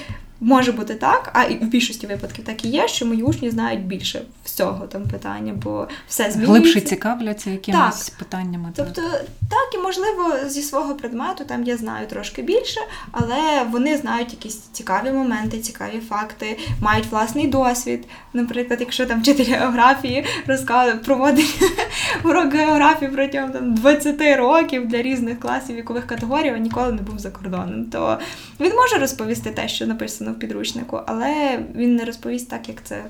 Може 0.45 0.71
бути 0.71 0.95
так, 0.95 1.29
а 1.33 1.43
і 1.43 1.57
в 1.57 1.67
більшості 1.67 2.07
випадків 2.07 2.45
так 2.45 2.65
і 2.65 2.67
є, 2.67 2.87
що 2.87 3.05
мої 3.05 3.23
учні 3.23 3.49
знають 3.49 3.85
більше 3.85 4.21
всього 4.43 4.87
там 4.87 5.03
питання, 5.03 5.53
бо 5.63 5.87
все 6.07 6.31
змінюється. 6.31 6.59
Глибше 6.59 6.81
цікавляться 6.81 7.49
якимись 7.49 8.09
так. 8.09 8.17
питаннями. 8.17 8.71
Тобто, 8.75 9.01
так, 9.49 9.73
і 9.73 9.77
можливо, 9.77 10.33
зі 10.47 10.61
свого 10.61 10.95
предмету 10.95 11.45
там 11.45 11.63
я 11.63 11.77
знаю 11.77 12.07
трошки 12.07 12.41
більше, 12.41 12.79
але 13.11 13.63
вони 13.71 13.97
знають 13.97 14.31
якісь 14.31 14.57
цікаві 14.57 15.11
моменти, 15.11 15.59
цікаві 15.59 15.99
факти, 16.09 16.59
мають 16.81 17.05
власний 17.11 17.47
досвід. 17.47 18.05
Наприклад, 18.33 18.79
якщо 18.79 19.05
там 19.05 19.21
вчитель 19.21 19.45
географії 19.45 20.25
розказує, 20.47 20.95
проводить 20.95 21.63
урок 22.23 22.53
географії 22.53 23.11
протягом 23.11 23.51
там 23.51 23.73
20 23.73 24.37
років 24.37 24.87
для 24.87 25.01
різних 25.01 25.39
класів 25.39 25.75
вікових 25.75 26.07
категорій, 26.07 26.49
а 26.49 26.57
ніколи 26.57 26.91
не 26.91 27.01
був 27.01 27.19
за 27.19 27.31
кордоном, 27.31 27.85
то 27.85 28.19
він 28.59 28.75
може 28.75 28.97
розповісти 28.97 29.51
те, 29.51 29.67
що 29.67 29.87
написано 29.87 30.32
в 30.33 30.39
підручнику, 30.39 30.99
але 31.05 31.59
він 31.75 31.95
не 31.95 32.05
розповість 32.05 32.49
так, 32.49 32.69
як 32.69 32.83
це 32.83 33.03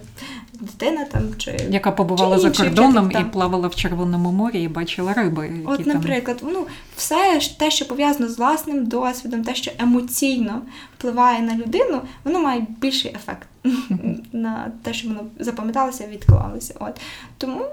дитина 0.53 1.05
там 1.05 1.21
чи 1.37 1.57
яка 1.69 1.91
побувала 1.91 2.35
чи 2.35 2.41
за 2.41 2.49
кордоном 2.51 3.11
і 3.11 3.23
плавала 3.23 3.67
в 3.67 3.75
Червоному 3.75 4.31
морі 4.31 4.63
і 4.63 4.67
бачила 4.67 5.13
риби. 5.13 5.47
Які 5.47 5.81
От, 5.81 5.85
наприклад, 5.85 6.37
там... 6.37 6.49
ну 6.53 6.67
все 6.95 7.39
те, 7.59 7.71
що 7.71 7.87
пов'язано 7.87 8.29
з 8.29 8.37
власним 8.37 8.85
досвідом, 8.85 9.43
те, 9.43 9.55
що 9.55 9.71
емоційно 9.79 10.61
впливає 10.97 11.41
на 11.41 11.55
людину, 11.55 12.01
воно 12.23 12.39
має 12.39 12.67
більший 12.81 13.15
ефект 13.15 13.47
на 14.33 14.71
те, 14.83 14.93
що 14.93 15.07
воно 15.07 15.21
запам'яталося, 15.39 16.07
відклалося. 16.07 16.75
От 16.79 17.01
тому. 17.37 17.65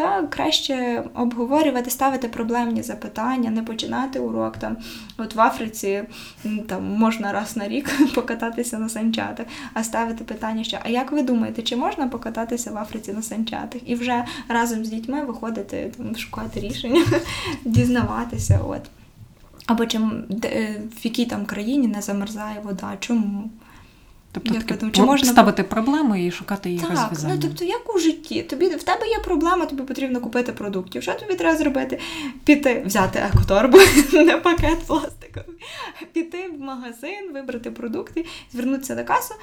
Та 0.00 0.22
краще 0.22 1.04
обговорювати, 1.14 1.90
ставити 1.90 2.28
проблемні 2.28 2.82
запитання, 2.82 3.50
не 3.50 3.62
починати 3.62 4.18
урок. 4.18 4.56
Там, 4.56 4.76
От 5.18 5.34
в 5.34 5.40
Африці 5.40 6.02
там 6.66 6.84
можна 6.84 7.32
раз 7.32 7.56
на 7.56 7.68
рік 7.68 7.90
покататися 8.14 8.78
на 8.78 8.88
санчатах, 8.88 9.46
а 9.74 9.84
ставити 9.84 10.24
питання, 10.24 10.64
що 10.64 10.78
а 10.82 10.88
як 10.88 11.12
ви 11.12 11.22
думаєте, 11.22 11.62
чи 11.62 11.76
можна 11.76 12.08
покататися 12.08 12.70
в 12.70 12.78
Африці 12.78 13.12
на 13.12 13.22
санчатах? 13.22 13.82
І 13.86 13.94
вже 13.94 14.24
разом 14.48 14.84
з 14.84 14.88
дітьми 14.88 15.24
виходити, 15.24 15.92
там, 15.96 16.16
шукати 16.16 16.60
рішення, 16.60 17.04
дізнаватися. 17.64 18.60
От. 18.68 18.82
Або 19.66 19.86
чим 19.86 20.24
е, 20.44 20.80
в 20.96 21.04
якій 21.04 21.26
там 21.26 21.46
країні 21.46 21.88
не 21.88 22.02
замерзає 22.02 22.60
вода, 22.64 22.96
чому? 23.00 23.50
Тобто 24.32 24.54
таки, 24.54 24.74
думаю, 24.74 24.92
чи 24.92 25.02
можна 25.02 25.28
ставити 25.28 25.62
проблему 25.62 26.16
і 26.16 26.30
шукати 26.30 26.68
її 26.68 26.80
так, 26.80 26.90
розв'язання? 26.90 27.34
Ну, 27.34 27.40
тобто, 27.42 27.64
як 27.64 27.94
у 27.94 27.98
житті? 27.98 28.42
Тобі 28.42 28.66
в 28.68 28.82
тебе 28.82 29.06
є 29.08 29.18
проблема, 29.18 29.66
тобі 29.66 29.82
потрібно 29.82 30.20
купити 30.20 30.52
продуктів. 30.52 31.02
Що 31.02 31.14
тобі 31.14 31.34
треба 31.34 31.56
зробити? 31.56 31.98
Піти, 32.44 32.82
взяти 32.86 33.18
екоторбу, 33.18 33.78
не 34.12 34.36
пакет 34.36 34.78
пластиковий, 34.86 35.56
піти 36.12 36.50
в 36.58 36.60
магазин, 36.60 37.32
вибрати 37.34 37.70
продукти, 37.70 38.24
звернутися 38.52 38.94
до 38.94 39.04
касу, 39.04 39.34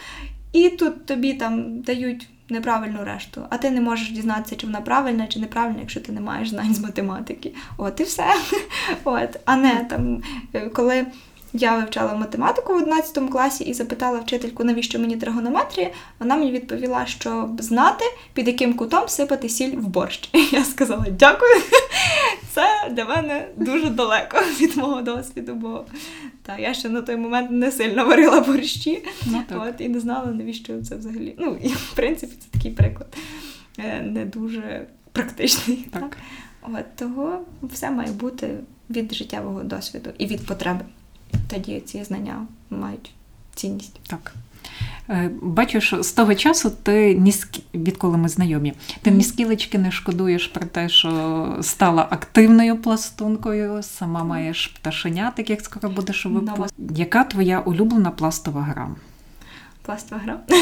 і 0.53 0.69
тут 0.69 1.05
тобі 1.05 1.33
там 1.33 1.81
дають 1.81 2.29
неправильну 2.49 3.03
решту, 3.03 3.41
а 3.49 3.57
ти 3.57 3.71
не 3.71 3.81
можеш 3.81 4.11
дізнатися, 4.11 4.55
чи 4.55 4.67
вона 4.67 4.81
правильна, 4.81 5.27
чи 5.27 5.39
неправильна, 5.39 5.79
якщо 5.79 6.01
ти 6.01 6.11
не 6.11 6.21
маєш 6.21 6.49
знань 6.49 6.73
з 6.73 6.79
математики. 6.79 7.53
От 7.77 7.99
і 7.99 8.03
все. 8.03 8.25
От, 9.03 9.39
А 9.45 9.55
не 9.55 9.85
там, 9.89 10.23
е, 10.53 10.69
коли. 10.69 11.05
Я 11.53 11.77
вивчала 11.77 12.13
математику 12.13 12.73
в 12.73 12.77
11 12.77 13.29
класі 13.29 13.63
і 13.63 13.73
запитала 13.73 14.19
вчительку, 14.19 14.63
навіщо 14.63 14.99
мені 14.99 15.17
тригонометрія. 15.17 15.89
Вона 16.19 16.35
мені 16.35 16.51
відповіла, 16.51 17.05
щоб 17.05 17.61
знати, 17.61 18.05
під 18.33 18.47
яким 18.47 18.73
кутом 18.73 19.07
сипати 19.07 19.49
сіль 19.49 19.75
в 19.75 19.87
борщ. 19.87 20.29
І 20.33 20.39
я 20.55 20.65
сказала 20.65 21.05
дякую. 21.11 21.53
Це 22.51 22.89
для 22.91 23.05
мене 23.05 23.47
дуже 23.55 23.89
далеко 23.89 24.37
від 24.61 24.77
мого 24.77 25.01
досвіду, 25.01 25.53
бо 25.55 25.85
та, 26.41 26.57
я 26.57 26.73
ще 26.73 26.89
на 26.89 27.01
той 27.01 27.15
момент 27.15 27.51
не 27.51 27.71
сильно 27.71 28.05
варила 28.05 28.41
борщі 28.41 29.03
ну, 29.25 29.43
от, 29.49 29.81
і 29.81 29.89
не 29.89 29.99
знала, 29.99 30.31
навіщо 30.31 30.81
це 30.81 30.95
взагалі. 30.95 31.35
Ну, 31.39 31.57
і 31.63 31.67
в 31.67 31.93
принципі, 31.95 32.33
це 32.39 32.47
такий 32.51 32.71
приклад 32.71 33.07
е, 33.79 34.01
не 34.01 34.25
дуже 34.25 34.87
практичний. 35.11 35.87
Так. 35.93 36.01
так? 36.01 36.17
От, 36.61 36.95
Того 36.95 37.39
все 37.63 37.91
має 37.91 38.11
бути 38.11 38.49
від 38.89 39.13
життєвого 39.13 39.63
досвіду 39.63 40.09
і 40.17 40.25
від 40.25 40.45
потреби 40.45 40.85
тоді 41.47 41.79
ці 41.79 42.03
знання 42.03 42.45
мають 42.69 43.11
цінність. 43.55 43.99
Так. 44.07 44.33
Е, 45.09 45.31
бачу, 45.41 45.81
що 45.81 46.03
з 46.03 46.11
того 46.11 46.35
часу 46.35 46.71
ти 46.83 47.15
ні 47.15 47.33
відколи 47.73 48.17
ми 48.17 48.29
знайомі, 48.29 48.73
ти 49.01 49.11
ні 49.11 49.23
скілечки 49.23 49.77
не 49.77 49.91
шкодуєш 49.91 50.47
про 50.47 50.65
те, 50.65 50.89
що 50.89 51.57
стала 51.61 52.07
активною 52.09 52.77
пластункою, 52.77 53.83
сама 53.83 54.23
маєш 54.23 54.67
пташенят, 54.67 55.49
як 55.49 55.61
скоро 55.61 55.89
будеш 55.89 56.25
у. 56.25 56.47
Яка 56.95 57.23
твоя 57.23 57.59
улюблена 57.59 58.11
пластова 58.11 58.61
гра? 58.61 58.89
Пластова 59.87 60.21
гра? 60.21 60.39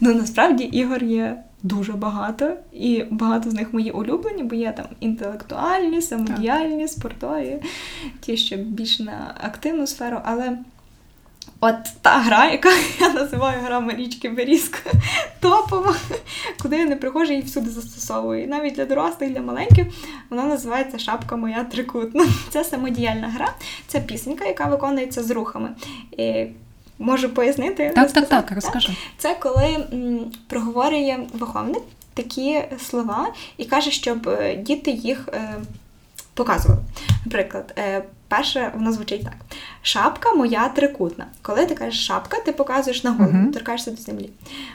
Ну 0.00 0.14
насправді 0.14 0.64
ігор 0.64 1.04
є 1.04 1.42
дуже 1.62 1.92
багато, 1.92 2.56
і 2.72 3.04
багато 3.10 3.50
з 3.50 3.52
них 3.52 3.72
мої 3.72 3.90
улюблені, 3.90 4.42
бо 4.42 4.54
є 4.54 4.72
там 4.72 4.86
інтелектуальні, 5.00 6.02
самодіяльні, 6.02 6.88
спортові, 6.88 7.62
ті, 8.20 8.36
що 8.36 8.56
більш 8.56 9.00
на 9.00 9.34
активну 9.40 9.86
сферу. 9.86 10.20
Але 10.24 10.58
от 11.60 11.74
та 12.02 12.18
гра, 12.18 12.50
яка 12.50 12.68
я 13.00 13.12
називаю 13.12 13.60
гра 13.60 13.80
Марічки 13.80 14.28
Берізка, 14.28 14.90
топова, 15.40 15.96
куди 16.62 16.76
я 16.76 16.84
не 16.84 16.96
приходжу 16.96 17.32
і 17.32 17.40
всюди 17.40 17.70
застосовую. 17.70 18.42
І 18.42 18.46
навіть 18.46 18.74
для 18.74 18.84
дорослих, 18.84 19.30
для 19.30 19.40
маленьких, 19.40 19.86
вона 20.30 20.44
називається 20.44 20.98
Шапка 20.98 21.36
моя 21.36 21.64
трикутна. 21.64 22.26
Це 22.50 22.64
самодіяльна 22.64 23.28
гра, 23.28 23.54
це 23.86 24.00
пісенька, 24.00 24.44
яка 24.44 24.66
виконується 24.66 25.22
з 25.22 25.30
рухами. 25.30 25.70
І 26.18 26.46
Можу 26.98 27.28
пояснити? 27.28 27.92
Так, 27.94 28.12
так, 28.12 28.28
так, 28.28 28.52
розкажи. 28.52 28.92
Це 29.18 29.36
коли 29.40 29.86
проговорює 30.48 31.18
виховник 31.32 31.82
такі 32.14 32.62
слова 32.78 33.28
і 33.56 33.64
каже, 33.64 33.90
щоб 33.90 34.28
е, 34.28 34.56
діти 34.56 34.90
їх 34.90 35.28
е, 35.32 35.54
показували. 36.34 36.80
Наприклад, 37.24 37.74
е, 37.78 38.02
перше 38.28 38.72
воно 38.74 38.92
звучить 38.92 39.24
так: 39.24 39.36
шапка 39.82 40.32
моя 40.32 40.68
трикутна. 40.68 41.26
Коли 41.42 41.66
ти 41.66 41.74
кажеш 41.74 42.06
шапка, 42.06 42.36
ти 42.44 42.52
показуєш 42.52 43.04
на 43.04 43.10
голову, 43.10 43.38
uh-huh. 43.38 43.52
торкаєшся 43.52 43.90
до 43.90 43.96
землі. 43.96 44.30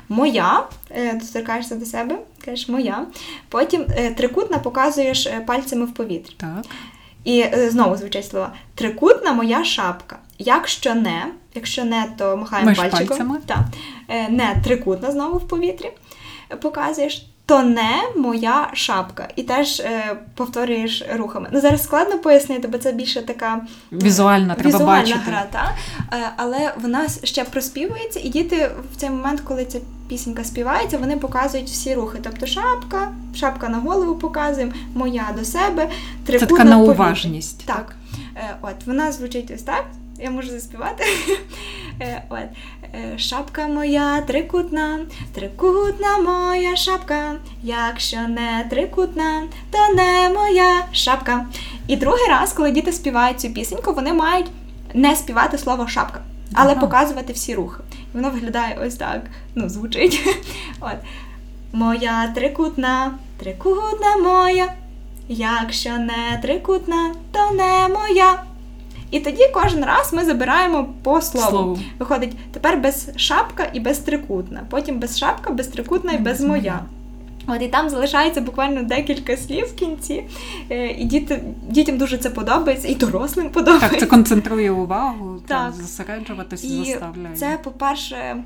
Моя, 0.09 0.63
е, 0.89 1.21
торкаєшся 1.33 1.75
до 1.75 1.85
себе, 1.85 2.15
кажеш 2.45 2.69
моя. 2.69 3.05
Потім 3.49 3.85
е, 3.89 4.13
трикутна 4.13 4.59
показуєш 4.59 5.27
е, 5.27 5.43
пальцями 5.47 5.85
в 5.85 5.93
повітрі. 5.93 6.35
Так. 6.37 6.65
І 7.23 7.39
е, 7.39 7.69
знову 7.69 7.97
звучать 7.97 8.27
слова: 8.27 8.53
трикутна 8.75 9.33
моя 9.33 9.63
шапка. 9.63 10.17
Якщо 10.41 10.95
не, 10.95 11.25
якщо 11.55 11.85
не, 11.85 12.05
то 12.17 12.37
махаємо 12.37 12.73
пальчиком. 12.75 13.07
Пальцями. 13.07 13.37
Так. 13.45 13.59
Е, 14.07 14.29
не 14.29 14.61
трикутна 14.63 15.11
знову 15.11 15.37
в 15.37 15.47
повітрі 15.47 15.91
показуєш, 16.61 17.27
то 17.45 17.63
не 17.63 18.03
моя 18.15 18.69
шапка. 18.73 19.27
І 19.35 19.43
теж 19.43 19.79
е, 19.79 20.17
повторюєш 20.35 21.03
рухами. 21.13 21.49
Ну 21.51 21.61
зараз 21.61 21.83
складно 21.83 22.19
пояснити, 22.19 22.67
бо 22.67 22.77
це 22.77 22.91
більше 22.91 23.21
така 23.21 23.61
візуальна, 23.91 24.55
треба 24.55 24.69
візуальна 24.69 25.01
бачити. 25.01 25.19
гра, 25.25 25.45
та? 25.51 25.75
Е, 26.13 26.31
але 26.37 26.73
вона 26.81 27.07
ще 27.23 27.43
проспівується, 27.43 28.19
і 28.23 28.29
діти 28.29 28.71
в 28.93 28.95
цей 28.95 29.09
момент, 29.09 29.41
коли 29.41 29.65
ця 29.65 29.79
пісенька 30.09 30.43
співається, 30.43 30.97
вони 30.97 31.17
показують 31.17 31.69
всі 31.69 31.95
рухи. 31.95 32.17
Тобто 32.23 32.45
шапка, 32.45 33.11
шапка 33.35 33.69
на 33.69 33.77
голову 33.77 34.15
показуємо, 34.15 34.73
моя 34.95 35.27
до 35.37 35.45
себе, 35.45 35.89
трикутна 36.25 36.39
Це 36.39 36.45
така 36.45 36.63
на 36.63 36.77
уважність. 36.77 37.65
Так. 37.65 37.95
Е, 38.35 38.55
от 38.61 38.75
вона 38.85 39.11
звучить 39.11 39.51
ось 39.55 39.63
так 39.63 39.85
я 40.21 40.31
можу 40.31 40.49
заспівати. 40.49 41.03
Е, 42.01 42.23
от. 42.29 42.39
Е, 42.95 43.17
шапка 43.17 43.67
моя 43.67 44.21
трикутна, 44.21 44.99
трикутна 45.35 46.17
моя 46.17 46.75
шапка. 46.75 47.35
Якщо 47.63 48.17
не 48.17 48.65
трикутна, 48.69 49.43
то 49.71 49.93
не 49.95 50.29
моя 50.29 50.85
шапка. 50.91 51.45
І 51.87 51.95
другий 51.97 52.27
раз, 52.27 52.53
коли 52.53 52.71
діти 52.71 52.91
співають 52.91 53.39
цю 53.39 53.49
пісеньку, 53.49 53.93
вони 53.93 54.13
мають 54.13 54.45
не 54.93 55.15
співати 55.15 55.57
слово 55.57 55.87
шапка, 55.87 56.21
але 56.53 56.71
ага. 56.71 56.81
показувати 56.81 57.33
всі 57.33 57.55
рухи. 57.55 57.83
І 58.13 58.17
воно 58.17 58.29
виглядає 58.29 58.79
ось 58.85 58.95
так. 58.95 59.21
Ну, 59.55 59.69
звучить. 59.69 60.37
От. 60.79 60.97
Моя 61.73 62.27
трикутна, 62.35 63.13
трикутна 63.39 64.17
моя. 64.17 64.73
Якщо 65.27 65.89
не 65.89 66.39
трикутна, 66.41 67.15
то 67.31 67.51
не 67.51 67.87
моя. 67.87 68.43
І 69.11 69.19
тоді 69.19 69.47
кожен 69.53 69.85
раз 69.85 70.13
ми 70.13 70.25
забираємо 70.25 70.89
по 71.03 71.21
слову. 71.21 71.49
слову. 71.49 71.79
Виходить, 71.99 72.35
тепер 72.51 72.77
без 72.77 73.09
шапка 73.15 73.67
і 73.73 73.79
без 73.79 73.97
трикутна. 73.97 74.63
Потім 74.69 74.99
без 74.99 75.19
шапка, 75.19 75.53
без 75.53 75.67
трикутна 75.67 76.11
і 76.11 76.17
без 76.17 76.41
моя. 76.41 76.79
От 77.47 77.61
і 77.61 77.67
там 77.67 77.89
залишається 77.89 78.41
буквально 78.41 78.83
декілька 78.83 79.37
слів 79.37 79.65
в 79.65 79.75
кінці, 79.75 80.23
е, 80.69 80.87
і 80.87 81.03
діти, 81.03 81.43
дітям 81.69 81.97
дуже 81.97 82.17
це 82.17 82.29
подобається, 82.29 82.87
і 82.87 82.95
дорослим 82.95 83.49
подобається. 83.49 83.89
Так, 83.89 83.99
це 83.99 84.05
концентрує 84.05 84.71
увагу, 84.71 85.41
Так. 85.47 85.73
І 86.63 86.67
заставляє. 86.85 87.35
це, 87.35 87.59
по-перше, 87.63 88.43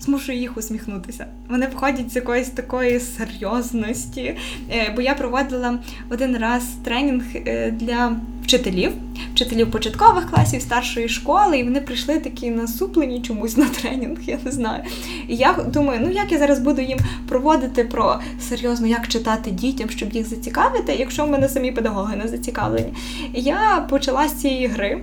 змушує 0.00 0.38
їх 0.38 0.56
усміхнутися. 0.56 1.26
Вони 1.48 1.66
виходять 1.66 2.12
з 2.12 2.16
якоїсь 2.16 2.48
такої 2.48 3.00
серйозності. 3.00 4.36
Е, 4.70 4.92
Бо 4.96 5.02
я 5.02 5.14
проводила 5.14 5.78
один 6.10 6.36
раз 6.36 6.62
тренінг 6.84 7.24
е, 7.34 7.70
для 7.70 8.16
вчителів, 8.44 8.92
вчителів 9.34 9.70
початкових 9.70 10.30
класів 10.30 10.62
старшої 10.62 11.08
школи, 11.08 11.58
і 11.58 11.64
вони 11.64 11.80
прийшли 11.80 12.18
такі 12.18 12.50
насуплені 12.50 13.22
чомусь 13.22 13.56
на 13.56 13.66
тренінг, 13.66 14.18
я 14.26 14.38
не 14.44 14.50
знаю. 14.50 14.82
І 15.28 15.36
я 15.36 15.52
думаю, 15.52 16.00
ну 16.02 16.10
як 16.10 16.32
я 16.32 16.38
зараз 16.38 16.58
буду 16.58 16.80
їм 16.80 16.98
проводити 17.28 17.84
про 17.84 18.20
серйозно, 18.40 18.86
як 18.86 19.08
читати 19.08 19.50
дітям, 19.50 19.90
щоб 19.90 20.12
їх 20.12 20.26
зацікавити, 20.26 20.94
якщо 20.98 21.24
в 21.24 21.30
мене 21.30 21.48
самі 21.48 21.72
педагоги 21.72 22.16
не 22.16 22.28
зацікавлені. 22.28 22.94
Я 23.34 23.86
почала 23.90 24.28
з 24.28 24.34
цієї 24.34 24.66
гри. 24.66 25.00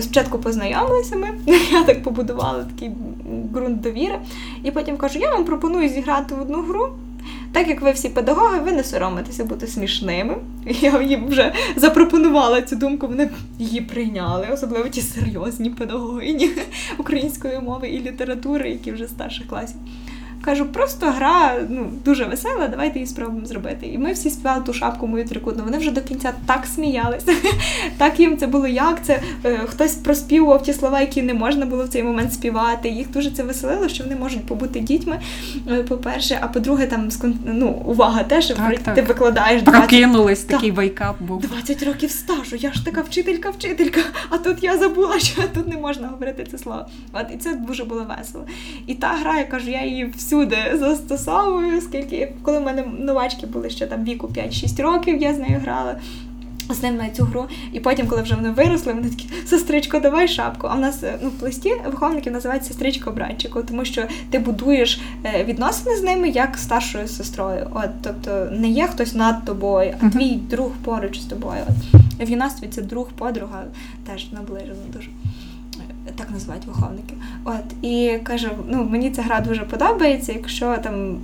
Спочатку 0.00 0.38
познайомилися 0.38 1.16
ми, 1.16 1.28
я 1.72 1.84
так 1.84 2.02
побудувала 2.02 2.64
такий 2.64 2.90
ґрунт 3.52 3.80
довіри. 3.80 4.18
І 4.64 4.70
потім 4.70 4.96
кажу: 4.96 5.18
я 5.18 5.30
вам 5.30 5.44
пропоную 5.44 5.88
зіграти 5.88 6.34
в 6.34 6.40
одну 6.40 6.62
гру. 6.62 6.88
Так 7.52 7.68
як 7.68 7.82
ви 7.82 7.92
всі 7.92 8.08
педагоги, 8.08 8.60
ви 8.60 8.72
не 8.72 8.84
соромитеся 8.84 9.44
бути 9.44 9.66
смішними. 9.66 10.36
Я 10.66 11.02
їм 11.02 11.28
вже 11.28 11.52
запропонувала 11.76 12.62
цю 12.62 12.76
думку, 12.76 13.06
вони 13.06 13.30
її 13.58 13.80
прийняли, 13.80 14.48
особливо 14.52 14.88
ті 14.88 15.00
серйозні 15.00 15.70
педагогині 15.70 16.50
української 16.98 17.60
мови 17.60 17.88
і 17.88 18.02
літератури, 18.02 18.70
які 18.70 18.92
вже 18.92 19.08
старших 19.08 19.46
класів. 19.46 19.76
Кажу, 20.46 20.66
просто 20.66 21.06
гра 21.06 21.54
ну, 21.68 21.90
дуже 22.04 22.24
весела, 22.24 22.68
давайте 22.68 22.98
її 22.98 23.06
спробуємо 23.06 23.46
зробити. 23.46 23.86
І 23.86 23.98
ми 23.98 24.12
всі 24.12 24.30
співали 24.30 24.62
ту 24.64 24.72
шапку 24.72 25.06
мою 25.06 25.24
трикутну. 25.24 25.64
Вони 25.64 25.78
вже 25.78 25.90
до 25.90 26.00
кінця 26.00 26.32
так 26.46 26.66
сміялися. 26.74 27.32
Так 27.98 28.20
їм 28.20 28.36
це 28.38 28.46
було 28.46 28.66
як 28.66 28.98
це. 29.04 29.20
е, 29.44 29.58
Хтось 29.66 29.94
проспівував 29.94 30.62
ті 30.62 30.72
слова, 30.72 31.00
які 31.00 31.22
не 31.22 31.34
можна 31.34 31.66
було 31.66 31.84
в 31.84 31.88
цей 31.88 32.02
момент 32.02 32.32
співати. 32.32 32.88
Їх 32.88 33.10
дуже 33.10 33.30
це 33.30 33.42
веселило, 33.42 33.88
що 33.88 34.04
вони 34.04 34.16
можуть 34.16 34.46
побути 34.46 34.80
дітьми. 34.80 35.20
е, 35.70 35.82
По-перше, 35.82 36.38
а 36.42 36.46
по-друге, 36.48 36.86
там 36.86 37.08
ну, 37.44 37.68
увага 37.86 38.22
теж 38.22 38.46
Так, 38.46 38.78
так. 38.78 38.94
ти 38.94 39.02
викладаєш 39.02 39.62
20 39.62 39.80
Прокинулись, 39.80 40.40
Так. 40.42 40.56
такий 40.56 40.70
wake 40.70 41.05
up 41.05 41.22
був. 41.22 41.40
20 41.40 41.82
років 41.82 42.10
стажу, 42.10 42.56
я 42.56 42.72
ж 42.72 42.84
така 42.84 43.00
вчителька, 43.00 43.50
вчителька, 43.50 44.00
а 44.30 44.38
тут 44.38 44.62
я 44.64 44.78
забула, 44.78 45.18
що 45.18 45.42
тут 45.54 45.68
не 45.68 45.76
можна 45.76 46.08
говорити 46.08 46.46
це 46.50 46.58
слово. 46.58 46.86
От 47.12 47.26
і 47.34 47.36
це 47.36 47.54
дуже 47.54 47.84
було 47.84 48.06
весело. 48.18 48.44
І 48.86 48.94
та 48.94 49.06
гра, 49.08 49.38
я 49.38 49.44
кажу, 49.44 49.70
я 49.70 49.84
її 49.84 50.12
всюди 50.36 50.78
застосовую, 50.78 51.78
оскільки 51.78 52.32
коли 52.42 52.58
в 52.58 52.62
мене 52.62 52.84
новачки 52.98 53.46
були 53.46 53.70
ще 53.70 53.86
там 53.86 54.04
віку 54.04 54.26
5-6 54.26 54.82
років, 54.82 55.22
я 55.22 55.34
з 55.34 55.38
нею 55.38 55.60
грала. 55.62 55.96
З 56.70 56.82
ними 56.82 57.10
цю 57.16 57.24
гру, 57.24 57.44
і 57.72 57.80
потім, 57.80 58.06
коли 58.06 58.22
вже 58.22 58.34
вони 58.34 58.50
виросли, 58.50 58.92
вони 58.92 59.08
такі 59.08 59.28
сестричко, 59.46 59.98
давай 59.98 60.28
шапку. 60.28 60.66
А 60.70 60.74
в 60.74 60.80
нас 60.80 61.02
е, 61.02 61.18
ну, 61.22 61.28
в 61.28 61.32
плесті 61.32 61.72
виховників 61.86 62.32
називають 62.32 62.64
сестричко 62.64 63.10
братчику, 63.10 63.62
тому 63.62 63.84
що 63.84 64.02
ти 64.30 64.38
будуєш 64.38 65.00
е, 65.24 65.44
відносини 65.44 65.96
з 65.96 66.02
ними 66.02 66.28
як 66.28 66.58
старшою 66.58 67.08
сестрою. 67.08 67.70
От, 67.74 67.90
тобто 68.02 68.48
не 68.52 68.68
є 68.68 68.86
хтось 68.86 69.14
над 69.14 69.44
тобою, 69.44 69.94
а 70.00 70.08
твій 70.10 70.34
друг 70.34 70.70
поруч 70.84 71.20
з 71.20 71.24
тобою. 71.24 71.60
От. 71.68 72.00
В 72.28 72.30
юнацтві 72.30 72.68
це 72.68 72.82
друг, 72.82 73.08
подруга 73.18 73.64
теж 74.06 74.32
наближено 74.32 74.82
дуже. 74.92 75.08
Так 76.14 76.30
називають 76.30 76.64
виховники. 76.66 77.14
От 77.44 77.84
і 77.84 78.18
кажу, 78.22 78.48
ну 78.68 78.84
мені 78.84 79.10
ця 79.10 79.22
гра 79.22 79.40
дуже 79.40 79.62
подобається. 79.62 80.32
Якщо 80.32 80.76
там 80.76 81.18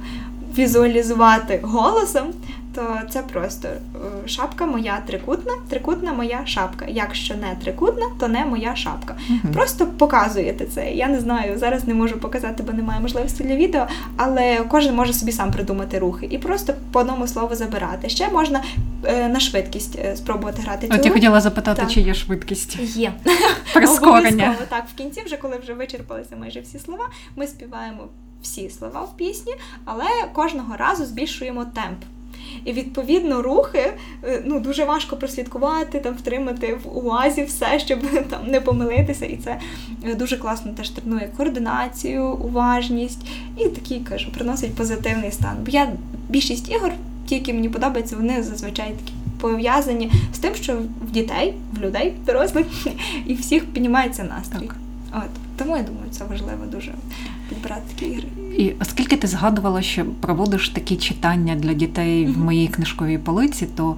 візуалізувати 0.59 1.61
голосом, 1.63 2.25
то 2.75 2.99
це 3.11 3.23
просто 3.23 3.69
е, 3.69 4.29
шапка 4.29 4.67
моя 4.67 5.03
трикутна, 5.07 5.53
трикутна 5.69 6.13
моя 6.13 6.47
шапка. 6.47 6.85
Якщо 6.89 7.35
не 7.35 7.57
трикутна, 7.63 8.07
то 8.21 8.29
не 8.29 8.45
моя 8.45 8.77
шапка. 8.77 9.17
Мгм. 9.29 9.53
Просто 9.53 9.87
показуєте 9.87 10.65
це. 10.65 10.91
Я 10.91 11.09
не 11.09 11.21
знаю, 11.21 11.59
зараз 11.59 11.87
не 11.87 11.95
можу 11.95 12.19
показати, 12.19 12.63
бо 12.63 12.73
немає 12.73 13.01
можливості 13.01 13.45
для 13.45 13.57
відео, 13.57 13.87
але 14.17 14.65
кожен 14.69 14.95
може 14.95 15.13
собі 15.13 15.33
сам 15.33 15.51
придумати 15.51 15.99
рухи 15.99 16.29
і 16.31 16.39
просто 16.39 16.75
по 16.93 17.01
одному 17.01 17.27
слову 17.27 17.55
забирати. 17.55 18.09
Ще 18.09 18.29
можна 18.29 18.63
е, 19.05 19.29
на 19.29 19.41
швидкість 19.41 19.99
е, 19.99 20.17
спробувати 20.17 20.63
грати 20.63 20.89
цю 20.89 20.95
От 20.95 21.07
я 21.07 21.13
хотіла 21.13 21.41
запитати, 21.41 21.81
Так. 21.83 21.91
чи 21.91 22.01
є 22.01 22.15
швидкість 22.15 22.97
Є. 22.97 23.13
прискорення. 23.75 24.45
Обов'язково, 24.45 24.67
Так, 24.69 24.85
в 24.95 24.99
кінці, 24.99 25.23
вже 25.27 25.37
коли 25.37 25.59
вже 25.63 25.75
вичерпалися 25.75 26.37
майже 26.37 26.61
всі 26.61 26.79
слова, 26.79 27.09
ми 27.37 27.47
співаємо 27.47 28.09
всі 28.43 28.71
слова 28.71 29.01
в 29.01 29.17
пісні, 29.17 29.55
але 29.85 30.05
кожного 30.33 30.77
разу 30.77 31.07
збільшуємо 31.07 31.65
темп. 31.65 31.99
І 32.65 32.73
відповідно 32.73 33.43
рухи 33.43 33.93
е, 34.25 34.43
ну 34.45 34.61
дуже 34.61 34.85
важко 34.85 35.17
прослідкувати, 35.17 35.99
там 35.99 36.15
втримати 36.15 36.79
в 36.85 36.99
увазі 36.99 37.43
все, 37.45 37.79
щоб 37.79 37.99
там 38.31 38.41
не 38.47 38.61
помилитися. 38.61 39.27
І 39.27 39.37
це 39.37 39.59
е, 40.05 40.15
дуже 40.15 40.37
класно 40.37 40.73
теж 40.73 40.91
тренує 40.91 41.31
координацію, 41.37 42.27
уважність 42.27 43.27
і 43.59 43.69
такий 43.69 44.01
кажу, 44.01 44.31
приносить 44.35 44.75
позитивний 44.75 45.31
стан. 45.31 45.57
Бо 45.65 45.71
я 45.71 45.89
більшість 46.29 46.71
ігор, 46.71 46.93
ті, 47.27 47.35
які 47.35 47.53
мені 47.53 47.69
подобаються, 47.69 48.17
вони 48.17 48.43
зазвичай 48.43 48.91
такі 48.91 49.13
пов'язані 49.41 50.13
з 50.35 50.39
тим, 50.39 50.55
що 50.55 50.77
в 51.09 51.11
дітей, 51.11 51.55
в 51.73 51.83
людей, 51.83 52.15
дорослих 52.27 52.67
і 53.27 53.35
всіх 53.35 53.67
піднімається 53.67 54.25
настрій. 54.25 54.67
Так. 54.67 54.77
От 55.15 55.42
тому 55.63 55.77
я 55.77 55.83
думаю, 55.83 56.07
це 56.11 56.25
важливо 56.25 56.67
дуже 56.73 56.95
підбирати 57.49 57.83
такі 57.95 58.07
ігри. 58.07 58.29
І 58.59 58.73
оскільки 58.81 59.17
ти 59.17 59.27
згадувала, 59.27 59.83
що 59.83 60.05
проводиш 60.05 60.69
такі 60.69 60.97
читання 60.97 61.55
для 61.55 61.75
дітей 61.75 62.27
в 62.27 62.39
моїй 62.39 62.69
книжковій 62.69 63.19
полиці, 63.19 63.67
то 63.77 63.97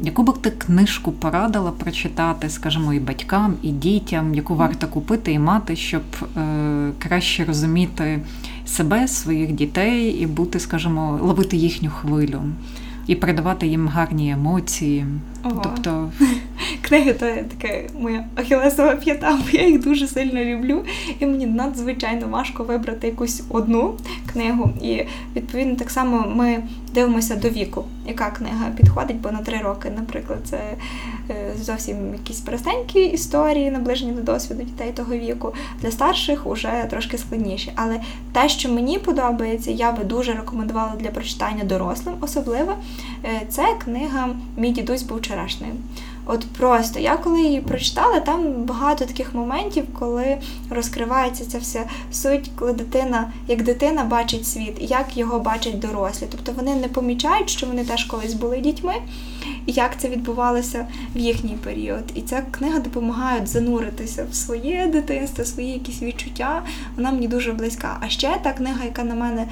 яку 0.00 0.22
б 0.22 0.38
ти 0.38 0.50
книжку 0.50 1.12
порадила 1.12 1.70
прочитати, 1.70 2.50
скажімо, 2.50 2.94
і 2.94 3.00
батькам, 3.00 3.54
і 3.62 3.70
дітям, 3.70 4.34
яку 4.34 4.54
варто 4.54 4.88
купити 4.88 5.32
і 5.32 5.38
мати, 5.38 5.76
щоб 5.76 6.02
е, 6.36 6.90
краще 6.98 7.44
розуміти 7.44 8.20
себе, 8.66 9.08
своїх 9.08 9.52
дітей 9.52 10.10
і 10.10 10.26
бути, 10.26 10.60
скажімо, 10.60 11.18
ловити 11.22 11.56
їхню 11.56 11.90
хвилю 11.90 12.42
і 13.06 13.14
передавати 13.14 13.66
їм 13.66 13.88
гарні 13.88 14.30
емоції. 14.30 15.06
Ого. 15.44 15.62
Тобто, 15.62 16.10
Книги 16.82 17.12
то 17.12 17.26
таке 17.26 17.88
моя 17.98 18.24
ахілесова 18.36 18.96
п'ята, 18.96 19.38
бо 19.42 19.58
я 19.58 19.66
їх 19.68 19.80
дуже 19.80 20.06
сильно 20.06 20.44
люблю, 20.44 20.84
і 21.20 21.26
мені 21.26 21.46
надзвичайно 21.46 22.28
важко 22.28 22.64
вибрати 22.64 23.06
якусь 23.06 23.42
одну 23.48 23.94
книгу. 24.32 24.70
І 24.82 25.02
відповідно 25.36 25.76
так 25.76 25.90
само 25.90 26.26
ми 26.36 26.62
дивимося 26.94 27.36
до 27.36 27.48
віку, 27.48 27.84
яка 28.06 28.30
книга 28.30 28.70
підходить, 28.76 29.20
бо 29.20 29.30
на 29.30 29.38
три 29.38 29.58
роки, 29.58 29.92
наприклад, 29.96 30.38
це 30.44 30.58
зовсім 31.62 32.12
якісь 32.12 32.40
простенькі 32.40 33.00
історії, 33.00 33.70
наближені 33.70 34.12
до 34.12 34.22
досвіду 34.22 34.62
дітей 34.62 34.92
того 34.96 35.14
віку. 35.14 35.54
Для 35.80 35.90
старших 35.90 36.46
уже 36.46 36.86
трошки 36.90 37.18
складніші. 37.18 37.72
Але 37.74 38.00
те, 38.32 38.48
що 38.48 38.68
мені 38.68 38.98
подобається, 38.98 39.70
я 39.70 39.92
би 39.92 40.04
дуже 40.04 40.32
рекомендувала 40.32 40.92
для 40.98 41.10
прочитання 41.10 41.64
дорослим, 41.64 42.14
особливо, 42.20 42.72
е, 43.24 43.42
це 43.48 43.66
книга 43.84 44.28
Мій 44.56 44.70
дідусь 44.70 45.02
був 45.02 45.18
вчорашнім. 45.18 45.70
От 46.26 46.46
просто 46.58 47.00
я 47.00 47.16
коли 47.16 47.42
її 47.42 47.60
прочитала, 47.60 48.20
там 48.20 48.52
багато 48.52 49.04
таких 49.04 49.34
моментів, 49.34 49.84
коли 49.98 50.36
розкривається 50.70 51.44
ця 51.44 51.58
вся 51.58 51.84
суть, 52.12 52.50
коли 52.56 52.72
дитина, 52.72 53.32
як 53.48 53.62
дитина 53.62 54.04
бачить 54.04 54.46
світ, 54.46 54.76
як 54.80 55.16
його 55.16 55.40
бачать 55.40 55.78
дорослі. 55.78 56.26
Тобто 56.30 56.52
вони 56.52 56.74
не 56.74 56.88
помічають, 56.88 57.50
що 57.50 57.66
вони 57.66 57.84
теж 57.84 58.04
колись 58.04 58.34
були 58.34 58.58
дітьми, 58.58 58.94
і 59.66 59.72
як 59.72 59.98
це 59.98 60.08
відбувалося 60.08 60.86
в 61.14 61.18
їхній 61.18 61.56
період. 61.64 62.02
І 62.14 62.20
ця 62.22 62.42
книга 62.50 62.78
допомагає 62.78 63.46
зануритися 63.46 64.26
в 64.30 64.34
своє 64.34 64.88
дитинство, 64.92 65.44
свої 65.44 65.68
якісь 65.72 66.02
відчуття. 66.02 66.62
Вона 66.96 67.12
мені 67.12 67.28
дуже 67.28 67.52
близька. 67.52 67.96
А 68.00 68.08
ще 68.08 68.36
та 68.42 68.52
книга, 68.52 68.84
яка 68.84 69.04
на 69.04 69.14
мене 69.14 69.46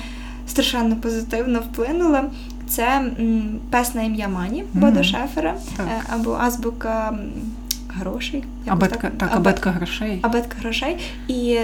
страшенно 0.46 0.96
позитивно 0.96 1.60
вплинула. 1.60 2.24
Це 2.68 3.02
пес 3.70 3.94
на 3.94 4.02
ім'я 4.02 4.28
Мані 4.28 4.64
Бодо 4.74 5.02
Шефера 5.02 5.54
Так. 5.76 5.86
е, 5.90 6.02
або 6.14 6.32
азбука 6.40 7.18
грошей. 7.88 8.44
абетка, 8.66 9.10
так, 9.16 9.30
Абе- 9.32 9.36
абетка 9.36 9.70
грошей. 9.70 10.18
абетка 10.22 10.56
грошей. 10.60 10.96
І 11.28 11.58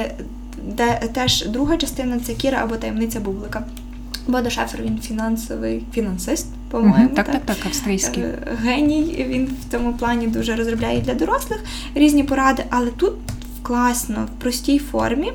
де 0.62 1.01
теж 1.12 1.47
друга 1.47 1.76
частина 1.76 2.18
це 2.20 2.34
Кіра 2.34 2.59
або 2.62 2.76
таємниця 2.76 3.20
Бублика. 3.20 3.64
Бодо 4.27 4.51
Шафер 4.51 4.83
він 4.83 4.99
фінансовий 4.99 5.83
фінансист, 5.93 6.47
по-моєму. 6.70 7.09
Так, 7.09 7.27
так, 7.27 7.43
так, 7.45 7.57
австрійський. 7.66 8.22
Е, 8.22 8.39
Геній, 8.62 9.27
він 9.29 9.51
в 9.66 9.70
цьому 9.70 9.93
плані 9.93 10.27
дуже 10.27 10.57
розробляє 10.57 11.01
для 11.01 11.14
дорослих 11.14 11.64
різні 11.95 12.24
поради, 12.24 12.64
але 12.70 12.91
тут 12.91 13.12
класно, 13.62 14.29
в 14.37 14.41
простій 14.41 14.79
формі 14.79 15.33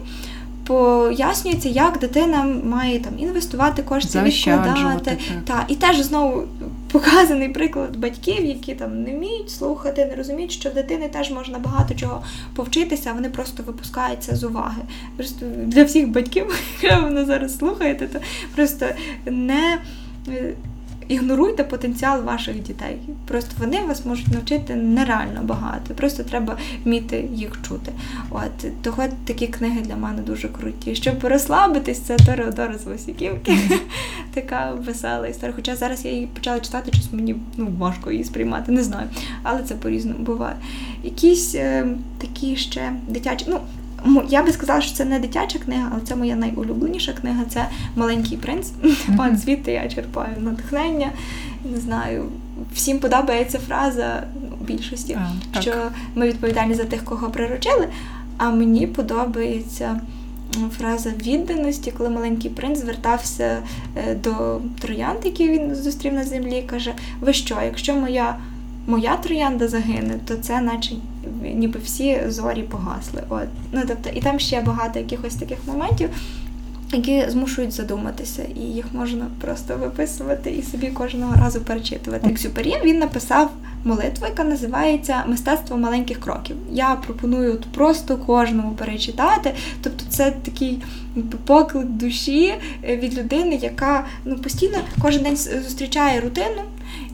пояснюється, 0.63 1.69
як 1.69 1.99
дитина 1.99 2.43
має 2.63 2.99
там 2.99 3.19
інвестувати 3.19 3.83
кошти, 3.83 4.09
відкладати. 4.21 5.17
Та, 5.45 5.65
і 5.67 5.75
теж 5.75 6.01
знову 6.01 6.43
показаний 6.91 7.49
приклад 7.49 7.97
батьків, 7.97 8.45
які 8.45 8.73
там 8.73 9.03
не 9.03 9.15
вміють 9.15 9.49
слухати, 9.49 10.05
не 10.05 10.15
розуміють, 10.15 10.51
що 10.51 10.69
в 10.69 10.73
дитини 10.73 11.07
теж 11.07 11.31
можна 11.31 11.59
багато 11.59 11.93
чого 11.93 12.23
повчитися, 12.55 13.09
а 13.09 13.13
вони 13.13 13.29
просто 13.29 13.63
випускаються 13.63 14.35
з 14.35 14.43
уваги. 14.43 14.81
Просто 15.17 15.45
для 15.65 15.83
всіх 15.83 16.07
батьків, 16.07 16.45
якщо 16.81 17.09
ви 17.09 17.25
зараз 17.25 17.57
слухаєте, 17.57 18.07
то 18.07 18.19
просто 18.55 18.85
не 19.25 19.77
ігноруйте 21.11 21.63
потенціал 21.63 22.23
ваших 22.23 22.63
дітей. 22.63 22.97
Просто 23.27 23.51
вони 23.59 23.79
вас 23.87 24.05
можуть 24.05 24.27
навчити 24.27 24.75
нереально 24.75 25.41
багато. 25.43 25.93
Просто 25.93 26.23
треба 26.23 26.57
вміти 26.85 27.29
їх 27.33 27.61
чути. 27.67 27.91
От 28.29 28.81
того 28.81 29.03
такі 29.25 29.47
книги 29.47 29.81
для 29.81 29.95
мене 29.95 30.21
дуже 30.21 30.47
круті. 30.47 30.95
Щоб 30.95 31.23
розслабитись, 31.23 31.99
це 31.99 32.17
Тореодора 32.17 32.77
з 32.77 32.85
Васіківки. 32.85 33.57
Така 34.33 34.71
весела 34.71 35.27
історія. 35.27 35.55
Хоча 35.55 35.75
зараз 35.75 36.05
я 36.05 36.11
її 36.11 36.27
почала 36.27 36.59
читати, 36.59 36.91
щось 36.93 37.13
мені 37.13 37.35
ну, 37.57 37.67
важко 37.77 38.11
її 38.11 38.23
сприймати, 38.23 38.71
не 38.71 38.83
знаю. 38.83 39.07
Але 39.43 39.63
це 39.63 39.75
по-різному 39.75 40.19
буває. 40.19 40.55
Якісь 41.03 41.55
е, 41.55 41.87
такі 42.17 42.55
ще 42.55 42.93
дитячі. 43.07 43.45
ну, 43.49 43.59
я 44.29 44.43
би 44.43 44.51
сказала, 44.51 44.81
що 44.81 44.95
це 44.95 45.05
не 45.05 45.19
дитяча 45.19 45.59
книга, 45.59 45.89
але 45.91 46.01
це 46.01 46.15
моя 46.15 46.35
найулюбленіша 46.35 47.13
книга 47.13 47.43
це 47.49 47.67
Маленький 47.95 48.37
принц. 48.37 48.71
Пан 49.17 49.37
звідти 49.37 49.71
я 49.71 49.89
черпаю 49.89 50.35
натхнення. 50.39 51.09
Не 51.65 51.77
знаю, 51.77 52.25
всім 52.73 52.99
подобається 52.99 53.59
фраза 53.59 54.23
ну, 54.49 54.57
більшості, 54.65 55.19
а, 55.53 55.61
що 55.61 55.73
ми 56.15 56.27
відповідальні 56.27 56.73
за 56.73 56.83
тих, 56.83 57.03
кого 57.03 57.29
приручили. 57.29 57.87
А 58.37 58.49
мені 58.49 58.87
подобається 58.87 60.01
фраза 60.77 61.09
відданості, 61.09 61.93
коли 61.97 62.09
маленький 62.09 62.51
принц 62.51 62.79
звертався 62.79 63.57
е, 63.95 64.15
до 64.15 64.61
троянд, 64.79 65.25
які 65.25 65.49
він 65.49 65.75
зустрів 65.75 66.13
на 66.13 66.23
землі, 66.23 66.63
каже: 66.67 66.93
Ви 67.21 67.33
що, 67.33 67.57
якщо 67.65 67.95
моя 67.95 68.35
моя 68.87 69.15
троянда 69.17 69.67
загине, 69.67 70.13
то 70.25 70.35
це 70.35 70.61
наче 70.61 70.95
ніби 71.43 71.79
всі 71.79 72.19
зорі 72.27 72.63
погасли. 72.63 73.23
От. 73.29 73.47
Ну, 73.71 73.81
тобто, 73.87 74.09
І 74.15 74.21
там 74.21 74.39
ще 74.39 74.61
багато 74.61 74.99
якихось 74.99 75.35
таких 75.35 75.57
моментів, 75.67 76.09
які 76.93 77.29
змушують 77.29 77.71
задуматися, 77.71 78.43
і 78.55 78.59
їх 78.59 78.85
можна 78.93 79.25
просто 79.41 79.77
виписувати 79.77 80.51
і 80.51 80.63
собі 80.63 80.87
кожного 80.87 81.35
разу 81.35 81.61
перечитувати. 81.61 82.29
Ексюпері 82.29 82.75
він 82.83 82.99
написав 82.99 83.51
молитву, 83.83 84.25
яка 84.25 84.43
називається 84.43 85.23
Мистецтво 85.27 85.77
маленьких 85.77 86.19
кроків. 86.19 86.55
Я 86.71 86.95
пропоную 86.95 87.61
просто 87.73 88.17
кожному 88.17 88.71
перечитати. 88.71 89.53
Тобто, 89.83 90.05
це 90.09 90.31
такий 90.31 90.83
поклик 91.45 91.85
душі 91.85 92.53
е, 92.83 92.97
від 92.97 93.17
людини, 93.17 93.59
яка 93.61 94.05
ну, 94.25 94.35
постійно 94.35 94.77
кожен 95.01 95.23
день 95.23 95.37
зустрічає 95.37 96.21
рутину, 96.21 96.61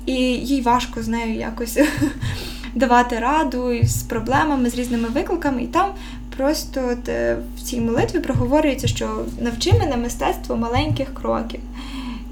і 0.05 0.13
їй 0.23 0.61
важко 0.61 1.03
з 1.03 1.07
нею 1.07 1.35
якось 1.35 1.79
давати 2.77 3.19
раду 3.19 3.73
з 3.83 4.03
проблемами, 4.03 4.69
з 4.69 4.75
різними 4.75 5.07
викликами. 5.09 5.63
І 5.63 5.67
там 5.67 5.91
просто 6.37 6.97
е, 7.07 7.37
в 7.57 7.61
цій 7.61 7.81
молитві 7.81 8.19
проговорюється, 8.19 8.87
що 8.87 9.25
навчи 9.41 9.73
мене 9.73 9.97
мистецтво 9.97 10.55
маленьких 10.55 11.13
кроків. 11.13 11.59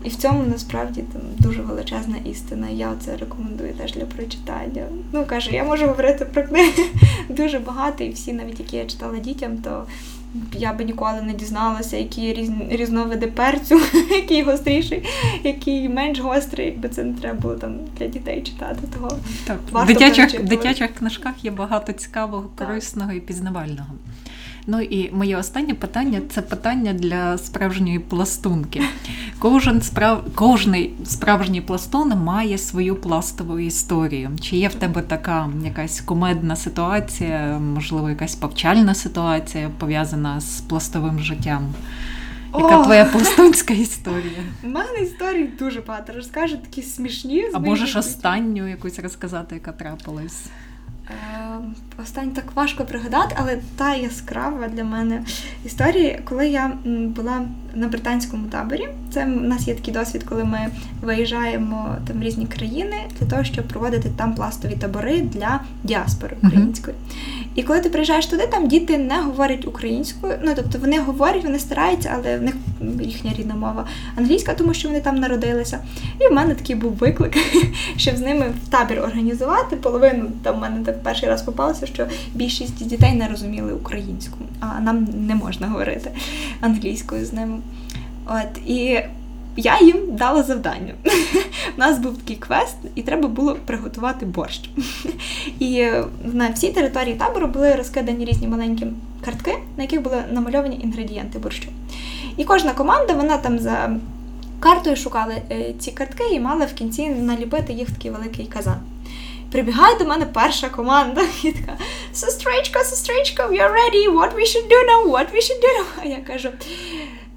І 0.04 0.10
в 0.10 0.16
цьому 0.16 0.44
насправді 0.48 1.02
там 1.14 1.22
дуже 1.38 1.62
величезна 1.62 2.18
істина. 2.26 2.68
Я 2.70 2.94
це 3.00 3.18
рекомендую 3.18 3.74
теж 3.74 3.94
для 3.94 4.06
прочитання. 4.06 4.84
Ну 5.14 5.26
кажу, 5.26 5.52
я 5.52 5.64
можу 5.64 5.88
говорити 5.88 6.26
про 6.26 6.44
книги 6.44 6.84
дуже 7.30 7.60
багато, 7.60 8.04
і 8.04 8.10
всі, 8.10 8.34
навіть 8.34 8.60
які 8.60 8.78
я 8.78 8.86
читала 8.86 9.18
дітям, 9.18 9.58
то 9.58 9.86
я 10.54 10.74
би 10.74 10.84
ніколи 10.84 11.22
не 11.22 11.34
дізналася, 11.34 11.98
які 11.98 12.34
різ... 12.34 12.52
різновиди 12.70 13.28
перцю, 13.28 13.80
який 14.10 14.44
гостріший, 14.44 15.04
який 15.44 15.90
менш 15.90 16.20
гострий, 16.20 16.66
якби 16.66 16.90
це 16.90 17.04
не 17.04 17.14
треба 17.14 17.40
було 17.40 17.56
там 17.56 17.76
для 17.98 18.08
дітей 18.08 18.42
читати. 18.42 18.80
Того 18.94 19.12
так. 19.46 19.60
В 19.72 19.88
дитячих, 19.88 20.44
дитячих 20.44 20.94
книжках 20.94 21.46
є 21.46 21.52
багато 21.52 21.94
цікавого, 21.94 22.50
корисного 22.56 23.12
і 23.12 23.20
пізнавального. 23.20 23.88
Ну 24.68 24.82
і 24.82 25.12
моє 25.12 25.38
останнє 25.38 25.74
питання 25.74 26.22
це 26.30 26.42
питання 26.42 26.94
для 26.94 27.38
справжньої 27.38 28.00
пластунки. 28.00 28.82
Кожен 29.40 29.82
справ... 29.82 30.26
Кожний 30.36 30.94
справжній 31.06 31.62
пластун 31.62 32.10
має 32.10 32.58
свою 32.58 32.96
пластову 32.96 33.60
історію. 33.60 34.30
Чи 34.42 34.58
є 34.58 34.68
в 34.68 34.74
тебе 34.74 35.02
така 35.02 35.50
якась 35.64 36.02
кумедна 36.02 36.56
ситуація, 36.56 37.60
можливо, 37.60 38.10
якась 38.10 38.36
повчальна 38.36 38.94
ситуація 38.94 39.72
пов'язана 39.80 40.42
з 40.42 40.62
пластовим 40.62 41.20
життям? 41.20 41.74
Яка 42.54 42.80
О! 42.80 42.84
твоя 42.84 43.06
пластунська 43.06 43.74
історія? 43.74 44.44
У 44.64 44.68
мене 44.68 45.00
історії 45.02 45.50
дуже 45.60 45.82
багато. 45.82 46.14
Розкажу 46.14 46.58
такі 46.58 46.82
смішні. 46.82 47.46
А 47.54 47.60
можеш 47.60 47.96
останню 47.96 48.68
якусь 48.68 49.00
розказати, 49.00 49.56
яка 49.56 49.72
трапилась? 49.72 50.44
Останнє 52.04 52.32
так 52.32 52.46
важко 52.56 52.86
пригадати, 52.86 53.36
але 53.40 53.58
та 53.76 53.96
яскрава 53.96 54.68
для 54.68 54.84
мене 54.84 55.24
історія, 55.66 56.20
коли 56.26 56.48
я 56.48 56.72
була 56.86 57.42
на 57.76 57.88
британському 57.88 58.48
таборі. 58.48 58.88
Це 59.12 59.26
в 59.26 59.28
нас 59.28 59.68
є 59.68 59.76
такий 59.76 59.94
досвід, 59.94 60.24
коли 60.24 60.44
ми 60.44 60.68
виїжджаємо 61.02 61.96
там 62.08 62.20
в 62.20 62.24
різні 62.24 62.46
країни 62.46 62.96
для 63.20 63.28
того, 63.28 63.44
щоб 63.44 63.68
проводити 63.68 64.10
там 64.16 64.36
пластові 64.36 64.76
табори 64.76 65.22
для 65.22 65.60
діаспори 65.84 66.38
української. 66.44 66.98
Uh-huh. 66.98 67.36
І 67.56 67.64
коли 67.64 67.80
ти 67.80 67.90
приїжджаєш 67.90 68.26
туди, 68.26 68.48
там 68.48 68.68
діти 68.68 68.98
не 68.98 69.22
говорять 69.22 69.68
українською. 69.68 70.34
Ну 70.44 70.52
тобто 70.56 70.80
вони 70.80 71.00
говорять, 71.00 71.44
вони 71.44 71.60
стараються, 71.60 72.12
але 72.16 72.38
в 72.38 72.42
них 72.42 72.56
їхня 73.02 73.32
рідна 73.38 73.56
мова 73.56 73.88
англійська, 74.16 74.54
тому 74.54 74.74
що 74.74 74.88
вони 74.88 75.02
там 75.02 75.16
народилися. 75.16 75.80
І 76.20 76.28
в 76.28 76.32
мене 76.32 76.56
такий 76.56 76.76
був 76.76 76.92
виклик, 76.92 77.38
щоб 77.98 78.18
з 78.18 78.22
ними 78.22 78.54
в 78.66 78.70
табір 78.70 79.00
організувати. 79.00 79.76
Половину 79.76 80.26
там 80.44 80.56
в 80.56 80.60
мене 80.60 80.86
так 80.86 81.04
перший 81.04 81.30
раз 81.30 81.42
попалося, 81.66 81.86
що 81.86 82.08
більшість 82.34 82.88
дітей 82.88 83.14
не 83.14 83.28
розуміли 83.28 83.74
українську, 83.74 84.38
а 84.60 84.80
нам 84.80 85.08
не 85.28 85.36
можна 85.36 85.68
говорити 85.68 86.12
англійською 86.62 87.26
з 87.26 87.34
ними. 87.34 87.60
От 88.26 88.58
і 88.68 89.00
я 89.58 89.80
їм 89.82 90.16
дала 90.16 90.44
завдання. 90.44 90.94
У 91.78 91.80
нас 91.80 92.00
був 92.00 92.18
такий 92.18 92.36
квест, 92.36 92.78
і 92.96 93.02
треба 93.02 93.28
було 93.28 93.56
приготувати 93.66 94.26
борщ. 94.26 94.70
І 95.60 95.88
на 96.24 96.50
всій 96.50 96.70
території 96.70 97.16
табору 97.16 97.48
були 97.48 97.76
розкидані 97.76 98.26
різні 98.26 98.48
маленькі 98.48 98.88
картки, 99.26 99.54
на 99.78 99.84
яких 99.84 100.02
були 100.02 100.24
намальовані 100.32 100.80
інгредієнти 100.84 101.40
борщу. 101.40 101.70
І 102.38 102.44
кожна 102.44 102.74
команда, 102.74 103.14
вона 103.14 103.38
там 103.38 103.60
за 103.60 103.96
картою 104.60 104.96
шукала 104.96 105.34
е, 105.52 105.74
ці 105.80 105.92
картки 105.92 106.24
і 106.34 106.40
мала 106.40 106.66
в 106.66 106.74
кінці 106.74 107.10
наліпити 107.10 107.74
їх 107.74 107.90
в 107.90 107.92
такий 107.92 108.12
великий 108.12 108.46
казан. 108.46 108.78
Прибігає 109.52 109.98
до 109.98 110.06
мене 110.06 110.26
перша 110.26 110.70
команда 110.70 111.22
і 111.44 111.52
така 111.52 111.78
Сестричка, 112.14 112.84
сестричка, 112.84 113.48
we 113.48 113.58
are 113.58 113.72
ready, 113.72 114.14
what 114.14 114.36
we 114.36 114.46
should 114.46 114.68
do 114.70 114.80
now, 114.90 115.12
what 115.12 115.34
we 115.34 115.42
should 115.42 115.62
do 115.62 115.80
now. 115.80 115.86
А 116.02 116.06
я 116.06 116.18
кажу, 116.18 116.50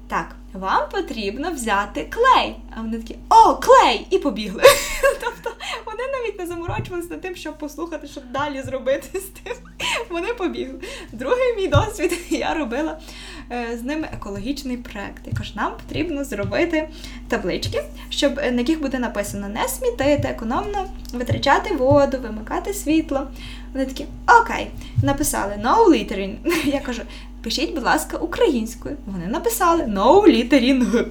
так, 0.07 0.35
вам 0.53 0.89
потрібно 0.91 1.51
взяти 1.51 2.09
клей. 2.09 2.55
А 2.77 2.81
вони 2.81 2.97
такі, 2.97 3.15
о, 3.29 3.55
клей! 3.55 4.07
І 4.09 4.17
побігли. 4.17 4.63
Тобто 5.21 5.51
вони 5.85 6.03
навіть 6.11 6.39
не 6.39 6.47
заморочувалися 6.47 7.09
над 7.09 7.21
тим, 7.21 7.35
щоб 7.35 7.57
послухати, 7.57 8.07
що 8.07 8.21
далі 8.21 8.61
зробити 8.61 9.19
з 9.19 9.23
тим. 9.23 9.53
Вони 10.09 10.27
побігли. 10.27 10.79
Другий 11.11 11.55
мій 11.57 11.67
досвід 11.67 12.19
я 12.29 12.53
робила 12.53 12.97
е, 13.51 13.77
з 13.77 13.83
ними 13.83 14.07
екологічний 14.13 14.77
проект. 14.77 15.27
Я 15.27 15.33
кажу, 15.37 15.51
нам 15.55 15.71
потрібно 15.87 16.23
зробити 16.23 16.89
таблички, 17.27 17.83
щоб 18.09 18.35
на 18.35 18.59
яких 18.59 18.81
буде 18.81 18.99
написано 18.99 19.49
не 19.49 19.67
смітити, 19.67 20.27
економно 20.27 20.85
витрачати 21.13 21.75
воду, 21.75 22.17
вимикати 22.23 22.73
світло. 22.73 23.27
Вони 23.73 23.85
такі, 23.85 24.05
окей, 24.41 24.67
написали 25.03 25.53
no 25.63 25.89
littering. 25.89 26.35
Я 26.65 26.79
кажу, 26.79 27.01
пишіть, 27.43 27.73
будь 27.73 27.83
ласка, 27.83 28.17
українською. 28.17 28.97
Вони 29.05 29.27
написали 29.27 29.83
no 29.83 30.21
littering. 30.23 31.05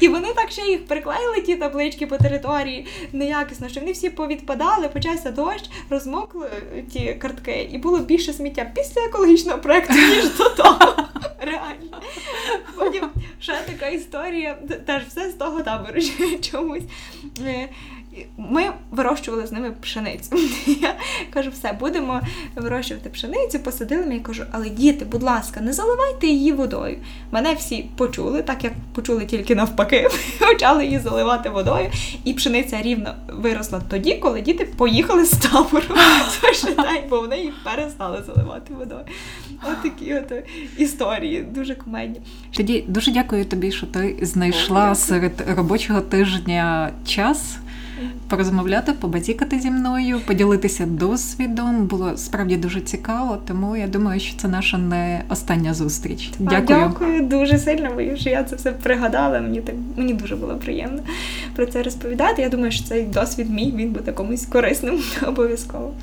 І 0.00 0.08
вони 0.08 0.28
так 0.34 0.50
ще 0.50 0.62
їх 0.62 0.86
приклеїли, 0.86 1.40
ті 1.40 1.56
таблички 1.56 2.06
по 2.06 2.16
території 2.16 2.86
неякісно, 3.12 3.68
що 3.68 3.80
вони 3.80 3.92
всі 3.92 4.10
повідпадали, 4.10 4.88
почався 4.88 5.30
дощ, 5.30 5.70
розмокли 5.90 6.50
ті 6.92 7.14
картки, 7.14 7.68
і 7.72 7.78
було 7.78 7.98
більше 7.98 8.32
сміття 8.32 8.70
після 8.74 9.02
екологічного 9.02 9.58
проєкту, 9.58 9.94
ніж 9.94 10.36
до 10.38 10.48
того. 10.48 10.78
Реально. 11.40 12.02
Потім 12.76 13.04
ще 13.40 13.58
така 13.66 13.86
історія, 13.86 14.58
теж 14.86 15.02
все 15.02 15.30
з 15.30 15.34
того 15.34 15.62
табору 15.62 16.00
чомусь. 16.50 16.82
Ми 18.36 18.62
вирощували 18.90 19.46
з 19.46 19.52
ними 19.52 19.72
пшеницю. 19.80 20.36
Я 20.66 20.94
кажу, 21.30 21.50
все, 21.50 21.72
будемо 21.72 22.20
вирощувати 22.56 23.10
пшеницю, 23.10 23.58
посадили 23.58 24.06
ми, 24.06 24.14
я 24.14 24.20
кажу, 24.20 24.44
але 24.52 24.68
діти, 24.68 25.04
будь 25.04 25.22
ласка, 25.22 25.60
не 25.60 25.72
заливайте 25.72 26.26
її 26.26 26.52
водою. 26.52 26.98
Мене 27.30 27.54
всі 27.54 27.90
почули, 27.96 28.42
так 28.42 28.64
як 28.64 28.72
почули 28.94 29.26
тільки 29.26 29.54
навпаки, 29.54 30.08
почали 30.38 30.84
її 30.84 30.98
заливати 30.98 31.48
водою, 31.50 31.90
і 32.24 32.34
пшениця 32.34 32.82
рівно 32.82 33.14
виросла 33.32 33.80
тоді, 33.90 34.14
коли 34.14 34.40
діти 34.40 34.64
поїхали 34.64 35.24
з 35.24 35.30
табору. 35.30 35.84
бо 37.10 37.20
вони 37.20 37.38
їх 37.38 37.54
перестали 37.64 38.22
заливати 38.26 38.74
водою. 38.74 39.04
От 39.62 39.82
такі 39.82 40.14
от 40.14 40.32
історії, 40.78 41.42
дуже 41.42 41.74
комедні. 41.74 42.20
Тоді 42.56 42.84
дуже 42.88 43.10
дякую 43.10 43.44
тобі, 43.44 43.72
що 43.72 43.86
ти 43.86 44.18
знайшла 44.22 44.94
серед 44.94 45.44
робочого 45.56 46.00
тижня 46.00 46.90
час 47.06 47.56
порозмовляти, 48.28 48.92
побатікати 48.92 49.60
зі 49.60 49.70
мною, 49.70 50.20
поділитися 50.26 50.86
досвідом. 50.86 51.86
Було 51.86 52.16
справді 52.16 52.56
дуже 52.56 52.80
цікаво, 52.80 53.38
тому 53.46 53.76
я 53.76 53.86
думаю, 53.88 54.20
що 54.20 54.38
це 54.38 54.48
наша 54.48 54.78
не 54.78 55.22
остання 55.28 55.74
зустріч. 55.74 56.30
Дякую. 56.38 56.78
А, 56.78 56.88
дякую 56.88 57.22
дуже 57.22 57.58
сильно, 57.58 57.90
бо 57.94 58.16
що 58.16 58.30
я 58.30 58.44
це 58.44 58.56
все 58.56 58.72
пригадала. 58.72 59.40
Мені 59.40 59.60
так 59.60 59.74
мені 59.96 60.14
дуже 60.14 60.36
було 60.36 60.54
приємно 60.54 61.02
про 61.56 61.66
це 61.66 61.82
розповідати. 61.82 62.42
Я 62.42 62.48
думаю, 62.48 62.72
що 62.72 62.84
цей 62.84 63.04
досвід 63.04 63.50
мій 63.50 63.72
він 63.76 63.90
буде 63.90 64.12
комусь 64.12 64.46
корисним 64.46 65.00
обов'язково. 65.26 65.94